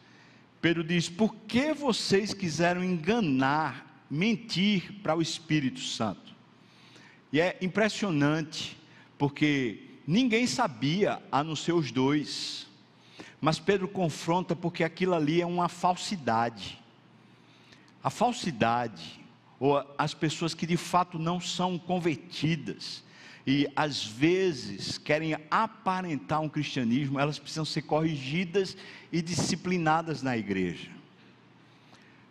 Pedro 0.60 0.82
diz: 0.82 1.08
Por 1.08 1.34
que 1.34 1.72
vocês 1.72 2.34
quiseram 2.34 2.82
enganar, 2.82 4.04
mentir 4.10 4.94
para 5.02 5.14
o 5.14 5.22
Espírito 5.22 5.80
Santo? 5.80 6.34
E 7.32 7.40
é 7.40 7.56
impressionante, 7.60 8.76
porque 9.18 9.84
ninguém 10.06 10.46
sabia 10.46 11.22
a 11.30 11.44
não 11.44 11.54
ser 11.54 11.72
os 11.72 11.92
dois. 11.92 12.66
Mas 13.40 13.60
Pedro 13.60 13.86
confronta 13.86 14.56
porque 14.56 14.82
aquilo 14.82 15.14
ali 15.14 15.40
é 15.40 15.46
uma 15.46 15.68
falsidade. 15.68 16.82
A 18.02 18.10
falsidade, 18.10 19.20
ou 19.58 19.82
as 19.96 20.14
pessoas 20.14 20.54
que 20.54 20.66
de 20.66 20.76
fato 20.76 21.18
não 21.18 21.40
são 21.40 21.78
convertidas, 21.78 23.04
e 23.46 23.68
às 23.76 24.04
vezes 24.04 24.98
querem 24.98 25.36
aparentar 25.50 26.40
um 26.40 26.48
cristianismo, 26.48 27.18
elas 27.18 27.38
precisam 27.38 27.64
ser 27.64 27.82
corrigidas 27.82 28.76
e 29.12 29.22
disciplinadas 29.22 30.20
na 30.20 30.36
igreja. 30.36 30.90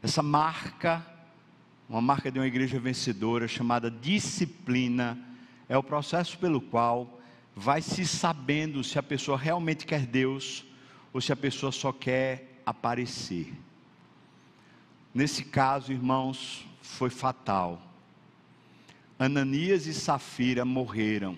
Essa 0.03 0.21
marca, 0.21 1.05
uma 1.89 2.01
marca 2.01 2.29
de 2.29 2.37
uma 2.37 2.45
igreja 2.45 2.77
vencedora 2.79 3.47
chamada 3.47 3.89
disciplina, 3.89 5.17
é 5.69 5.77
o 5.77 5.83
processo 5.83 6.37
pelo 6.37 6.59
qual 6.59 7.21
vai 7.55 7.81
se 7.81 8.05
sabendo 8.05 8.83
se 8.83 8.99
a 8.99 9.03
pessoa 9.03 9.37
realmente 9.37 9.85
quer 9.85 10.05
Deus 10.05 10.65
ou 11.13 11.21
se 11.21 11.31
a 11.31 11.35
pessoa 11.35 11.71
só 11.71 11.93
quer 11.93 12.61
aparecer. 12.65 13.53
Nesse 15.13 15.45
caso, 15.45 15.93
irmãos, 15.93 16.65
foi 16.85 17.09
fatal. 17.09 17.81
Ananias 19.17 19.87
e 19.87 19.93
Safira 19.93 20.65
morreram, 20.65 21.37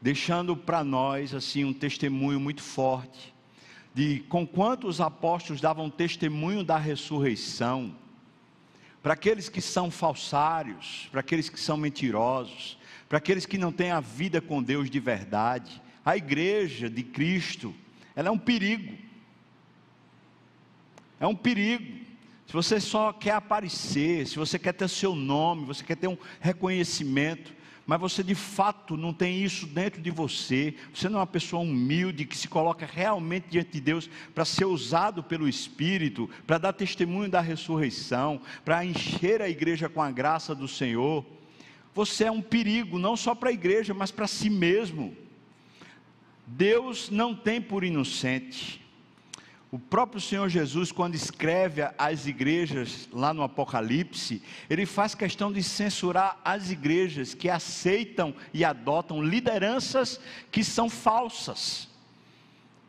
deixando 0.00 0.56
para 0.56 0.84
nós 0.84 1.34
assim 1.34 1.64
um 1.64 1.72
testemunho 1.72 2.38
muito 2.38 2.62
forte 2.62 3.32
de 3.94 4.20
com 4.28 4.46
quanto 4.46 4.86
os 4.86 5.00
apóstolos 5.00 5.60
davam 5.60 5.90
testemunho 5.90 6.64
da 6.64 6.78
ressurreição, 6.78 7.94
para 9.02 9.14
aqueles 9.14 9.48
que 9.48 9.60
são 9.60 9.90
falsários, 9.90 11.08
para 11.10 11.20
aqueles 11.20 11.50
que 11.50 11.60
são 11.60 11.76
mentirosos, 11.76 12.78
para 13.08 13.18
aqueles 13.18 13.44
que 13.44 13.58
não 13.58 13.72
têm 13.72 13.90
a 13.90 14.00
vida 14.00 14.40
com 14.40 14.62
Deus 14.62 14.88
de 14.88 15.00
verdade, 15.00 15.82
a 16.04 16.16
igreja 16.16 16.88
de 16.88 17.02
Cristo, 17.02 17.74
ela 18.14 18.28
é 18.28 18.30
um 18.30 18.38
perigo. 18.38 18.96
É 21.20 21.26
um 21.26 21.34
perigo 21.34 22.01
se 22.52 22.54
você 22.54 22.78
só 22.78 23.14
quer 23.14 23.30
aparecer, 23.30 24.26
se 24.26 24.36
você 24.36 24.58
quer 24.58 24.74
ter 24.74 24.86
seu 24.86 25.14
nome, 25.14 25.64
você 25.64 25.82
quer 25.82 25.96
ter 25.96 26.06
um 26.06 26.18
reconhecimento, 26.38 27.50
mas 27.86 27.98
você 27.98 28.22
de 28.22 28.34
fato 28.34 28.94
não 28.94 29.10
tem 29.10 29.42
isso 29.42 29.66
dentro 29.66 30.02
de 30.02 30.10
você, 30.10 30.74
você 30.92 31.08
não 31.08 31.16
é 31.16 31.20
uma 31.20 31.26
pessoa 31.26 31.62
humilde 31.62 32.26
que 32.26 32.36
se 32.36 32.48
coloca 32.48 32.84
realmente 32.84 33.46
diante 33.48 33.70
de 33.70 33.80
Deus 33.80 34.10
para 34.34 34.44
ser 34.44 34.66
usado 34.66 35.22
pelo 35.22 35.48
Espírito, 35.48 36.28
para 36.46 36.58
dar 36.58 36.74
testemunho 36.74 37.30
da 37.30 37.40
ressurreição, 37.40 38.38
para 38.66 38.84
encher 38.84 39.40
a 39.40 39.48
igreja 39.48 39.88
com 39.88 40.02
a 40.02 40.10
graça 40.10 40.54
do 40.54 40.68
Senhor, 40.68 41.24
você 41.94 42.24
é 42.24 42.30
um 42.30 42.42
perigo 42.42 42.98
não 42.98 43.16
só 43.16 43.34
para 43.34 43.48
a 43.48 43.54
igreja, 43.54 43.94
mas 43.94 44.10
para 44.10 44.26
si 44.26 44.50
mesmo. 44.50 45.16
Deus 46.46 47.08
não 47.08 47.34
tem 47.34 47.62
por 47.62 47.82
inocente. 47.82 48.81
O 49.72 49.78
próprio 49.78 50.20
Senhor 50.20 50.50
Jesus, 50.50 50.92
quando 50.92 51.14
escreve 51.14 51.80
às 51.96 52.26
igrejas 52.26 53.08
lá 53.10 53.32
no 53.32 53.42
Apocalipse, 53.42 54.42
ele 54.68 54.84
faz 54.84 55.14
questão 55.14 55.50
de 55.50 55.62
censurar 55.62 56.38
as 56.44 56.70
igrejas 56.70 57.32
que 57.32 57.48
aceitam 57.48 58.34
e 58.52 58.66
adotam 58.66 59.22
lideranças 59.22 60.20
que 60.50 60.62
são 60.62 60.90
falsas. 60.90 61.88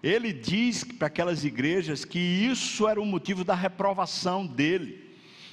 Ele 0.03 0.33
diz 0.33 0.83
para 0.83 1.07
aquelas 1.07 1.45
igrejas 1.45 2.03
que 2.03 2.19
isso 2.19 2.85
era 2.85 2.99
o 2.99 3.05
motivo 3.05 3.45
da 3.45 3.55
reprovação 3.55 4.45
dele. 4.45 5.09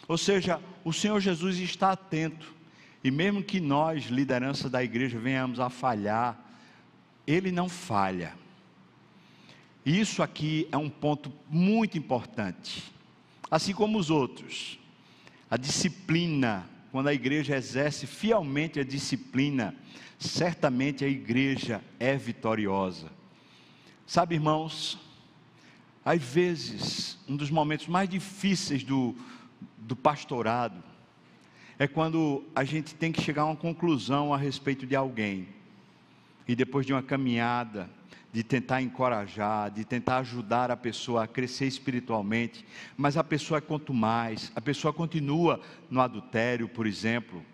Ou 0.08 0.18
seja, 0.18 0.60
o 0.82 0.92
Senhor 0.92 1.20
Jesus 1.20 1.58
está 1.58 1.92
atento. 1.92 2.52
E 3.04 3.10
mesmo 3.12 3.40
que 3.40 3.60
nós, 3.60 4.06
liderança 4.06 4.68
da 4.68 4.82
igreja, 4.82 5.16
venhamos 5.16 5.60
a 5.60 5.70
falhar, 5.70 6.36
ele 7.24 7.52
não 7.52 7.68
falha 7.68 8.39
isso 9.84 10.22
aqui 10.22 10.68
é 10.70 10.76
um 10.76 10.90
ponto 10.90 11.32
muito 11.48 11.96
importante, 11.96 12.92
assim 13.50 13.72
como 13.72 13.98
os 13.98 14.10
outros. 14.10 14.78
A 15.50 15.56
disciplina, 15.56 16.68
quando 16.92 17.08
a 17.08 17.14
igreja 17.14 17.56
exerce 17.56 18.06
fielmente 18.06 18.78
a 18.78 18.84
disciplina, 18.84 19.74
certamente 20.18 21.04
a 21.04 21.08
igreja 21.08 21.82
é 21.98 22.16
vitoriosa. 22.16 23.10
Sabe, 24.06 24.34
irmãos, 24.34 24.98
às 26.04 26.22
vezes, 26.22 27.18
um 27.28 27.36
dos 27.36 27.50
momentos 27.50 27.86
mais 27.86 28.08
difíceis 28.08 28.82
do, 28.82 29.14
do 29.78 29.96
pastorado 29.96 30.82
é 31.78 31.86
quando 31.86 32.44
a 32.54 32.62
gente 32.62 32.94
tem 32.94 33.10
que 33.10 33.22
chegar 33.22 33.42
a 33.42 33.46
uma 33.46 33.56
conclusão 33.56 34.34
a 34.34 34.36
respeito 34.36 34.86
de 34.86 34.94
alguém, 34.94 35.48
e 36.46 36.54
depois 36.54 36.84
de 36.84 36.92
uma 36.92 37.02
caminhada, 37.02 37.88
de 38.32 38.44
tentar 38.44 38.80
encorajar, 38.80 39.70
de 39.70 39.84
tentar 39.84 40.18
ajudar 40.18 40.70
a 40.70 40.76
pessoa 40.76 41.24
a 41.24 41.26
crescer 41.26 41.66
espiritualmente, 41.66 42.64
mas 42.96 43.16
a 43.16 43.24
pessoa 43.24 43.60
quanto 43.60 43.92
mais, 43.92 44.52
a 44.54 44.60
pessoa 44.60 44.92
continua 44.92 45.60
no 45.90 46.00
adultério, 46.00 46.68
por 46.68 46.86
exemplo, 46.86 47.44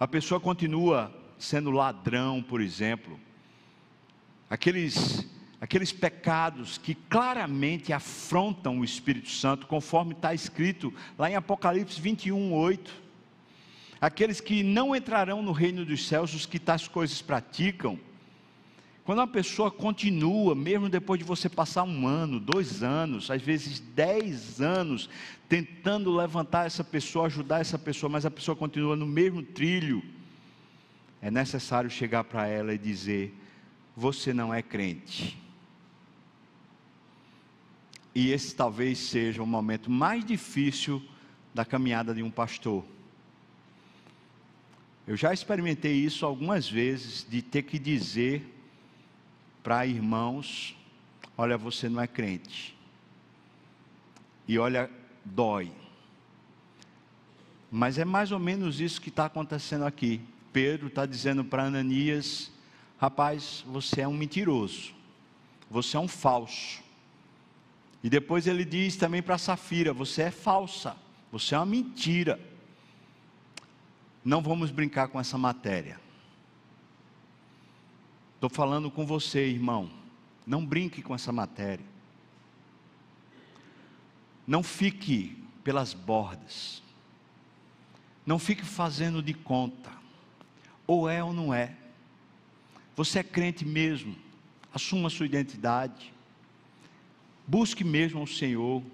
a 0.00 0.08
pessoa 0.08 0.40
continua 0.40 1.14
sendo 1.38 1.70
ladrão, 1.70 2.42
por 2.42 2.60
exemplo, 2.60 3.18
aqueles 4.48 5.26
aqueles 5.60 5.92
pecados 5.92 6.78
que 6.78 6.94
claramente 6.94 7.92
afrontam 7.92 8.78
o 8.78 8.84
Espírito 8.84 9.28
Santo, 9.28 9.66
conforme 9.66 10.12
está 10.12 10.32
escrito 10.32 10.94
lá 11.18 11.28
em 11.28 11.34
Apocalipse 11.34 12.00
21, 12.00 12.52
8. 12.52 13.08
Aqueles 14.00 14.40
que 14.40 14.62
não 14.62 14.94
entrarão 14.94 15.42
no 15.42 15.50
reino 15.50 15.84
dos 15.84 16.06
céus, 16.06 16.32
os 16.32 16.46
que 16.46 16.60
tais 16.60 16.86
coisas 16.86 17.20
praticam, 17.20 17.98
quando 19.08 19.20
uma 19.20 19.26
pessoa 19.26 19.70
continua, 19.70 20.54
mesmo 20.54 20.86
depois 20.86 21.18
de 21.18 21.24
você 21.24 21.48
passar 21.48 21.82
um 21.82 22.06
ano, 22.06 22.38
dois 22.38 22.82
anos, 22.82 23.30
às 23.30 23.40
vezes 23.40 23.80
dez 23.80 24.60
anos, 24.60 25.08
tentando 25.48 26.14
levantar 26.14 26.66
essa 26.66 26.84
pessoa, 26.84 27.24
ajudar 27.24 27.62
essa 27.62 27.78
pessoa, 27.78 28.10
mas 28.10 28.26
a 28.26 28.30
pessoa 28.30 28.54
continua 28.54 28.94
no 28.94 29.06
mesmo 29.06 29.42
trilho, 29.42 30.02
é 31.22 31.30
necessário 31.30 31.88
chegar 31.88 32.22
para 32.24 32.48
ela 32.48 32.74
e 32.74 32.76
dizer: 32.76 33.34
Você 33.96 34.34
não 34.34 34.52
é 34.52 34.60
crente. 34.60 35.38
E 38.14 38.30
esse 38.30 38.54
talvez 38.54 38.98
seja 38.98 39.42
o 39.42 39.46
momento 39.46 39.90
mais 39.90 40.22
difícil 40.22 41.02
da 41.54 41.64
caminhada 41.64 42.14
de 42.14 42.22
um 42.22 42.30
pastor. 42.30 42.84
Eu 45.06 45.16
já 45.16 45.32
experimentei 45.32 45.94
isso 45.94 46.26
algumas 46.26 46.68
vezes, 46.68 47.26
de 47.26 47.40
ter 47.40 47.62
que 47.62 47.78
dizer 47.78 48.56
para 49.68 49.84
irmãos: 49.84 50.74
olha, 51.36 51.58
você 51.58 51.90
não 51.90 52.00
é 52.00 52.06
crente. 52.06 52.74
E 54.48 54.58
olha, 54.58 54.90
dói. 55.22 55.70
Mas 57.70 57.98
é 57.98 58.04
mais 58.06 58.32
ou 58.32 58.38
menos 58.38 58.80
isso 58.80 58.98
que 58.98 59.10
está 59.10 59.26
acontecendo 59.26 59.84
aqui. 59.84 60.22
Pedro 60.54 60.86
está 60.86 61.04
dizendo 61.04 61.44
para 61.44 61.64
Ananias: 61.64 62.50
rapaz, 62.98 63.62
você 63.66 64.00
é 64.00 64.08
um 64.08 64.14
mentiroso, 64.14 64.94
você 65.70 65.98
é 65.98 66.00
um 66.00 66.08
falso. 66.08 66.82
E 68.02 68.08
depois 68.08 68.46
ele 68.46 68.64
diz 68.64 68.96
também 68.96 69.22
para 69.22 69.36
Safira: 69.36 69.92
você 69.92 70.22
é 70.22 70.30
falsa, 70.30 70.96
você 71.30 71.54
é 71.54 71.58
uma 71.58 71.66
mentira. 71.66 72.40
Não 74.24 74.40
vamos 74.40 74.70
brincar 74.70 75.08
com 75.08 75.20
essa 75.20 75.36
matéria. 75.36 76.00
Estou 78.38 78.48
falando 78.48 78.88
com 78.88 79.04
você, 79.04 79.48
irmão. 79.48 79.90
Não 80.46 80.64
brinque 80.64 81.02
com 81.02 81.12
essa 81.12 81.32
matéria. 81.32 81.84
Não 84.46 84.62
fique 84.62 85.36
pelas 85.64 85.92
bordas. 85.92 86.80
Não 88.24 88.38
fique 88.38 88.64
fazendo 88.64 89.20
de 89.20 89.34
conta. 89.34 89.90
Ou 90.86 91.08
é 91.08 91.22
ou 91.22 91.32
não 91.32 91.52
é. 91.52 91.74
Você 92.94 93.18
é 93.18 93.22
crente 93.24 93.64
mesmo. 93.64 94.14
Assuma 94.72 95.10
sua 95.10 95.26
identidade. 95.26 96.14
Busque 97.44 97.82
mesmo 97.82 98.22
o 98.22 98.28
Senhor. 98.28 98.84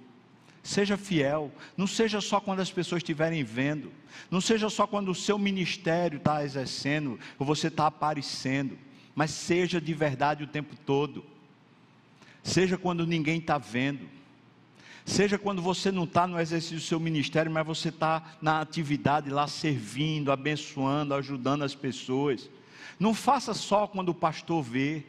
Seja 0.63 0.97
fiel. 0.97 1.53
Não 1.77 1.87
seja 1.87 2.23
só 2.23 2.41
quando 2.41 2.61
as 2.61 2.73
pessoas 2.73 3.01
estiverem 3.01 3.45
vendo. 3.45 3.93
Não 4.31 4.41
seja 4.41 4.71
só 4.71 4.87
quando 4.87 5.11
o 5.11 5.15
seu 5.15 5.39
ministério 5.39 6.17
está 6.17 6.43
exercendo 6.43 7.21
ou 7.39 7.45
você 7.45 7.69
está 7.69 7.89
aparecendo 7.89 8.79
mas 9.15 9.31
seja 9.31 9.81
de 9.81 9.95
verdade 9.95 10.45
o 10.45 10.49
tempo 10.49 10.75
todo. 10.85 11.25
Seja 12.43 12.77
quando 12.77 13.07
ninguém 13.07 13.39
está 13.39 13.59
vendo. 13.59 14.09
Seja 15.07 15.39
quando 15.39 15.63
você 15.63 15.93
não 15.93 16.05
está 16.05 16.27
no 16.27 16.41
exercício 16.41 16.77
do 16.77 16.83
seu 16.83 16.99
ministério, 16.99 17.53
mas 17.53 17.67
você 17.67 17.91
está 17.91 18.37
na 18.41 18.61
atividade 18.61 19.31
lá 19.31 19.47
servindo, 19.47 20.33
abençoando, 20.33 21.15
ajudando 21.15 21.63
as 21.63 21.75
pessoas. 21.75 22.49
Não 22.99 23.15
faça 23.15 23.55
só 23.55 23.87
quando 23.87 24.09
o 24.09 24.15
pastor 24.15 24.63
vê. 24.63 25.05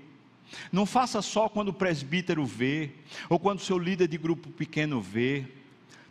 Não 0.72 0.86
faça 0.86 1.22
só 1.22 1.50
quando 1.50 1.70
o 1.70 1.74
presbítero 1.74 2.46
vê, 2.46 2.92
ou 3.30 3.40
quando 3.40 3.60
o 3.60 3.64
seu 3.64 3.80
líder 3.80 4.08
de 4.08 4.18
grupo 4.18 4.50
pequeno 4.52 5.02
vê. 5.02 5.46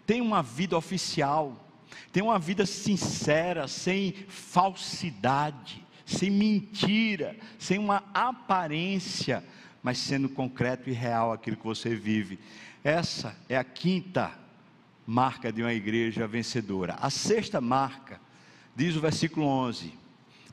Tenha 0.05 0.23
uma 0.23 0.43
vida 0.43 0.77
oficial, 0.77 1.65
tenha 2.13 2.25
uma 2.25 2.39
vida 2.39 2.67
sincera, 2.67 3.69
sem 3.69 4.13
falsidade 4.29 5.84
sem 6.05 6.31
mentira, 6.31 7.37
sem 7.59 7.79
uma 7.79 8.03
aparência, 8.13 9.45
mas 9.83 9.99
sendo 9.99 10.29
concreto 10.29 10.89
e 10.89 10.93
real 10.93 11.33
aquilo 11.33 11.57
que 11.57 11.65
você 11.65 11.95
vive. 11.95 12.39
Essa 12.83 13.37
é 13.49 13.57
a 13.57 13.65
quinta 13.65 14.33
marca 15.07 15.53
de 15.53 15.63
uma 15.63 15.73
igreja 15.73 16.27
vencedora. 16.27 16.97
A 17.01 17.11
sexta 17.11 17.61
marca, 17.61 18.21
diz 18.75 18.97
o 18.97 19.01
versículo 19.01 19.47
11: 19.47 19.93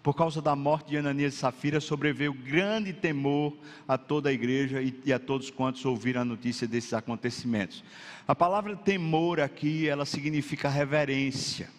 por 0.03 0.15
causa 0.15 0.41
da 0.41 0.55
morte 0.55 0.89
de 0.89 0.97
Ananias 0.97 1.35
e 1.35 1.37
Safira, 1.37 1.79
sobreveio 1.79 2.33
grande 2.33 2.91
temor 2.91 3.55
a 3.87 3.97
toda 3.97 4.29
a 4.29 4.33
igreja 4.33 4.81
e, 4.81 5.13
a 5.13 5.19
todos 5.19 5.51
quantos 5.51 5.85
ouviram 5.85 6.21
a 6.21 6.25
notícia 6.25 6.67
desses 6.67 6.93
acontecimentos. 6.93 7.83
A 8.27 8.33
palavra 8.33 8.75
temor 8.75 9.39
aqui, 9.39 9.87
ela 9.87 10.05
significa 10.05 10.69
reverência. 10.69 11.69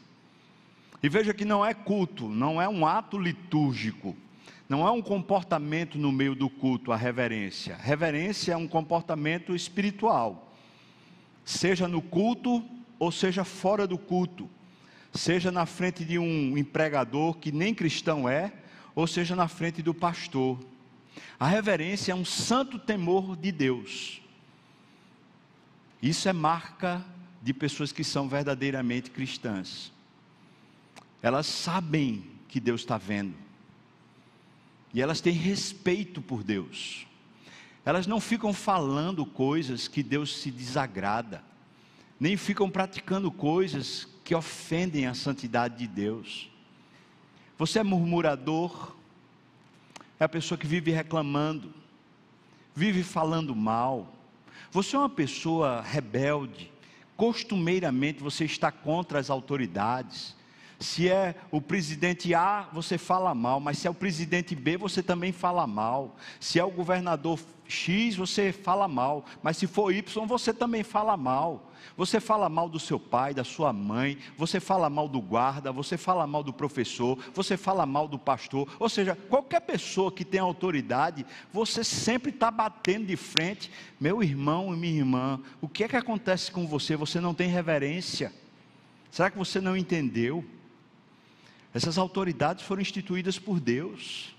E 1.03 1.09
veja 1.09 1.35
que 1.35 1.45
não 1.45 1.67
é 1.67 1.75
culto, 1.75 2.29
não 2.29 2.63
é 2.63 2.69
um 2.69 2.87
ato 2.87 3.19
litúrgico, 3.19 4.17
não 4.69 4.87
é 4.87 4.91
um 4.93 5.03
comportamento 5.03 5.99
no 5.99 6.13
meio 6.13 6.35
do 6.35 6.49
culto, 6.49 6.93
a 6.93 6.97
reverência. 6.97 7.75
Reverência 7.77 8.53
é 8.53 8.57
um 8.57 8.69
comportamento 8.69 9.53
espiritual, 9.53 10.55
seja 11.45 11.89
no 11.89 12.01
culto 12.01 12.65
ou 13.01 13.11
seja 13.11 13.43
fora 13.43 13.85
do 13.85 13.99
culto, 13.99 14.49
seja 15.13 15.51
na 15.51 15.67
frente 15.67 16.05
de 16.05 16.21
um 16.21 16.57
empregador 16.57 17.37
que 17.37 17.51
nem 17.51 17.75
cristão 17.75 18.29
é, 18.29 18.53
ou 18.95 19.09
seja 19.09 19.35
na 19.35 19.49
frente 19.49 19.83
do 19.83 19.93
pastor. 19.93 20.57
A 21.39 21.49
reverência 21.49 22.13
é 22.13 22.15
um 22.15 22.25
santo 22.25 22.79
temor 22.79 23.37
de 23.37 23.51
Deus. 23.51 24.23
Isso 26.01 26.29
é 26.29 26.33
marca 26.33 27.05
de 27.43 27.53
pessoas 27.53 27.91
que 27.91 28.05
são 28.05 28.29
verdadeiramente 28.29 29.11
cristãs 29.11 29.92
elas 31.23 31.47
sabem 31.47 32.25
que 32.49 32.59
Deus 32.61 32.83
está 32.83 32.99
vendo, 32.99 33.35
e 34.93 35.01
elas 35.01 35.21
têm 35.21 35.33
respeito 35.33 36.21
por 36.21 36.43
Deus, 36.43 37.07
elas 37.85 38.07
não 38.07 38.21
ficam 38.21 38.53
falando 38.53 39.25
coisas 39.25 39.89
que 39.89 40.03
Deus 40.03 40.37
se 40.37 40.51
desagrada, 40.51 41.43
nem 42.19 42.37
ficam 42.37 42.71
praticando 42.71 43.31
coisas 43.31 44.07
que 44.23 44.35
ofendem 44.35 45.07
a 45.07 45.15
santidade 45.15 45.79
de 45.79 45.89
Deus. 45.89 46.49
Você 47.59 47.81
é 47.81 47.83
murmurador, 47.83 48.95
é 50.21 50.25
a 50.25 50.29
pessoa 50.29 50.57
que 50.57 50.67
vive 50.67 50.93
reclamando, 50.93 51.75
vive 52.75 53.03
falando 53.03 53.55
mal. 53.57 54.13
Você 54.71 54.95
é 54.95 54.99
uma 54.99 55.09
pessoa 55.09 55.83
rebelde, 55.83 56.71
costumeiramente 57.17 58.23
você 58.23 58.45
está 58.45 58.71
contra 58.71 59.19
as 59.19 59.29
autoridades, 59.29 60.37
se 60.83 61.09
é 61.09 61.35
o 61.51 61.61
presidente 61.61 62.35
A, 62.35 62.69
você 62.73 62.99
fala 62.99 63.35
mal, 63.35 63.61
mas 63.61 63.79
se 63.79 63.87
é 63.87 63.91
o 63.91 63.95
presidente 63.95 64.55
B, 64.55 64.77
você 64.77 65.03
também 65.03 65.33
fala 65.33 65.67
mal. 65.67 66.17
Se 66.41 66.59
é 66.59 66.65
o 66.65 66.71
governador 66.71 67.39
X, 67.67 68.17
você 68.17 68.53
fala 68.53 68.87
mal, 68.87 69.25
mas 69.43 69.57
se 69.57 69.67
for 69.67 69.93
Y, 69.93 70.27
você 70.27 70.53
também 70.53 70.83
fala 70.83 71.17
mal. 71.17 71.71
Você 71.97 72.21
fala 72.21 72.49
mal 72.49 72.69
do 72.69 72.79
seu 72.79 72.99
pai, 72.99 73.35
da 73.35 73.45
sua 73.45 73.73
mãe, 73.73 74.17
você 74.37 74.61
fala 74.61 74.89
mal 74.89 75.09
do 75.09 75.21
guarda, 75.21 75.73
você 75.73 75.97
fala 75.97 76.27
mal 76.27 76.43
do 76.43 76.53
professor, 76.53 77.19
você 77.35 77.57
fala 77.57 77.85
mal 77.85 78.09
do 78.09 78.19
pastor, 78.19 78.69
ou 78.79 78.89
seja, 78.89 79.17
qualquer 79.29 79.61
pessoa 79.61 80.11
que 80.11 80.25
tem 80.25 80.41
autoridade, 80.41 81.27
você 81.53 81.85
sempre 81.85 82.31
está 82.31 82.51
batendo 82.51 83.07
de 83.07 83.17
frente. 83.17 83.71
Meu 84.01 84.23
irmão 84.23 84.73
e 84.73 84.77
minha 84.77 84.99
irmã, 84.99 85.41
o 85.61 85.69
que 85.69 85.85
é 85.85 85.89
que 85.89 85.97
acontece 85.97 86.51
com 86.51 86.67
você? 86.67 86.97
Você 86.97 87.21
não 87.21 87.35
tem 87.35 87.49
reverência. 87.49 88.33
Será 89.11 89.31
que 89.31 89.37
você 89.37 89.61
não 89.61 89.77
entendeu? 89.77 90.45
Essas 91.75 91.97
autoridades 91.97 92.65
foram 92.65 92.83
instituídas 92.83 93.39
por 93.39 93.59
Deus. 93.59 94.35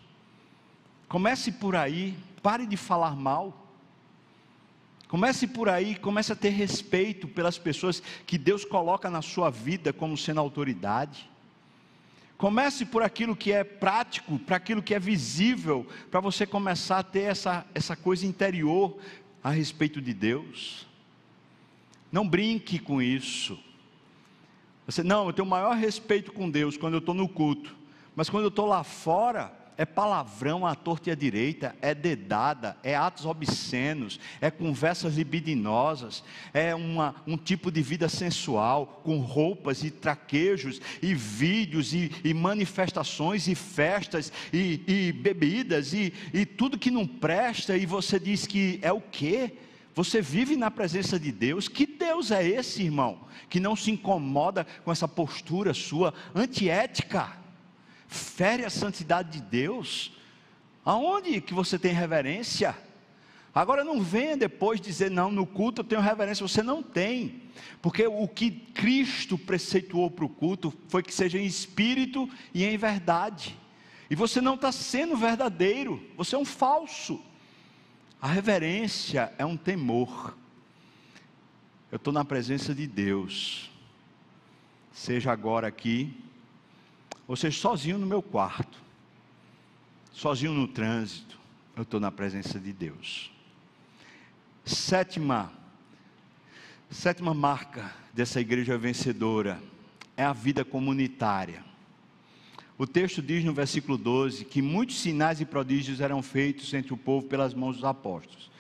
Comece 1.08 1.52
por 1.52 1.76
aí, 1.76 2.16
pare 2.42 2.66
de 2.66 2.78
falar 2.78 3.16
mal. 3.16 3.60
Comece 5.08 5.48
por 5.48 5.70
aí, 5.70 5.96
comece 5.96 6.32
a 6.32 6.36
ter 6.36 6.50
respeito 6.50 7.28
pelas 7.28 7.58
pessoas 7.58 8.02
que 8.26 8.38
Deus 8.38 8.66
coloca 8.66 9.10
na 9.10 9.22
sua 9.22 9.50
vida 9.50 9.94
como 9.94 10.18
sendo 10.18 10.40
autoridade. 10.40 11.30
Comece 12.38 12.86
por 12.86 13.04
aquilo 13.04 13.36
que 13.36 13.52
é 13.52 13.64
prático, 13.64 14.38
para 14.40 14.58
aquilo 14.58 14.82
que 14.82 14.94
é 14.94 15.00
visível, 15.00 15.88
para 16.10 16.20
você 16.20 16.46
começar 16.46 17.00
a 17.00 17.04
ter 17.04 17.22
essa, 17.22 17.66
essa 17.74 17.96
coisa 17.96 18.26
interior 18.26 18.98
a 19.44 19.52
respeito 19.52 20.02
de 20.02 20.14
Deus. 20.14 20.88
Não 22.12 22.28
brinque 22.28 22.80
com 22.80 23.02
isso. 23.02 23.58
Você, 24.86 25.04
não, 25.04 25.28
eu 25.28 25.34
tenho 25.34 25.48
o 25.48 25.50
maior 25.50 25.76
respeito 25.76 26.32
com 26.32 26.50
Deus 26.50 26.76
quando 26.78 26.94
eu 26.94 27.00
estou 27.00 27.16
no 27.16 27.28
culto, 27.28 27.76
mas 28.16 28.30
quando 28.30 28.44
eu 28.44 28.50
estou 28.50 28.66
lá 28.66 28.84
fora, 28.84 29.52
é 29.78 29.86
palavrão 29.86 30.66
à 30.66 30.76
torta 30.76 31.10
e 31.10 31.12
à 31.12 31.16
direita, 31.16 31.76
é 31.82 31.96
dedada, 31.96 32.78
é 32.84 32.96
atos 32.96 33.26
obscenos, 33.26 34.20
é 34.40 34.52
conversas 34.52 35.16
libidinosas, 35.16 36.24
é 36.54 36.76
uma, 36.76 37.16
um 37.26 37.38
tipo 37.38 37.72
de 37.72 37.82
vida 37.82 38.08
sensual, 38.08 39.02
com 39.04 39.18
roupas 39.20 39.84
e 39.84 39.90
traquejos, 39.90 40.80
e 41.02 41.14
vídeos, 41.14 41.94
e, 41.94 42.12
e 42.24 42.34
manifestações, 42.34 43.48
e 43.48 43.56
festas, 43.56 44.32
e, 44.52 44.82
e 44.88 45.12
bebidas, 45.12 45.94
e, 45.94 46.14
e 46.34 46.46
tudo 46.46 46.78
que 46.78 46.92
não 46.92 47.08
presta, 47.08 47.76
e 47.76 47.86
você 47.86 48.20
diz 48.20 48.46
que 48.46 48.80
é 48.82 48.92
o 48.92 49.02
quê? 49.02 49.54
Você 49.96 50.22
vive 50.22 50.56
na 50.56 50.72
presença 50.72 51.20
de 51.20 51.32
Deus. 51.32 51.68
Que 51.68 51.86
Deus 51.86 52.32
é 52.32 52.48
esse, 52.48 52.84
irmão? 52.84 53.28
Que 53.50 53.60
não 53.60 53.76
se 53.76 53.92
incomoda 53.92 54.66
com 54.84 54.92
essa 54.92 55.08
postura 55.08 55.74
sua 55.74 56.14
antiética 56.34 57.44
fere 58.14 58.64
a 58.64 58.70
santidade 58.70 59.32
de 59.32 59.42
Deus? 59.42 60.14
Aonde 60.86 61.42
que 61.42 61.54
você 61.54 61.80
tem 61.80 61.94
reverência? 61.94 62.78
Agora 63.54 63.84
não 63.84 64.02
venha 64.02 64.38
depois 64.38 64.82
dizer, 64.82 65.12
não, 65.12 65.32
no 65.32 65.46
culto 65.46 65.82
eu 65.82 65.86
tenho 65.86 66.02
reverência, 66.02 66.48
você 66.48 66.64
não 66.64 66.82
tem, 66.82 67.44
porque 67.84 68.08
o 68.08 68.28
que 68.28 68.50
Cristo 68.50 69.38
preceituou 69.38 70.10
para 70.10 70.26
o 70.26 70.30
culto 70.30 70.74
foi 70.88 71.04
que 71.04 71.14
seja 71.14 71.38
em 71.38 71.46
espírito 71.46 72.28
e 72.52 72.66
em 72.66 72.76
verdade, 72.78 73.56
e 74.10 74.16
você 74.16 74.42
não 74.42 74.56
está 74.56 74.72
sendo 74.72 75.16
verdadeiro, 75.16 76.04
você 76.18 76.36
é 76.36 76.38
um 76.38 76.46
falso. 76.46 77.22
A 78.24 78.28
reverência 78.28 79.34
é 79.38 79.46
um 79.46 79.58
temor, 79.58 80.34
eu 81.92 81.98
estou 81.98 82.14
na 82.14 82.24
presença 82.24 82.74
de 82.74 82.88
Deus, 82.88 83.70
seja 84.94 85.30
agora 85.30 85.68
aqui, 85.68 86.18
ou 87.28 87.36
seja, 87.36 87.60
sozinho 87.60 87.98
no 87.98 88.06
meu 88.06 88.22
quarto, 88.22 88.80
sozinho 90.14 90.54
no 90.54 90.70
trânsito, 90.70 91.38
eu 91.76 91.84
estou 91.84 92.00
na 92.00 92.14
presença 92.14 92.58
de 92.62 92.72
Deus. 92.72 93.30
Sétima, 94.64 95.52
sétima 96.90 97.34
marca 97.34 97.94
dessa 98.14 98.40
igreja 98.40 98.78
vencedora 98.78 99.62
é 100.16 100.24
a 100.24 100.32
vida 100.32 100.64
comunitária. 100.64 101.62
O 102.84 102.86
texto 102.86 103.22
diz 103.22 103.46
no 103.46 103.54
versículo 103.54 103.98
12 103.98 104.44
que 104.44 104.62
muitos 104.62 105.00
sinais 105.00 105.40
e 105.40 105.46
prodígios 105.46 106.02
eram 106.02 106.22
feitos 106.22 106.74
entre 106.74 106.94
o 106.94 106.98
povo 106.98 107.26
pelas 107.28 107.54
mãos 107.54 107.78
dos 107.78 107.86
apóstolos. 107.86 108.52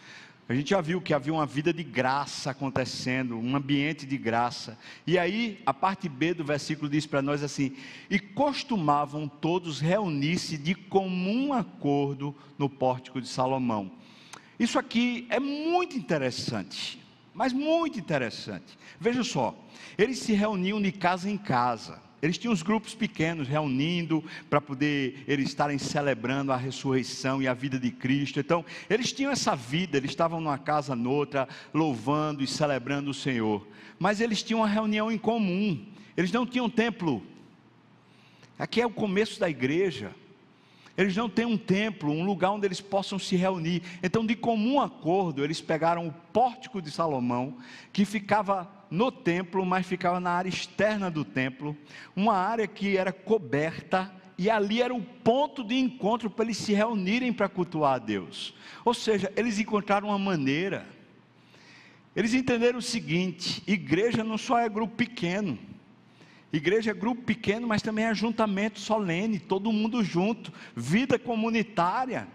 A 0.47 0.53
gente 0.53 0.69
já 0.69 0.79
viu 0.79 1.01
que 1.01 1.13
havia 1.13 1.33
uma 1.33 1.45
vida 1.45 1.73
de 1.73 1.83
graça 1.83 2.51
acontecendo, 2.51 3.37
um 3.37 3.53
ambiente 3.53 4.05
de 4.05 4.17
graça. 4.17 4.79
E 5.05 5.19
aí, 5.19 5.61
a 5.65 5.73
parte 5.73 6.07
B 6.07 6.33
do 6.33 6.45
versículo 6.45 6.89
diz 6.89 7.05
para 7.05 7.21
nós 7.21 7.43
assim: 7.43 7.75
E 8.09 8.17
costumavam 8.17 9.27
todos 9.27 9.81
reunir-se 9.81 10.57
de 10.57 10.73
comum 10.73 11.51
acordo 11.51 12.33
no 12.57 12.69
pórtico 12.69 13.19
de 13.19 13.27
Salomão. 13.27 13.91
Isso 14.57 14.79
aqui 14.79 15.27
é 15.29 15.37
muito 15.37 15.97
interessante, 15.97 16.97
mas 17.33 17.51
muito 17.51 17.99
interessante. 17.99 18.77
Veja 19.01 19.21
só, 19.21 19.53
eles 19.97 20.19
se 20.19 20.31
reuniam 20.31 20.81
de 20.81 20.93
casa 20.93 21.29
em 21.29 21.37
casa. 21.37 22.12
Eles 22.23 22.37
tinham 22.37 22.53
os 22.53 22.63
grupos 22.63 22.95
pequenos 22.95 23.49
reunindo 23.49 24.23
para 24.49 24.61
poder 24.61 25.25
eles 25.27 25.49
estarem 25.49 25.77
celebrando 25.77 26.53
a 26.53 26.55
ressurreição 26.55 27.41
e 27.41 27.49
a 27.49 27.53
vida 27.53 27.77
de 27.77 27.91
Cristo. 27.91 28.39
Então, 28.39 28.63
eles 28.89 29.11
tinham 29.11 29.29
essa 29.29 29.57
vida, 29.57 29.97
eles 29.97 30.11
estavam 30.11 30.39
numa 30.39 30.57
casa 30.57 30.95
noutra, 30.95 31.49
louvando 31.73 32.41
e 32.41 32.47
celebrando 32.47 33.11
o 33.11 33.13
Senhor. 33.13 33.67
Mas 33.99 34.21
eles 34.21 34.41
tinham 34.41 34.61
uma 34.61 34.69
reunião 34.69 35.11
em 35.11 35.17
comum. 35.17 35.85
Eles 36.15 36.31
não 36.31 36.45
tinham 36.45 36.69
templo. 36.69 37.21
Aqui 38.57 38.79
é 38.79 38.85
o 38.85 38.89
começo 38.89 39.37
da 39.37 39.49
igreja. 39.49 40.15
Eles 40.95 41.17
não 41.17 41.27
têm 41.27 41.45
um 41.45 41.57
templo, 41.57 42.09
um 42.09 42.23
lugar 42.23 42.51
onde 42.51 42.65
eles 42.65 42.79
possam 42.79 43.19
se 43.19 43.35
reunir. 43.35 43.81
Então, 44.01 44.25
de 44.25 44.33
comum 44.33 44.79
acordo, 44.79 45.43
eles 45.43 45.59
pegaram 45.59 46.07
o 46.07 46.13
pórtico 46.31 46.81
de 46.81 46.89
Salomão, 46.89 47.57
que 47.91 48.05
ficava 48.05 48.71
no 48.93 49.11
templo, 49.11 49.65
mas 49.65 49.87
ficava 49.87 50.19
na 50.19 50.29
área 50.29 50.49
externa 50.49 51.09
do 51.09 51.25
templo, 51.25 51.75
uma 52.15 52.35
área 52.35 52.67
que 52.67 52.95
era 52.95 53.11
coberta 53.11 54.13
e 54.37 54.51
ali 54.51 54.83
era 54.83 54.93
o 54.93 55.01
ponto 55.01 55.63
de 55.63 55.73
encontro 55.73 56.29
para 56.29 56.45
eles 56.45 56.57
se 56.57 56.73
reunirem 56.73 57.33
para 57.33 57.49
cultuar 57.49 57.95
a 57.95 57.97
Deus. 57.97 58.53
Ou 58.85 58.93
seja, 58.93 59.33
eles 59.35 59.57
encontraram 59.57 60.09
uma 60.09 60.19
maneira. 60.19 60.87
Eles 62.15 62.35
entenderam 62.35 62.77
o 62.77 62.83
seguinte: 62.83 63.63
igreja 63.65 64.23
não 64.23 64.37
só 64.37 64.59
é 64.59 64.69
grupo 64.69 64.95
pequeno. 64.95 65.57
Igreja 66.51 66.91
é 66.91 66.93
grupo 66.93 67.23
pequeno, 67.23 67.67
mas 67.67 67.81
também 67.81 68.05
é 68.05 68.09
ajuntamento 68.09 68.79
solene, 68.79 69.39
todo 69.39 69.73
mundo 69.73 70.03
junto, 70.03 70.53
vida 70.75 71.17
comunitária. 71.17 72.27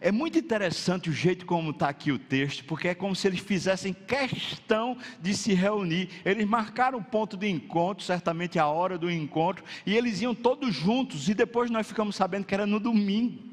É 0.00 0.10
muito 0.10 0.38
interessante 0.38 1.10
o 1.10 1.12
jeito 1.12 1.44
como 1.44 1.70
está 1.70 1.90
aqui 1.90 2.10
o 2.10 2.18
texto, 2.18 2.64
porque 2.64 2.88
é 2.88 2.94
como 2.94 3.14
se 3.14 3.26
eles 3.26 3.40
fizessem 3.40 3.92
questão 3.92 4.96
de 5.20 5.36
se 5.36 5.52
reunir. 5.52 6.08
Eles 6.24 6.46
marcaram 6.46 6.98
o 6.98 7.04
ponto 7.04 7.36
de 7.36 7.46
encontro, 7.48 8.02
certamente 8.02 8.58
a 8.58 8.66
hora 8.66 8.96
do 8.96 9.10
encontro, 9.10 9.62
e 9.84 9.94
eles 9.94 10.22
iam 10.22 10.34
todos 10.34 10.74
juntos, 10.74 11.28
e 11.28 11.34
depois 11.34 11.70
nós 11.70 11.86
ficamos 11.86 12.16
sabendo 12.16 12.46
que 12.46 12.54
era 12.54 12.66
no 12.66 12.80
domingo. 12.80 13.50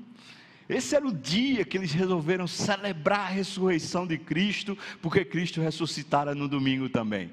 Esse 0.70 0.96
era 0.96 1.06
o 1.06 1.14
dia 1.14 1.66
que 1.66 1.78
eles 1.78 1.92
resolveram 1.92 2.48
celebrar 2.48 3.20
a 3.20 3.34
ressurreição 3.34 4.08
de 4.08 4.18
Cristo, 4.18 4.78
porque 5.02 5.26
Cristo 5.26 5.62
ressuscitara 5.62 6.34
no 6.34 6.48
domingo 6.48 6.88
também. 6.90 7.32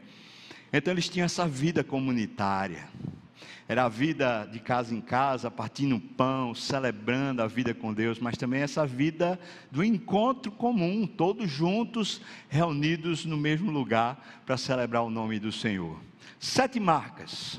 Então 0.72 0.92
eles 0.92 1.08
tinham 1.08 1.24
essa 1.24 1.46
vida 1.46 1.84
comunitária 1.84 2.88
era 3.66 3.84
a 3.84 3.88
vida 3.88 4.46
de 4.52 4.60
casa 4.60 4.94
em 4.94 5.00
casa, 5.00 5.50
partindo 5.50 5.98
pão, 5.98 6.54
celebrando 6.54 7.42
a 7.42 7.46
vida 7.46 7.72
com 7.72 7.94
Deus, 7.94 8.18
mas 8.18 8.36
também 8.36 8.60
essa 8.60 8.86
vida 8.86 9.40
do 9.70 9.82
encontro 9.82 10.52
comum, 10.52 11.06
todos 11.06 11.50
juntos, 11.50 12.20
reunidos 12.48 13.24
no 13.24 13.38
mesmo 13.38 13.70
lugar 13.70 14.42
para 14.44 14.58
celebrar 14.58 15.02
o 15.02 15.10
nome 15.10 15.38
do 15.38 15.50
Senhor. 15.50 15.98
Sete 16.38 16.78
marcas, 16.78 17.58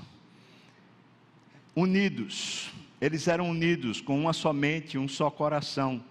unidos, 1.76 2.72
eles 3.02 3.28
eram 3.28 3.50
unidos 3.50 4.00
com 4.00 4.20
uma 4.20 4.32
só 4.32 4.54
mente, 4.54 5.00
um 5.00 5.08
só 5.08 5.32
coração. 5.32 6.04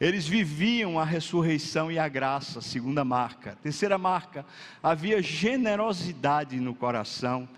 Eles 0.00 0.28
viviam 0.28 0.96
a 0.96 1.04
ressurreição 1.04 1.90
e 1.90 1.98
a 1.98 2.06
graça, 2.06 2.60
segunda 2.60 3.04
marca. 3.04 3.58
Terceira 3.64 3.98
marca, 3.98 4.46
havia 4.80 5.20
generosidade 5.20 6.60
no 6.60 6.72
coração 6.72 7.48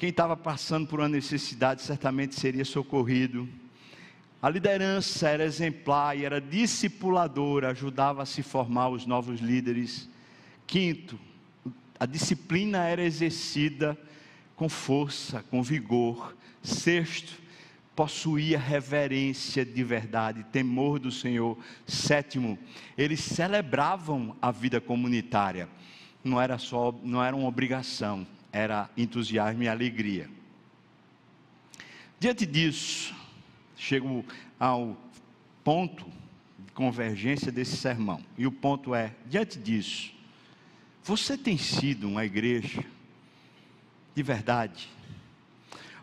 quem 0.00 0.08
estava 0.08 0.34
passando 0.34 0.86
por 0.88 0.98
uma 0.98 1.10
necessidade 1.10 1.82
certamente 1.82 2.34
seria 2.34 2.64
socorrido. 2.64 3.46
A 4.40 4.48
liderança 4.48 5.28
era 5.28 5.44
exemplar 5.44 6.16
e 6.16 6.24
era 6.24 6.40
discipuladora, 6.40 7.68
ajudava 7.68 8.22
a 8.22 8.24
se 8.24 8.42
formar 8.42 8.88
os 8.88 9.04
novos 9.04 9.40
líderes. 9.40 10.08
Quinto, 10.66 11.20
a 11.98 12.06
disciplina 12.06 12.78
era 12.86 13.02
exercida 13.02 13.94
com 14.56 14.70
força, 14.70 15.44
com 15.50 15.62
vigor. 15.62 16.34
Sexto, 16.62 17.34
possuía 17.94 18.58
reverência 18.58 19.66
de 19.66 19.84
verdade, 19.84 20.44
temor 20.44 20.98
do 20.98 21.12
Senhor. 21.12 21.58
Sétimo, 21.86 22.58
eles 22.96 23.20
celebravam 23.20 24.34
a 24.40 24.50
vida 24.50 24.80
comunitária. 24.80 25.68
Não 26.24 26.40
era 26.40 26.56
só, 26.56 26.90
não 27.02 27.22
era 27.22 27.36
uma 27.36 27.48
obrigação, 27.48 28.26
era 28.52 28.90
entusiasmo 28.96 29.62
e 29.62 29.68
alegria. 29.68 30.28
Diante 32.18 32.44
disso, 32.44 33.14
chego 33.76 34.24
ao 34.58 34.96
ponto 35.64 36.04
de 36.58 36.72
convergência 36.72 37.50
desse 37.50 37.76
sermão. 37.76 38.22
E 38.36 38.46
o 38.46 38.52
ponto 38.52 38.94
é: 38.94 39.14
diante 39.26 39.58
disso, 39.58 40.12
você 41.02 41.38
tem 41.38 41.56
sido 41.56 42.08
uma 42.08 42.24
igreja 42.24 42.84
de 44.14 44.22
verdade? 44.22 44.88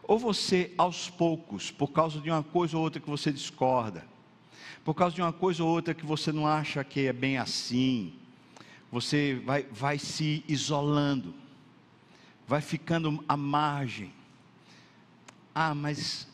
Ou 0.04 0.18
você, 0.18 0.74
aos 0.78 1.10
poucos, 1.10 1.70
por 1.70 1.90
causa 1.90 2.20
de 2.20 2.30
uma 2.30 2.42
coisa 2.42 2.78
ou 2.78 2.84
outra 2.84 3.00
que 3.02 3.10
você 3.10 3.32
discorda, 3.32 4.06
por 4.84 4.94
causa 4.94 5.14
de 5.14 5.22
uma 5.22 5.34
coisa 5.34 5.64
ou 5.64 5.70
outra 5.70 5.94
que 5.94 6.06
você 6.06 6.32
não 6.32 6.48
acha 6.48 6.84
que 6.84 7.08
é 7.08 7.14
bem 7.14 7.38
assim, 7.38 8.14
você 8.90 9.42
vai, 9.46 9.64
vai 9.64 10.00
se 10.00 10.44
isolando 10.48 11.34
vai 12.48 12.62
ficando 12.62 13.24
à 13.28 13.36
margem. 13.36 14.14
Ah, 15.54 15.76
mas, 15.76 16.28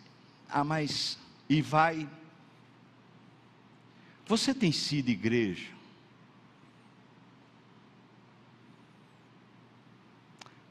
ah, 0.48 0.64
mas, 0.64 1.18
e 1.50 1.62
vai. 1.62 2.08
Você 4.28 4.54
tem 4.54 4.72
sido 4.72 5.10
igreja? 5.10 5.74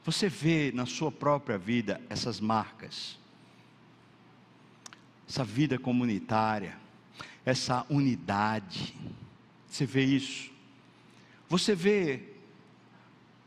Você 0.04 0.28
vê 0.28 0.70
na 0.72 0.86
sua 0.86 1.10
própria 1.10 1.58
vida 1.58 2.00
essas 2.08 2.40
marcas, 2.40 3.18
essa 5.28 5.44
vida 5.44 5.78
comunitária, 5.78 6.76
essa 7.44 7.86
unidade. 7.88 8.94
Você 9.68 9.86
vê 9.86 10.04
isso? 10.04 10.50
Você 11.48 11.74
vê 11.74 12.31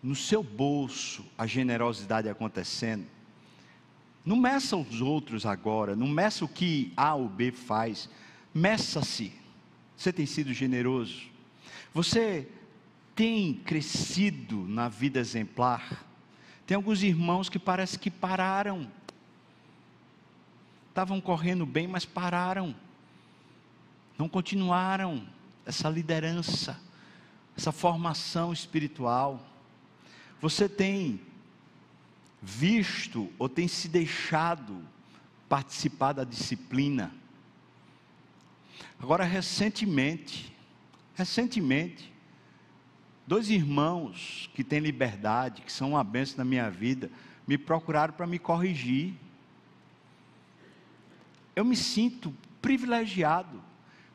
no 0.05 0.13
seu 0.13 0.43
bolso 0.43 1.25
a 1.35 1.47
generosidade 1.47 2.29
acontecendo, 2.29 3.07
Não 4.23 4.35
meça 4.35 4.75
os 4.75 5.01
outros 5.01 5.45
agora, 5.45 5.95
não 5.95 6.07
meça 6.07 6.43
o 6.45 6.47
que 6.47 6.91
A 6.97 7.13
ou 7.13 7.29
B 7.29 7.51
faz, 7.51 8.09
meça-se. 8.53 9.31
Você 9.95 10.11
tem 10.11 10.25
sido 10.25 10.51
generoso? 10.51 11.23
Você 11.93 12.47
tem 13.15 13.53
crescido 13.53 14.67
na 14.67 14.89
vida 14.89 15.19
exemplar? 15.19 16.03
Tem 16.65 16.75
alguns 16.75 17.03
irmãos 17.03 17.49
que 17.49 17.59
parece 17.59 17.99
que 17.99 18.09
pararam. 18.09 18.91
Estavam 20.89 21.21
correndo 21.21 21.65
bem, 21.65 21.87
mas 21.87 22.03
pararam. 22.03 22.75
Não 24.17 24.27
continuaram 24.27 25.23
essa 25.67 25.87
liderança, 25.87 26.79
essa 27.55 27.71
formação 27.71 28.51
espiritual. 28.51 29.39
Você 30.41 30.69
tem 30.69 31.19
visto 32.41 33.31
ou 33.39 33.49
tem 33.49 33.67
se 33.67 33.87
deixado 33.87 34.77
participar 35.49 36.13
da 36.13 36.23
disciplina? 36.23 37.11
Agora, 38.99 39.23
recentemente, 39.23 40.53
recentemente, 41.15 42.13
dois 43.25 43.49
irmãos 43.49 44.49
que 44.53 44.63
têm 44.63 44.79
liberdade, 44.79 45.61
que 45.61 45.71
são 45.71 45.91
uma 45.91 46.03
benção 46.03 46.37
na 46.37 46.45
minha 46.45 46.69
vida, 46.69 47.09
me 47.47 47.57
procuraram 47.57 48.13
para 48.13 48.27
me 48.27 48.37
corrigir. 48.37 49.13
Eu 51.55 51.63
me 51.63 51.75
sinto 51.75 52.35
privilegiado 52.61 53.61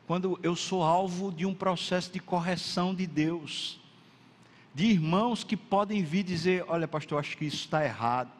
quando 0.05 0.39
eu 0.43 0.55
sou 0.55 0.83
alvo 0.83 1.31
de 1.31 1.45
um 1.45 1.55
processo 1.55 2.11
de 2.11 2.19
correção 2.19 2.93
de 2.93 3.07
Deus, 3.07 3.79
de 4.73 4.85
irmãos 4.85 5.43
que 5.43 5.57
podem 5.57 6.03
vir 6.03 6.23
dizer: 6.23 6.65
Olha, 6.67 6.87
pastor, 6.87 7.19
acho 7.19 7.37
que 7.37 7.45
isso 7.45 7.57
está 7.57 7.83
errado. 7.83 8.31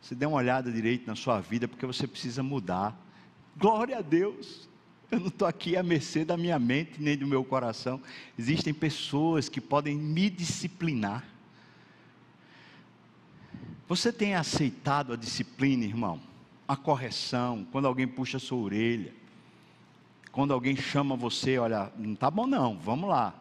Você 0.00 0.14
dê 0.14 0.26
uma 0.26 0.36
olhada 0.36 0.70
direito 0.70 1.06
na 1.06 1.16
sua 1.16 1.40
vida, 1.40 1.66
porque 1.66 1.86
você 1.86 2.06
precisa 2.06 2.42
mudar. 2.42 2.98
Glória 3.56 3.98
a 3.98 4.02
Deus. 4.02 4.68
Eu 5.10 5.20
não 5.20 5.28
estou 5.28 5.46
aqui 5.46 5.76
à 5.76 5.82
mercê 5.82 6.24
da 6.24 6.36
minha 6.36 6.58
mente 6.58 7.00
nem 7.00 7.16
do 7.16 7.26
meu 7.26 7.44
coração. 7.44 8.00
Existem 8.38 8.74
pessoas 8.74 9.48
que 9.48 9.60
podem 9.60 9.96
me 9.96 10.28
disciplinar. 10.28 11.24
Você 13.86 14.12
tem 14.12 14.34
aceitado 14.34 15.12
a 15.12 15.16
disciplina, 15.16 15.84
irmão? 15.84 16.20
A 16.66 16.76
correção, 16.76 17.66
quando 17.70 17.86
alguém 17.86 18.08
puxa 18.08 18.38
a 18.38 18.40
sua 18.40 18.58
orelha 18.58 19.12
quando 20.34 20.52
alguém 20.52 20.74
chama 20.74 21.14
você, 21.14 21.58
olha, 21.58 21.92
não 21.96 22.14
está 22.14 22.28
bom 22.28 22.44
não, 22.44 22.76
vamos 22.76 23.08
lá. 23.08 23.32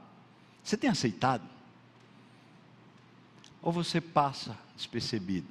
Você 0.63 0.77
tem 0.77 0.87
aceitado? 0.87 1.41
Ou 3.63 3.71
você 3.71 4.01
passa 4.01 4.57
despercebido? 4.75 5.47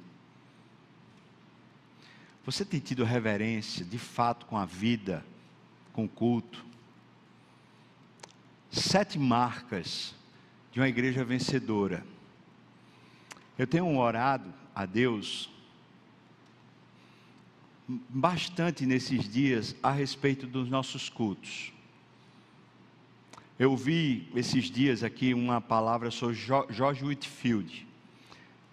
Você 2.45 2.63
tem 2.63 2.79
tido 2.79 3.03
reverência 3.03 3.83
de 3.83 3.97
fato 3.97 4.45
com 4.45 4.55
a 4.55 4.65
vida, 4.65 5.25
com 5.91 6.05
o 6.05 6.09
culto? 6.09 6.63
Sete 8.69 9.17
marcas 9.17 10.13
de 10.71 10.79
uma 10.79 10.87
igreja 10.87 11.25
vencedora. 11.25 12.05
Eu 13.57 13.65
tenho 13.65 13.97
orado 13.97 14.53
a 14.75 14.85
Deus 14.85 15.49
bastante 17.87 18.85
nesses 18.85 19.27
dias 19.27 19.75
a 19.81 19.91
respeito 19.91 20.45
dos 20.45 20.69
nossos 20.69 21.09
cultos. 21.09 21.73
Eu 23.57 23.75
vi 23.75 24.27
esses 24.35 24.65
dias 24.65 25.03
aqui 25.03 25.33
uma 25.33 25.61
palavra 25.61 26.11
sobre 26.11 26.35
George 26.35 27.03
Whitfield. 27.03 27.92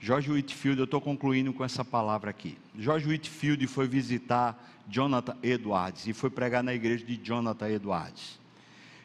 George 0.02 0.30
Whitfield, 0.30 0.78
eu 0.78 0.84
estou 0.84 1.00
concluindo 1.00 1.52
com 1.52 1.62
essa 1.62 1.84
palavra 1.84 2.30
aqui. 2.30 2.56
George 2.78 3.06
Whitfield 3.06 3.66
foi 3.66 3.86
visitar 3.86 4.58
Jonathan 4.88 5.36
Edwards 5.42 6.06
e 6.06 6.14
foi 6.14 6.30
pregar 6.30 6.62
na 6.62 6.72
igreja 6.72 7.04
de 7.04 7.20
Jonathan 7.22 7.68
Edwards. 7.68 8.40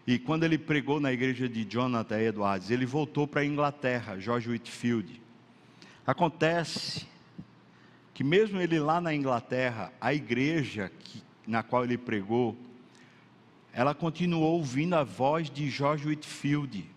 E 0.07 0.17
quando 0.17 0.45
ele 0.45 0.57
pregou 0.57 1.01
na 1.01 1.11
igreja 1.11 1.49
de 1.49 1.65
Jonathan 1.65 2.17
Edwards, 2.17 2.71
ele 2.71 2.85
voltou 2.85 3.27
para 3.27 3.41
a 3.41 3.45
Inglaterra, 3.45 4.17
George 4.17 4.49
Whitfield. 4.49 5.21
Acontece 6.07 7.05
que 8.13 8.23
mesmo 8.23 8.61
ele 8.61 8.79
lá 8.79 9.01
na 9.01 9.13
Inglaterra, 9.13 9.91
a 9.99 10.13
igreja 10.13 10.89
que, 10.97 11.21
na 11.45 11.61
qual 11.61 11.83
ele 11.83 11.97
pregou, 11.97 12.55
ela 13.73 13.93
continuou 13.93 14.53
ouvindo 14.53 14.93
a 14.93 15.03
voz 15.03 15.49
de 15.49 15.69
George 15.69 16.07
Whitfield, 16.07 16.89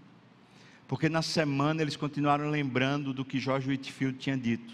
porque 0.89 1.11
na 1.11 1.21
semana 1.21 1.83
eles 1.83 1.97
continuaram 1.97 2.49
lembrando 2.49 3.13
do 3.13 3.23
que 3.25 3.39
George 3.39 3.69
Whitfield 3.69 4.19
tinha 4.19 4.39
dito. 4.39 4.73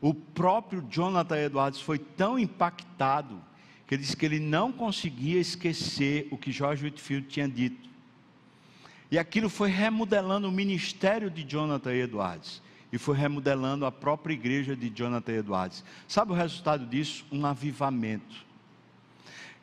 O 0.00 0.12
próprio 0.12 0.84
Jonathan 0.90 1.38
Edwards 1.38 1.80
foi 1.80 1.98
tão 1.98 2.36
impactado 2.36 3.40
que 3.86 3.94
ele 3.94 4.02
disse 4.02 4.16
que 4.16 4.26
ele 4.26 4.40
não 4.40 4.72
conseguia 4.72 5.40
esquecer 5.40 6.26
o 6.32 6.36
que 6.36 6.50
George 6.50 6.84
Whitfield 6.84 7.28
tinha 7.28 7.48
dito. 7.48 7.88
E 9.10 9.18
aquilo 9.18 9.48
foi 9.48 9.70
remodelando 9.70 10.48
o 10.48 10.52
ministério 10.52 11.30
de 11.30 11.44
Jonathan 11.44 11.92
Edwards 11.92 12.60
e 12.92 12.98
foi 12.98 13.16
remodelando 13.16 13.86
a 13.86 13.92
própria 13.92 14.34
igreja 14.34 14.74
de 14.74 14.90
Jonathan 14.90 15.32
Edwards. 15.32 15.84
Sabe 16.08 16.32
o 16.32 16.34
resultado 16.34 16.84
disso? 16.84 17.24
Um 17.30 17.46
avivamento. 17.46 18.44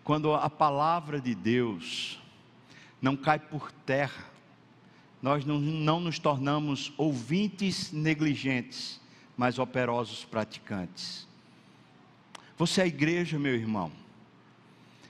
Quando 0.06 0.34
a 0.34 0.50
palavra 0.50 1.20
de 1.20 1.36
Deus 1.36 2.22
não 3.02 3.18
cai 3.18 3.40
por 3.40 3.72
terra, 3.86 4.37
nós 5.22 5.44
não, 5.46 5.60
não 5.60 6.00
nos 6.00 6.20
tornamos 6.20 6.94
ouvintes 6.98 7.92
negligentes, 7.92 9.00
mas 9.36 9.60
operosos 9.60 10.26
praticantes. 10.26 11.28
Você 12.58 12.82
é 12.82 12.84
a 12.86 12.88
igreja, 12.88 13.38
meu 13.38 13.54
irmão. 13.54 13.92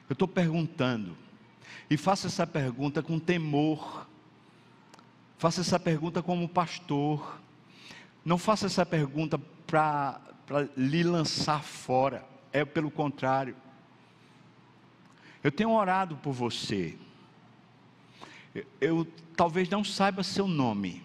Eu 0.10 0.14
estou 0.14 0.28
perguntando, 0.28 1.18
e 1.90 1.98
faça 1.98 2.28
essa 2.28 2.46
pergunta 2.48 3.02
com 3.02 3.20
temor, 3.20 4.08
faça 5.38 5.62
essa 5.62 5.80
pergunta 5.80 6.22
como 6.22 6.48
pastor, 6.48 7.40
não 8.24 8.38
faça 8.38 8.66
essa 8.66 8.86
pergunta 8.86 9.38
para 9.66 10.22
lhe 10.76 11.04
lançar 11.04 11.64
fora, 11.64 12.26
é 12.52 12.66
pelo 12.66 12.92
contrário. 12.92 13.56
Eu 15.44 15.52
tenho 15.52 15.72
orado 15.72 16.18
por 16.18 16.34
você. 16.34 16.98
Eu, 18.80 19.06
talvez 19.36 19.70
não 19.70 19.84
saiba 19.84 20.24
seu 20.24 20.48
nome, 20.48 21.04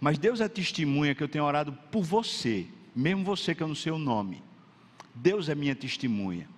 mas 0.00 0.18
Deus 0.18 0.40
é 0.40 0.48
testemunha 0.48 1.14
que 1.14 1.22
eu 1.22 1.28
tenho 1.28 1.44
orado 1.44 1.72
por 1.90 2.02
você, 2.02 2.66
mesmo 2.94 3.24
você 3.24 3.54
que 3.54 3.62
eu 3.62 3.68
não 3.68 3.74
sei 3.74 3.92
o 3.92 3.98
nome. 3.98 4.42
Deus 5.14 5.48
é 5.48 5.54
minha 5.54 5.74
testemunha. 5.74 6.48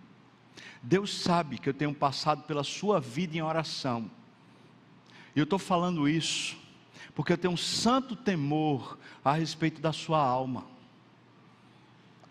Deus 0.83 1.15
sabe 1.15 1.59
que 1.59 1.69
eu 1.69 1.75
tenho 1.75 1.95
passado 1.95 2.43
pela 2.43 2.65
sua 2.65 3.01
vida 3.01 3.37
em 3.37 3.43
oração. 3.43 4.11
E 5.35 5.39
eu 5.39 5.45
estou 5.45 5.59
falando 5.59 6.09
isso 6.09 6.57
porque 7.19 7.33
eu 7.33 7.39
tenho 7.39 7.55
um 7.55 7.57
santo 7.57 8.15
temor 8.15 8.97
a 9.25 9.33
respeito 9.33 9.81
da 9.81 9.93
sua 9.93 10.21
alma. 10.21 10.65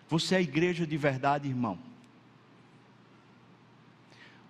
Você 0.08 0.36
é 0.36 0.38
a 0.38 0.42
igreja 0.42 0.88
de 0.88 0.96
verdade, 0.96 1.46
irmão. 1.46 1.78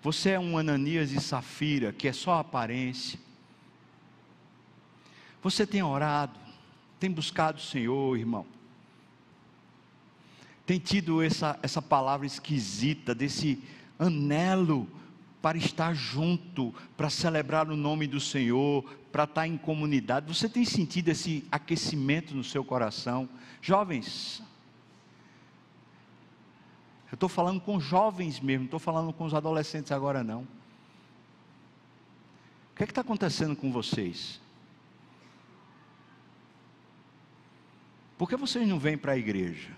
Você 0.01 0.31
é 0.31 0.39
um 0.39 0.57
Ananias 0.57 1.11
e 1.11 1.19
Safira, 1.19 1.91
que 1.91 2.07
é 2.07 2.13
só 2.13 2.39
aparência. 2.39 3.19
Você 5.41 5.65
tem 5.65 5.81
orado, 5.81 6.39
tem 6.99 7.11
buscado 7.11 7.57
o 7.57 7.61
Senhor, 7.61 8.17
irmão. 8.17 8.45
Tem 10.65 10.79
tido 10.79 11.21
essa, 11.21 11.57
essa 11.63 11.81
palavra 11.81 12.27
esquisita, 12.27 13.15
desse 13.15 13.63
anelo 13.97 14.87
para 15.41 15.57
estar 15.57 15.93
junto, 15.93 16.73
para 16.95 17.09
celebrar 17.09 17.69
o 17.69 17.77
nome 17.77 18.05
do 18.07 18.19
Senhor, 18.19 18.83
para 19.11 19.23
estar 19.23 19.47
em 19.47 19.57
comunidade. 19.57 20.27
Você 20.27 20.49
tem 20.49 20.65
sentido 20.65 21.09
esse 21.09 21.45
aquecimento 21.51 22.35
no 22.35 22.43
seu 22.43 22.65
coração? 22.65 23.29
Jovens, 23.61 24.43
eu 27.11 27.15
estou 27.15 27.29
falando 27.29 27.61
com 27.61 27.79
jovens 27.79 28.39
mesmo, 28.39 28.63
não 28.63 28.65
estou 28.65 28.79
falando 28.79 29.13
com 29.13 29.23
os 29.23 29.33
adolescentes 29.33 29.91
agora 29.91 30.23
não. 30.23 30.41
O 32.71 32.75
que 32.75 32.83
é 32.83 32.85
está 32.85 33.01
acontecendo 33.01 33.55
com 33.55 33.71
vocês? 33.71 34.39
Por 38.17 38.27
que 38.27 38.35
vocês 38.35 38.67
não 38.67 38.77
vêm 38.77 38.97
para 38.97 39.13
a 39.13 39.17
igreja? 39.17 39.71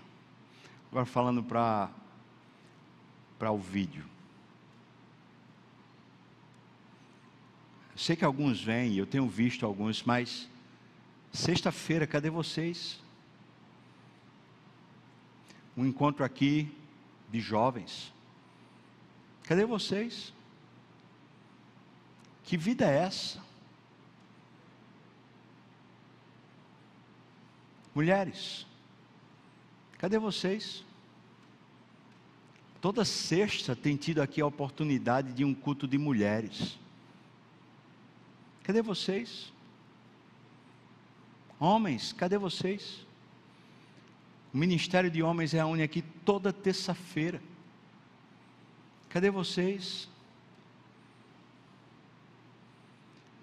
Agora 0.90 1.06
falando 1.06 1.42
para 1.42 1.90
o 3.50 3.58
vídeo. 3.58 4.04
Sei 7.94 8.16
que 8.16 8.24
alguns 8.24 8.62
vêm, 8.62 8.96
eu 8.96 9.06
tenho 9.06 9.28
visto 9.28 9.64
alguns, 9.64 10.02
mas 10.02 10.48
sexta-feira, 11.30 12.06
cadê 12.06 12.28
vocês? 12.28 12.98
Um 15.76 15.86
encontro 15.86 16.24
aqui 16.24 16.74
de 17.30 17.40
jovens. 17.40 18.12
Cadê 19.44 19.64
vocês? 19.64 20.32
Que 22.44 22.56
vida 22.56 22.84
é 22.84 22.98
essa? 22.98 23.40
Mulheres, 27.94 28.66
cadê 29.98 30.18
vocês? 30.18 30.84
Toda 32.80 33.04
sexta 33.04 33.76
tem 33.76 33.96
tido 33.96 34.22
aqui 34.22 34.40
a 34.40 34.46
oportunidade 34.46 35.32
de 35.32 35.44
um 35.44 35.52
culto 35.52 35.86
de 35.86 35.98
mulheres. 35.98 36.78
Cadê 38.62 38.80
vocês? 38.80 39.52
Homens, 41.58 42.12
cadê 42.12 42.38
vocês? 42.38 43.04
O 44.52 44.58
Ministério 44.58 45.10
de 45.10 45.22
Homens 45.22 45.52
reúne 45.52 45.82
aqui 45.82 46.02
toda 46.02 46.52
terça-feira. 46.52 47.40
Cadê 49.08 49.30
vocês? 49.30 50.08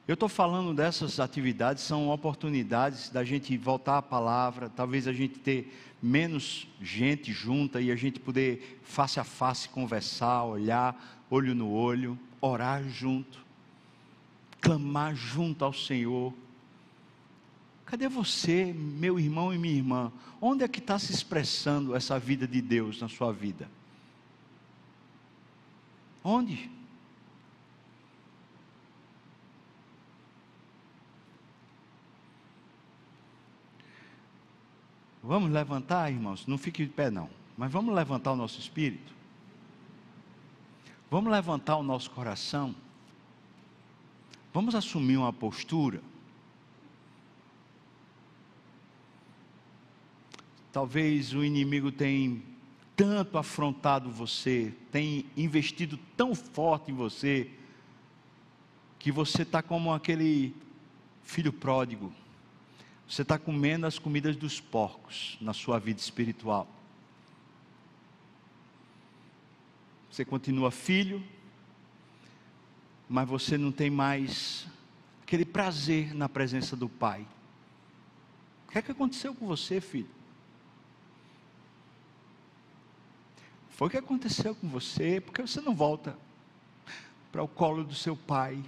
Eu 0.07 0.13
estou 0.13 0.29
falando 0.29 0.73
dessas 0.73 1.19
atividades, 1.19 1.83
são 1.83 2.09
oportunidades 2.09 3.09
da 3.09 3.25
gente 3.25 3.57
voltar 3.57 3.97
à 3.97 4.01
palavra, 4.01 4.69
talvez 4.69 5.05
a 5.05 5.11
gente 5.11 5.37
ter 5.39 5.73
menos 6.01 6.65
gente 6.81 7.33
junta 7.33 7.81
e 7.81 7.91
a 7.91 7.95
gente 7.95 8.17
poder 8.17 8.79
face 8.83 9.19
a 9.19 9.25
face 9.25 9.67
conversar, 9.67 10.45
olhar, 10.45 11.25
olho 11.29 11.53
no 11.53 11.69
olho, 11.71 12.17
orar 12.39 12.87
junto, 12.87 13.45
clamar 14.61 15.13
junto 15.13 15.65
ao 15.65 15.73
Senhor. 15.73 16.33
Cadê 17.87 18.09
você, 18.09 18.73
meu 18.73 19.17
irmão 19.17 19.53
e 19.53 19.57
minha 19.57 19.73
irmã? 19.73 20.11
Onde 20.41 20.61
é 20.61 20.67
que 20.67 20.79
está 20.79 20.99
se 20.99 21.13
expressando 21.13 21.95
essa 21.95 22.19
vida 22.19 22.45
de 22.45 22.61
Deus 22.61 22.99
na 22.99 23.07
sua 23.07 23.31
vida? 23.31 23.69
Onde? 26.21 26.69
Vamos 35.23 35.49
levantar, 35.49 36.11
irmãos? 36.11 36.45
Não 36.45 36.57
fique 36.57 36.85
de 36.85 36.91
pé, 36.91 37.09
não. 37.09 37.29
Mas 37.57 37.71
vamos 37.71 37.95
levantar 37.95 38.33
o 38.33 38.35
nosso 38.35 38.59
espírito. 38.59 39.13
Vamos 41.09 41.31
levantar 41.31 41.77
o 41.77 41.83
nosso 41.83 42.11
coração. 42.11 42.75
Vamos 44.53 44.75
assumir 44.75 45.15
uma 45.15 45.31
postura. 45.31 46.01
Talvez 50.77 51.33
o 51.33 51.43
inimigo 51.43 51.91
tenha 51.91 52.39
tanto 52.95 53.39
afrontado 53.39 54.11
você, 54.11 54.71
tem 54.91 55.25
investido 55.35 55.97
tão 56.15 56.35
forte 56.35 56.91
em 56.91 56.93
você, 56.93 57.49
que 58.99 59.11
você 59.11 59.41
está 59.41 59.63
como 59.63 59.91
aquele 59.91 60.55
filho 61.23 61.51
pródigo 61.51 62.13
você 63.07 63.23
está 63.23 63.39
comendo 63.39 63.87
as 63.87 63.97
comidas 63.97 64.35
dos 64.35 64.61
porcos 64.61 65.35
na 65.41 65.51
sua 65.51 65.79
vida 65.79 65.99
espiritual. 65.99 66.67
Você 70.11 70.23
continua 70.23 70.69
filho, 70.69 71.23
mas 73.09 73.27
você 73.27 73.57
não 73.57 73.71
tem 73.71 73.89
mais 73.89 74.67
aquele 75.23 75.43
prazer 75.43 76.13
na 76.13 76.29
presença 76.29 76.75
do 76.75 76.87
Pai. 76.87 77.25
O 78.67 78.71
que 78.71 78.77
é 78.77 78.81
que 78.83 78.91
aconteceu 78.91 79.33
com 79.33 79.47
você, 79.47 79.81
filho? 79.81 80.16
Foi 83.77 83.85
o 83.85 83.91
que 83.91 83.97
aconteceu 83.97 84.55
com 84.55 84.67
você, 84.67 85.21
porque 85.21 85.39
você 85.39 85.61
não 85.61 85.75
volta 85.75 86.17
para 87.31 87.43
o 87.43 87.47
colo 87.47 87.83
do 87.83 87.93
seu 87.93 88.15
pai. 88.17 88.59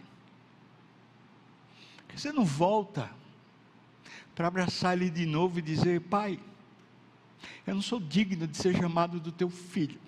Porque 1.97 2.20
você 2.20 2.32
não 2.32 2.45
volta 2.45 3.10
para 4.36 4.47
abraçar 4.47 4.95
ele 4.95 5.10
de 5.10 5.26
novo 5.26 5.57
e 5.57 5.64
dizer: 5.64 6.01
Pai, 6.01 6.39
eu 7.66 7.74
não 7.74 7.82
sou 7.82 7.99
digno 7.99 8.45
de 8.45 8.55
ser 8.55 8.78
chamado 8.78 9.20
do 9.20 9.32
teu 9.32 9.49
filho. 9.49 9.99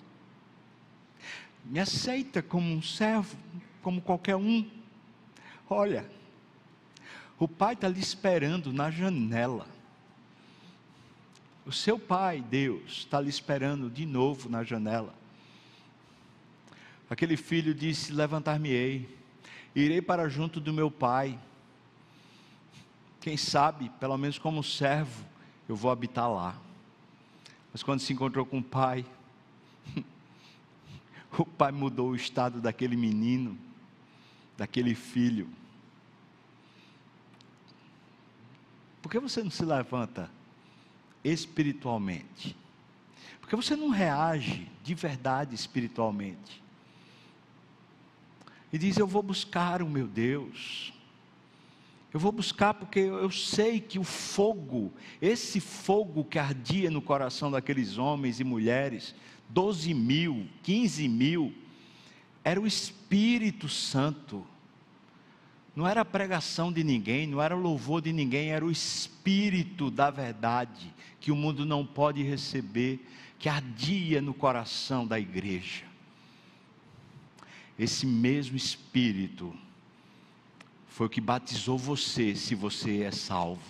Me 1.66 1.80
aceita 1.80 2.44
como 2.44 2.72
um 2.72 2.84
servo, 2.84 3.36
como 3.82 4.04
qualquer 4.04 4.36
um. 4.36 4.70
Olha, 5.68 6.08
o 7.40 7.48
pai 7.48 7.74
está 7.74 7.88
lhe 7.88 8.00
esperando 8.00 8.72
na 8.72 8.92
janela. 8.92 9.66
O 11.72 11.74
seu 11.74 11.98
pai, 11.98 12.42
Deus, 12.42 12.92
está 12.98 13.22
lhe 13.22 13.30
esperando 13.30 13.90
de 13.90 14.06
novo 14.06 14.50
na 14.50 14.62
janela. 14.62 15.16
Aquele 17.10 17.38
filho 17.38 17.74
disse: 17.74 18.12
Levantar-me-ei, 18.12 19.08
irei 19.74 20.02
para 20.02 20.28
junto 20.28 20.60
do 20.60 20.74
meu 20.74 20.92
pai 20.92 21.40
quem 23.22 23.38
sabe, 23.38 23.90
pelo 24.02 24.18
menos 24.18 24.38
como 24.38 24.62
servo, 24.62 25.24
eu 25.70 25.74
vou 25.74 25.90
habitar 25.90 26.30
lá. 26.30 26.60
Mas 27.72 27.82
quando 27.82 28.02
se 28.02 28.12
encontrou 28.12 28.46
com 28.46 28.58
o 28.58 28.64
pai, 28.64 29.06
o 31.40 31.46
pai 31.46 31.72
mudou 31.72 32.10
o 32.10 32.16
estado 32.18 32.60
daquele 32.60 32.98
menino, 32.98 33.58
daquele 34.58 34.94
filho. 34.94 35.48
Por 39.02 39.10
que 39.10 39.18
você 39.20 39.42
não 39.42 39.50
se 39.50 39.64
levanta 39.64 40.30
espiritualmente? 41.24 42.56
Por 43.40 43.50
que 43.50 43.56
você 43.56 43.76
não 43.76 43.90
reage 43.90 44.68
de 44.84 44.94
verdade 44.94 45.56
espiritualmente? 45.56 46.62
E 48.72 48.78
diz: 48.78 48.98
Eu 48.98 49.08
vou 49.08 49.22
buscar 49.22 49.82
o 49.82 49.90
meu 49.90 50.08
Deus. 50.08 50.94
Eu 52.14 52.20
vou 52.20 52.32
buscar 52.32 52.74
porque 52.74 53.00
eu 53.00 53.32
sei 53.32 53.80
que 53.80 53.98
o 53.98 54.04
fogo, 54.04 54.92
esse 55.22 55.62
fogo 55.62 56.26
que 56.26 56.38
ardia 56.38 56.92
no 56.92 57.02
coração 57.02 57.50
daqueles 57.50 57.98
homens 57.98 58.42
e 58.42 58.44
mulheres, 58.44 59.16
12 59.50 59.94
mil, 59.94 60.46
15 60.62 61.08
mil, 61.08 61.54
era 62.44 62.60
o 62.60 62.68
Espírito 62.68 63.70
Santo. 63.70 64.46
Não 65.76 65.88
era 65.88 66.02
a 66.02 66.06
pregação 66.06 66.72
de 66.72 66.84
ninguém, 66.84 67.26
não 67.26 67.42
era 67.42 67.56
o 67.56 67.62
louvor 67.62 68.02
de 68.02 68.12
ninguém, 68.12 68.50
era 68.50 68.66
o 68.66 68.72
Espírito 68.72 69.90
da 69.90 70.10
verdade, 70.10 70.94
que 71.20 71.32
o 71.32 71.36
mundo 71.36 71.66
não 71.66 71.86
pode 71.86 72.22
receber, 72.24 73.08
que 73.40 73.48
ardia 73.48 74.22
no 74.22 74.34
coração 74.34 75.08
da 75.08 75.20
igreja. 75.20 75.86
Esse 77.80 78.06
mesmo 78.06 78.58
Espírito 78.58 79.56
foi 80.88 81.08
o 81.08 81.10
que 81.10 81.22
batizou 81.22 81.78
você, 81.78 82.36
se 82.36 82.54
você 82.54 83.04
é 83.04 83.12
salvo. 83.12 83.64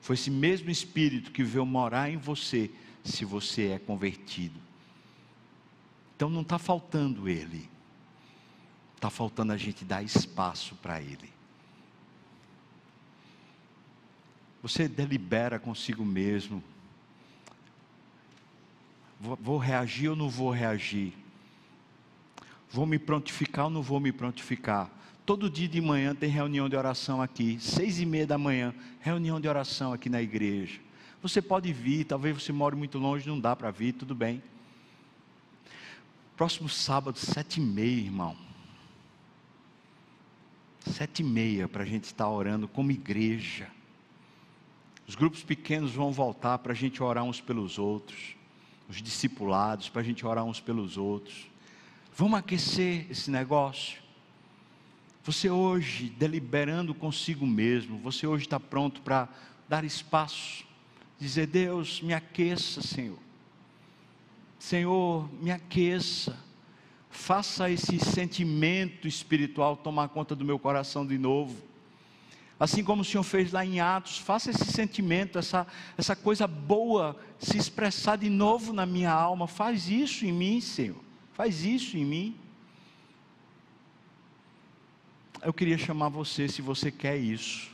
Foi 0.00 0.14
esse 0.14 0.30
mesmo 0.30 0.70
Espírito 0.70 1.30
que 1.30 1.44
veio 1.44 1.66
morar 1.66 2.10
em 2.10 2.16
você, 2.16 2.70
se 3.04 3.24
você 3.24 3.68
é 3.68 3.78
convertido. 3.78 4.58
Então 6.16 6.30
não 6.30 6.40
está 6.40 6.58
faltando 6.58 7.28
Ele, 7.28 7.68
está 8.96 9.10
faltando 9.10 9.52
a 9.52 9.56
gente 9.58 9.84
dar 9.84 10.02
espaço 10.02 10.74
para 10.76 11.02
Ele. 11.02 11.33
Você 14.64 14.88
delibera 14.88 15.58
consigo 15.58 16.02
mesmo: 16.06 16.64
vou, 19.20 19.58
reagir 19.58 20.08
ou 20.08 20.16
não 20.16 20.30
vou 20.30 20.50
reagir? 20.50 21.12
Vou 22.70 22.86
me 22.86 22.98
prontificar 22.98 23.66
ou 23.66 23.70
não 23.70 23.82
vou 23.82 24.00
me 24.00 24.10
prontificar? 24.10 24.90
Todo 25.26 25.50
dia 25.50 25.68
de 25.68 25.82
manhã 25.82 26.14
tem 26.14 26.30
reunião 26.30 26.66
de 26.66 26.76
oração 26.76 27.20
aqui, 27.20 27.58
seis 27.60 28.00
e 28.00 28.06
meia 28.06 28.26
da 28.26 28.38
manhã, 28.38 28.74
reunião 29.02 29.38
de 29.38 29.46
oração 29.46 29.92
aqui 29.92 30.08
na 30.08 30.22
igreja. 30.22 30.80
Você 31.20 31.42
pode 31.42 31.70
vir, 31.70 32.06
talvez 32.06 32.42
você 32.42 32.50
more 32.50 32.74
muito 32.74 32.98
longe, 32.98 33.28
não 33.28 33.38
dá 33.38 33.54
para 33.54 33.70
vir, 33.70 33.92
tudo 33.92 34.14
bem. 34.14 34.42
Próximo 36.38 36.70
sábado, 36.70 37.18
sete 37.18 37.60
e 37.60 37.62
meia, 37.62 38.00
irmão. 38.00 38.34
Sete 40.86 41.20
e 41.20 41.22
meia 41.22 41.68
para 41.68 41.82
a 41.82 41.86
gente 41.86 42.04
estar 42.04 42.30
orando 42.30 42.66
como 42.66 42.90
igreja. 42.90 43.73
Os 45.06 45.14
grupos 45.14 45.42
pequenos 45.42 45.92
vão 45.92 46.12
voltar 46.12 46.58
para 46.58 46.72
a 46.72 46.76
gente 46.76 47.02
orar 47.02 47.24
uns 47.24 47.40
pelos 47.40 47.78
outros. 47.78 48.36
Os 48.88 49.02
discipulados, 49.02 49.88
para 49.88 50.00
a 50.02 50.04
gente 50.04 50.26
orar 50.26 50.44
uns 50.44 50.60
pelos 50.60 50.96
outros. 50.96 51.46
Vamos 52.16 52.38
aquecer 52.38 53.06
esse 53.10 53.30
negócio. 53.30 54.02
Você 55.24 55.50
hoje, 55.50 56.10
deliberando 56.10 56.94
consigo 56.94 57.46
mesmo, 57.46 57.98
você 57.98 58.26
hoje 58.26 58.44
está 58.44 58.60
pronto 58.60 59.00
para 59.00 59.28
dar 59.68 59.84
espaço, 59.84 60.64
dizer: 61.18 61.46
Deus, 61.46 62.02
me 62.02 62.12
aqueça, 62.12 62.82
Senhor. 62.82 63.18
Senhor, 64.58 65.28
me 65.42 65.50
aqueça. 65.50 66.38
Faça 67.10 67.70
esse 67.70 67.98
sentimento 67.98 69.06
espiritual 69.06 69.76
tomar 69.76 70.08
conta 70.08 70.34
do 70.34 70.44
meu 70.44 70.58
coração 70.58 71.06
de 71.06 71.16
novo. 71.16 71.56
Assim 72.58 72.84
como 72.84 73.02
o 73.02 73.04
Senhor 73.04 73.24
fez 73.24 73.50
lá 73.52 73.64
em 73.64 73.80
Atos, 73.80 74.18
faça 74.18 74.50
esse 74.50 74.64
sentimento, 74.64 75.38
essa, 75.38 75.66
essa 75.98 76.14
coisa 76.14 76.46
boa 76.46 77.16
se 77.38 77.56
expressar 77.56 78.16
de 78.16 78.30
novo 78.30 78.72
na 78.72 78.86
minha 78.86 79.10
alma. 79.10 79.46
Faz 79.46 79.88
isso 79.88 80.24
em 80.24 80.32
mim, 80.32 80.60
Senhor. 80.60 81.02
Faz 81.32 81.64
isso 81.64 81.96
em 81.96 82.04
mim 82.04 82.44
eu 85.44 85.52
queria 85.52 85.76
chamar 85.76 86.08
você, 86.08 86.48
se 86.48 86.62
você 86.62 86.90
quer 86.90 87.18
isso. 87.18 87.70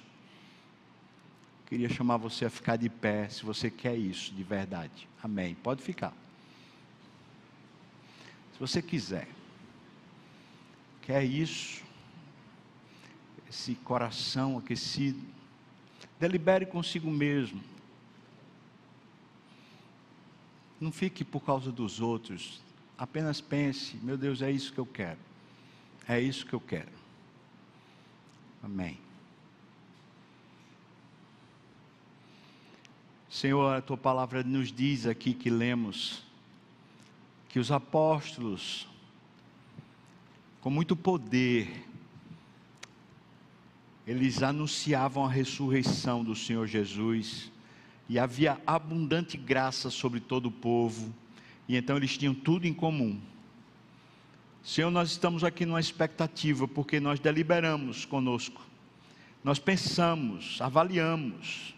Eu 1.62 1.68
queria 1.68 1.88
chamar 1.88 2.16
você 2.16 2.44
a 2.44 2.50
ficar 2.50 2.74
de 2.74 2.88
pé, 2.88 3.28
se 3.28 3.44
você 3.44 3.70
quer 3.70 3.96
isso 3.96 4.34
de 4.34 4.42
verdade. 4.42 5.08
Amém. 5.22 5.54
Pode 5.54 5.80
ficar. 5.80 6.12
Se 8.52 8.58
você 8.58 8.82
quiser, 8.82 9.28
quer 11.02 11.22
isso, 11.22 11.84
esse 13.51 13.74
coração 13.74 14.57
aquecido, 14.57 15.20
delibere 16.20 16.64
consigo 16.64 17.11
mesmo. 17.11 17.61
Não 20.80 20.92
fique 20.92 21.24
por 21.24 21.40
causa 21.40 21.72
dos 21.72 22.01
outros, 22.01 22.62
apenas 22.96 23.40
pense: 23.40 23.96
meu 23.96 24.16
Deus, 24.16 24.40
é 24.40 24.51
isso 24.51 24.72
que 24.72 24.78
eu 24.78 24.86
quero, 24.86 25.18
é 26.09 26.20
isso 26.20 26.46
que 26.46 26.55
eu 26.55 26.61
quero. 26.61 27.01
Amém. 28.62 28.96
Senhor, 33.28 33.76
a 33.76 33.80
tua 33.80 33.96
palavra 33.96 34.42
nos 34.42 34.72
diz 34.72 35.07
aqui 35.07 35.34
que 35.34 35.51
lemos 35.51 36.22
que 37.48 37.59
os 37.59 37.72
apóstolos, 37.72 38.88
com 40.61 40.70
muito 40.70 40.94
poder, 40.94 41.89
eles 44.11 44.42
anunciavam 44.42 45.24
a 45.24 45.30
ressurreição 45.30 46.24
do 46.24 46.34
Senhor 46.34 46.66
Jesus, 46.66 47.48
e 48.08 48.18
havia 48.18 48.61
abundante 48.66 49.36
graça 49.36 49.88
sobre 49.88 50.18
todo 50.18 50.46
o 50.46 50.50
povo, 50.50 51.14
e 51.68 51.76
então 51.76 51.96
eles 51.96 52.18
tinham 52.18 52.34
tudo 52.34 52.66
em 52.66 52.74
comum. 52.74 53.20
Senhor, 54.64 54.90
nós 54.90 55.12
estamos 55.12 55.44
aqui 55.44 55.64
numa 55.64 55.78
expectativa, 55.78 56.66
porque 56.66 56.98
nós 56.98 57.20
deliberamos 57.20 58.04
conosco, 58.04 58.61
nós 59.44 59.61
pensamos, 59.61 60.61
avaliamos, 60.61 61.72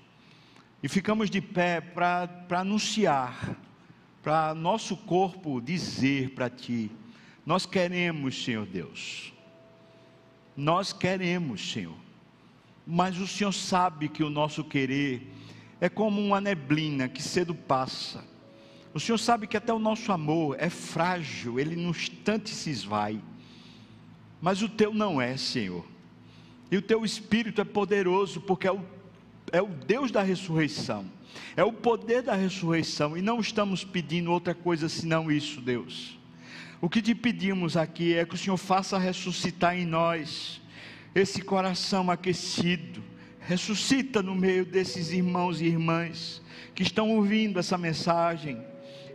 e 0.82 0.88
ficamos 0.88 1.28
de 1.28 1.42
pé 1.42 1.82
para 1.82 2.46
anunciar, 2.60 3.58
para 4.22 4.54
nosso 4.54 4.96
corpo 4.96 5.60
dizer 5.60 6.30
para 6.30 6.48
Ti: 6.48 6.90
Nós 7.44 7.66
queremos, 7.66 8.42
Senhor 8.42 8.64
Deus, 8.64 9.34
nós 10.56 10.94
queremos, 10.94 11.72
Senhor, 11.72 12.01
mas 12.86 13.18
o 13.18 13.26
Senhor 13.26 13.52
sabe 13.52 14.08
que 14.08 14.22
o 14.22 14.30
nosso 14.30 14.64
querer 14.64 15.30
é 15.80 15.88
como 15.88 16.20
uma 16.20 16.40
neblina 16.40 17.08
que 17.08 17.22
cedo 17.22 17.54
passa. 17.54 18.24
O 18.94 19.00
Senhor 19.00 19.18
sabe 19.18 19.46
que 19.46 19.56
até 19.56 19.72
o 19.72 19.78
nosso 19.78 20.12
amor 20.12 20.56
é 20.58 20.68
frágil, 20.68 21.58
ele 21.58 21.76
no 21.76 21.90
instante 21.90 22.50
se 22.50 22.70
esvai. 22.70 23.20
Mas 24.40 24.62
o 24.62 24.68
teu 24.68 24.92
não 24.92 25.20
é, 25.20 25.36
Senhor. 25.36 25.86
E 26.70 26.76
o 26.76 26.82
teu 26.82 27.04
espírito 27.04 27.60
é 27.60 27.64
poderoso, 27.64 28.40
porque 28.40 28.66
é 28.66 28.72
o 28.72 28.84
é 29.52 29.60
o 29.60 29.66
Deus 29.66 30.10
da 30.10 30.22
ressurreição, 30.22 31.04
é 31.54 31.62
o 31.62 31.72
poder 31.72 32.22
da 32.22 32.34
ressurreição, 32.34 33.16
e 33.16 33.22
não 33.22 33.38
estamos 33.38 33.84
pedindo 33.84 34.32
outra 34.32 34.54
coisa 34.54 34.88
senão 34.88 35.30
isso, 35.30 35.60
Deus. 35.60 36.18
O 36.80 36.88
que 36.88 37.02
te 37.02 37.14
pedimos 37.14 37.76
aqui 37.76 38.14
é 38.14 38.24
que 38.24 38.34
o 38.34 38.38
Senhor 38.38 38.56
faça 38.56 38.98
ressuscitar 38.98 39.76
em 39.76 39.84
nós 39.84 40.60
esse 41.14 41.42
coração 41.42 42.10
aquecido, 42.10 43.02
ressuscita 43.40 44.22
no 44.22 44.34
meio 44.34 44.64
desses 44.64 45.10
irmãos 45.10 45.60
e 45.60 45.66
irmãs 45.66 46.42
que 46.74 46.82
estão 46.82 47.10
ouvindo 47.10 47.58
essa 47.58 47.76
mensagem 47.76 48.72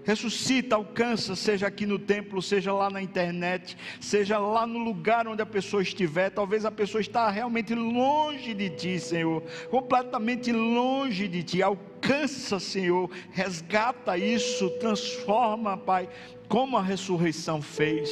ressuscita, 0.07 0.77
alcança, 0.77 1.35
seja 1.35 1.67
aqui 1.67 1.85
no 1.85 1.99
templo, 1.99 2.41
seja 2.41 2.71
lá 2.71 2.89
na 2.89 3.01
internet, 3.01 3.77
seja 3.99 4.39
lá 4.39 4.65
no 4.65 4.79
lugar 4.79 5.27
onde 5.27 5.41
a 5.41 5.45
pessoa 5.45 5.81
estiver. 5.81 6.29
Talvez 6.29 6.63
a 6.63 6.71
pessoa 6.71 7.01
está 7.01 7.29
realmente 7.29 7.75
longe 7.75 8.53
de 8.53 8.69
ti, 8.69 8.97
Senhor, 9.01 9.43
completamente 9.69 10.49
longe 10.53 11.27
de 11.27 11.43
ti. 11.43 11.61
Alcança, 11.61 12.57
Senhor, 12.57 13.11
resgata 13.31 14.17
isso, 14.17 14.69
transforma, 14.79 15.75
Pai, 15.75 16.07
como 16.47 16.77
a 16.77 16.81
ressurreição 16.81 17.61
fez 17.61 18.09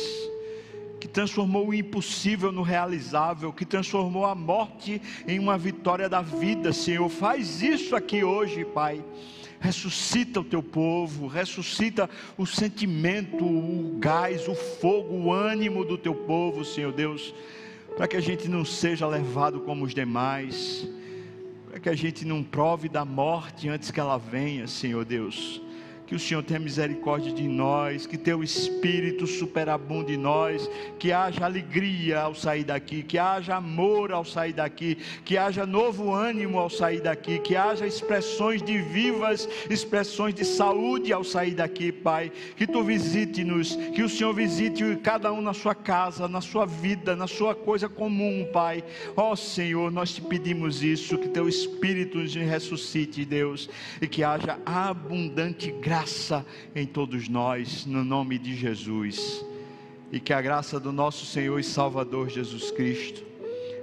que 1.05 1.11
transformou 1.11 1.67
o 1.67 1.73
impossível 1.73 2.51
no 2.51 2.63
realizável, 2.63 3.53
que 3.53 3.63
transformou 3.63 4.25
a 4.25 4.33
morte 4.33 4.99
em 5.27 5.37
uma 5.37 5.55
vitória 5.55 6.09
da 6.09 6.19
vida, 6.19 6.73
Senhor. 6.73 7.07
Faz 7.09 7.61
isso 7.61 7.95
aqui 7.95 8.23
hoje, 8.23 8.65
Pai 8.65 9.03
ressuscita 9.57 10.41
o 10.41 10.43
teu 10.43 10.61
povo, 10.61 11.27
ressuscita 11.27 12.07
o 12.37 12.45
sentimento, 12.45 13.43
o 13.43 13.97
gás, 13.99 14.47
o 14.47 14.53
fogo, 14.53 15.15
o 15.15 15.33
ânimo 15.33 15.83
do 15.83 15.97
teu 15.97 16.13
povo, 16.13 16.63
Senhor 16.63 16.91
Deus, 16.91 17.33
para 17.95 18.07
que 18.07 18.15
a 18.15 18.21
gente 18.21 18.47
não 18.47 18.63
seja 18.63 19.07
levado 19.07 19.61
como 19.61 19.85
os 19.85 19.93
demais, 19.93 20.87
para 21.67 21.79
que 21.79 21.89
a 21.89 21.95
gente 21.95 22.25
não 22.25 22.43
prove 22.43 22.89
da 22.89 23.03
morte 23.05 23.67
antes 23.67 23.89
que 23.89 23.99
ela 23.99 24.17
venha, 24.17 24.67
Senhor 24.67 25.03
Deus 25.03 25.64
que 26.07 26.15
o 26.15 26.19
Senhor 26.19 26.43
tenha 26.43 26.59
misericórdia 26.59 27.31
de 27.33 27.47
nós, 27.47 28.05
que 28.05 28.17
teu 28.17 28.43
espírito 28.43 29.25
superabunde 29.25 30.13
em 30.13 30.17
nós, 30.17 30.69
que 30.99 31.11
haja 31.11 31.45
alegria 31.45 32.21
ao 32.21 32.35
sair 32.35 32.63
daqui, 32.63 33.01
que 33.01 33.17
haja 33.17 33.55
amor 33.55 34.11
ao 34.11 34.23
sair 34.23 34.53
daqui, 34.53 34.97
que 35.23 35.37
haja 35.37 35.65
novo 35.65 36.13
ânimo 36.13 36.59
ao 36.59 36.69
sair 36.69 37.01
daqui, 37.01 37.39
que 37.39 37.55
haja 37.55 37.87
expressões 37.87 38.61
de 38.61 38.77
vivas, 38.77 39.49
expressões 39.69 40.35
de 40.35 40.45
saúde 40.45 41.11
ao 41.11 41.23
sair 41.23 41.55
daqui, 41.55 41.91
Pai. 41.91 42.31
Que 42.55 42.67
tu 42.67 42.83
visite-nos, 42.83 43.75
que 43.95 44.03
o 44.03 44.09
Senhor 44.09 44.33
visite 44.33 44.83
cada 44.97 45.33
um 45.33 45.41
na 45.41 45.53
sua 45.53 45.73
casa, 45.73 46.27
na 46.27 46.41
sua 46.41 46.65
vida, 46.65 47.15
na 47.15 47.27
sua 47.27 47.55
coisa 47.55 47.89
comum, 47.89 48.47
Pai. 48.53 48.83
Ó 49.15 49.31
oh, 49.31 49.35
Senhor, 49.35 49.91
nós 49.91 50.13
te 50.13 50.21
pedimos 50.21 50.83
isso, 50.83 51.17
que 51.17 51.29
teu 51.29 51.49
espírito 51.49 52.19
nos 52.19 52.35
ressuscite, 52.35 53.25
Deus, 53.25 53.69
e 53.99 54.07
que 54.07 54.23
haja 54.23 54.59
abundante 54.65 55.71
graça 55.71 55.94
graça 55.95 56.45
em 56.75 56.85
todos 56.85 57.29
nós, 57.29 57.85
no 57.85 58.03
nome 58.03 58.37
de 58.37 58.53
Jesus. 58.53 59.45
E 60.11 60.19
que 60.19 60.33
a 60.33 60.41
graça 60.41 60.77
do 60.77 60.91
nosso 60.91 61.25
Senhor 61.25 61.57
e 61.57 61.63
Salvador 61.63 62.29
Jesus 62.29 62.69
Cristo, 62.69 63.23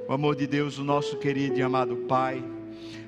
o 0.07 0.13
amor 0.13 0.37
de 0.37 0.47
Deus, 0.47 0.77
o 0.77 0.85
nosso 0.85 1.17
querido 1.17 1.59
e 1.59 1.63
amado 1.63 1.97
Pai, 2.07 2.45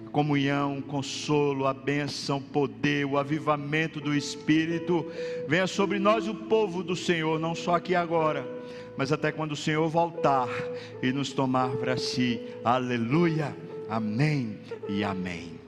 a 0.06 0.10
comunhão, 0.10 0.78
o 0.78 0.82
consolo, 0.82 1.66
a 1.66 1.74
bênção, 1.74 2.38
o 2.38 2.40
poder, 2.40 3.04
o 3.04 3.18
avivamento 3.18 4.00
do 4.00 4.14
Espírito, 4.14 5.04
venha 5.46 5.66
sobre 5.66 5.98
nós, 5.98 6.26
o 6.26 6.34
povo 6.34 6.82
do 6.82 6.96
Senhor, 6.96 7.38
não 7.38 7.54
só 7.54 7.74
aqui 7.74 7.94
agora, 7.94 8.48
mas 8.96 9.12
até 9.12 9.30
quando 9.30 9.52
o 9.52 9.56
Senhor 9.56 9.86
voltar 9.86 10.48
e 11.02 11.12
nos 11.12 11.30
tomar 11.30 11.76
para 11.76 11.98
si. 11.98 12.40
Aleluia. 12.64 13.54
Amém 13.86 14.58
e 14.88 15.04
amém. 15.04 15.63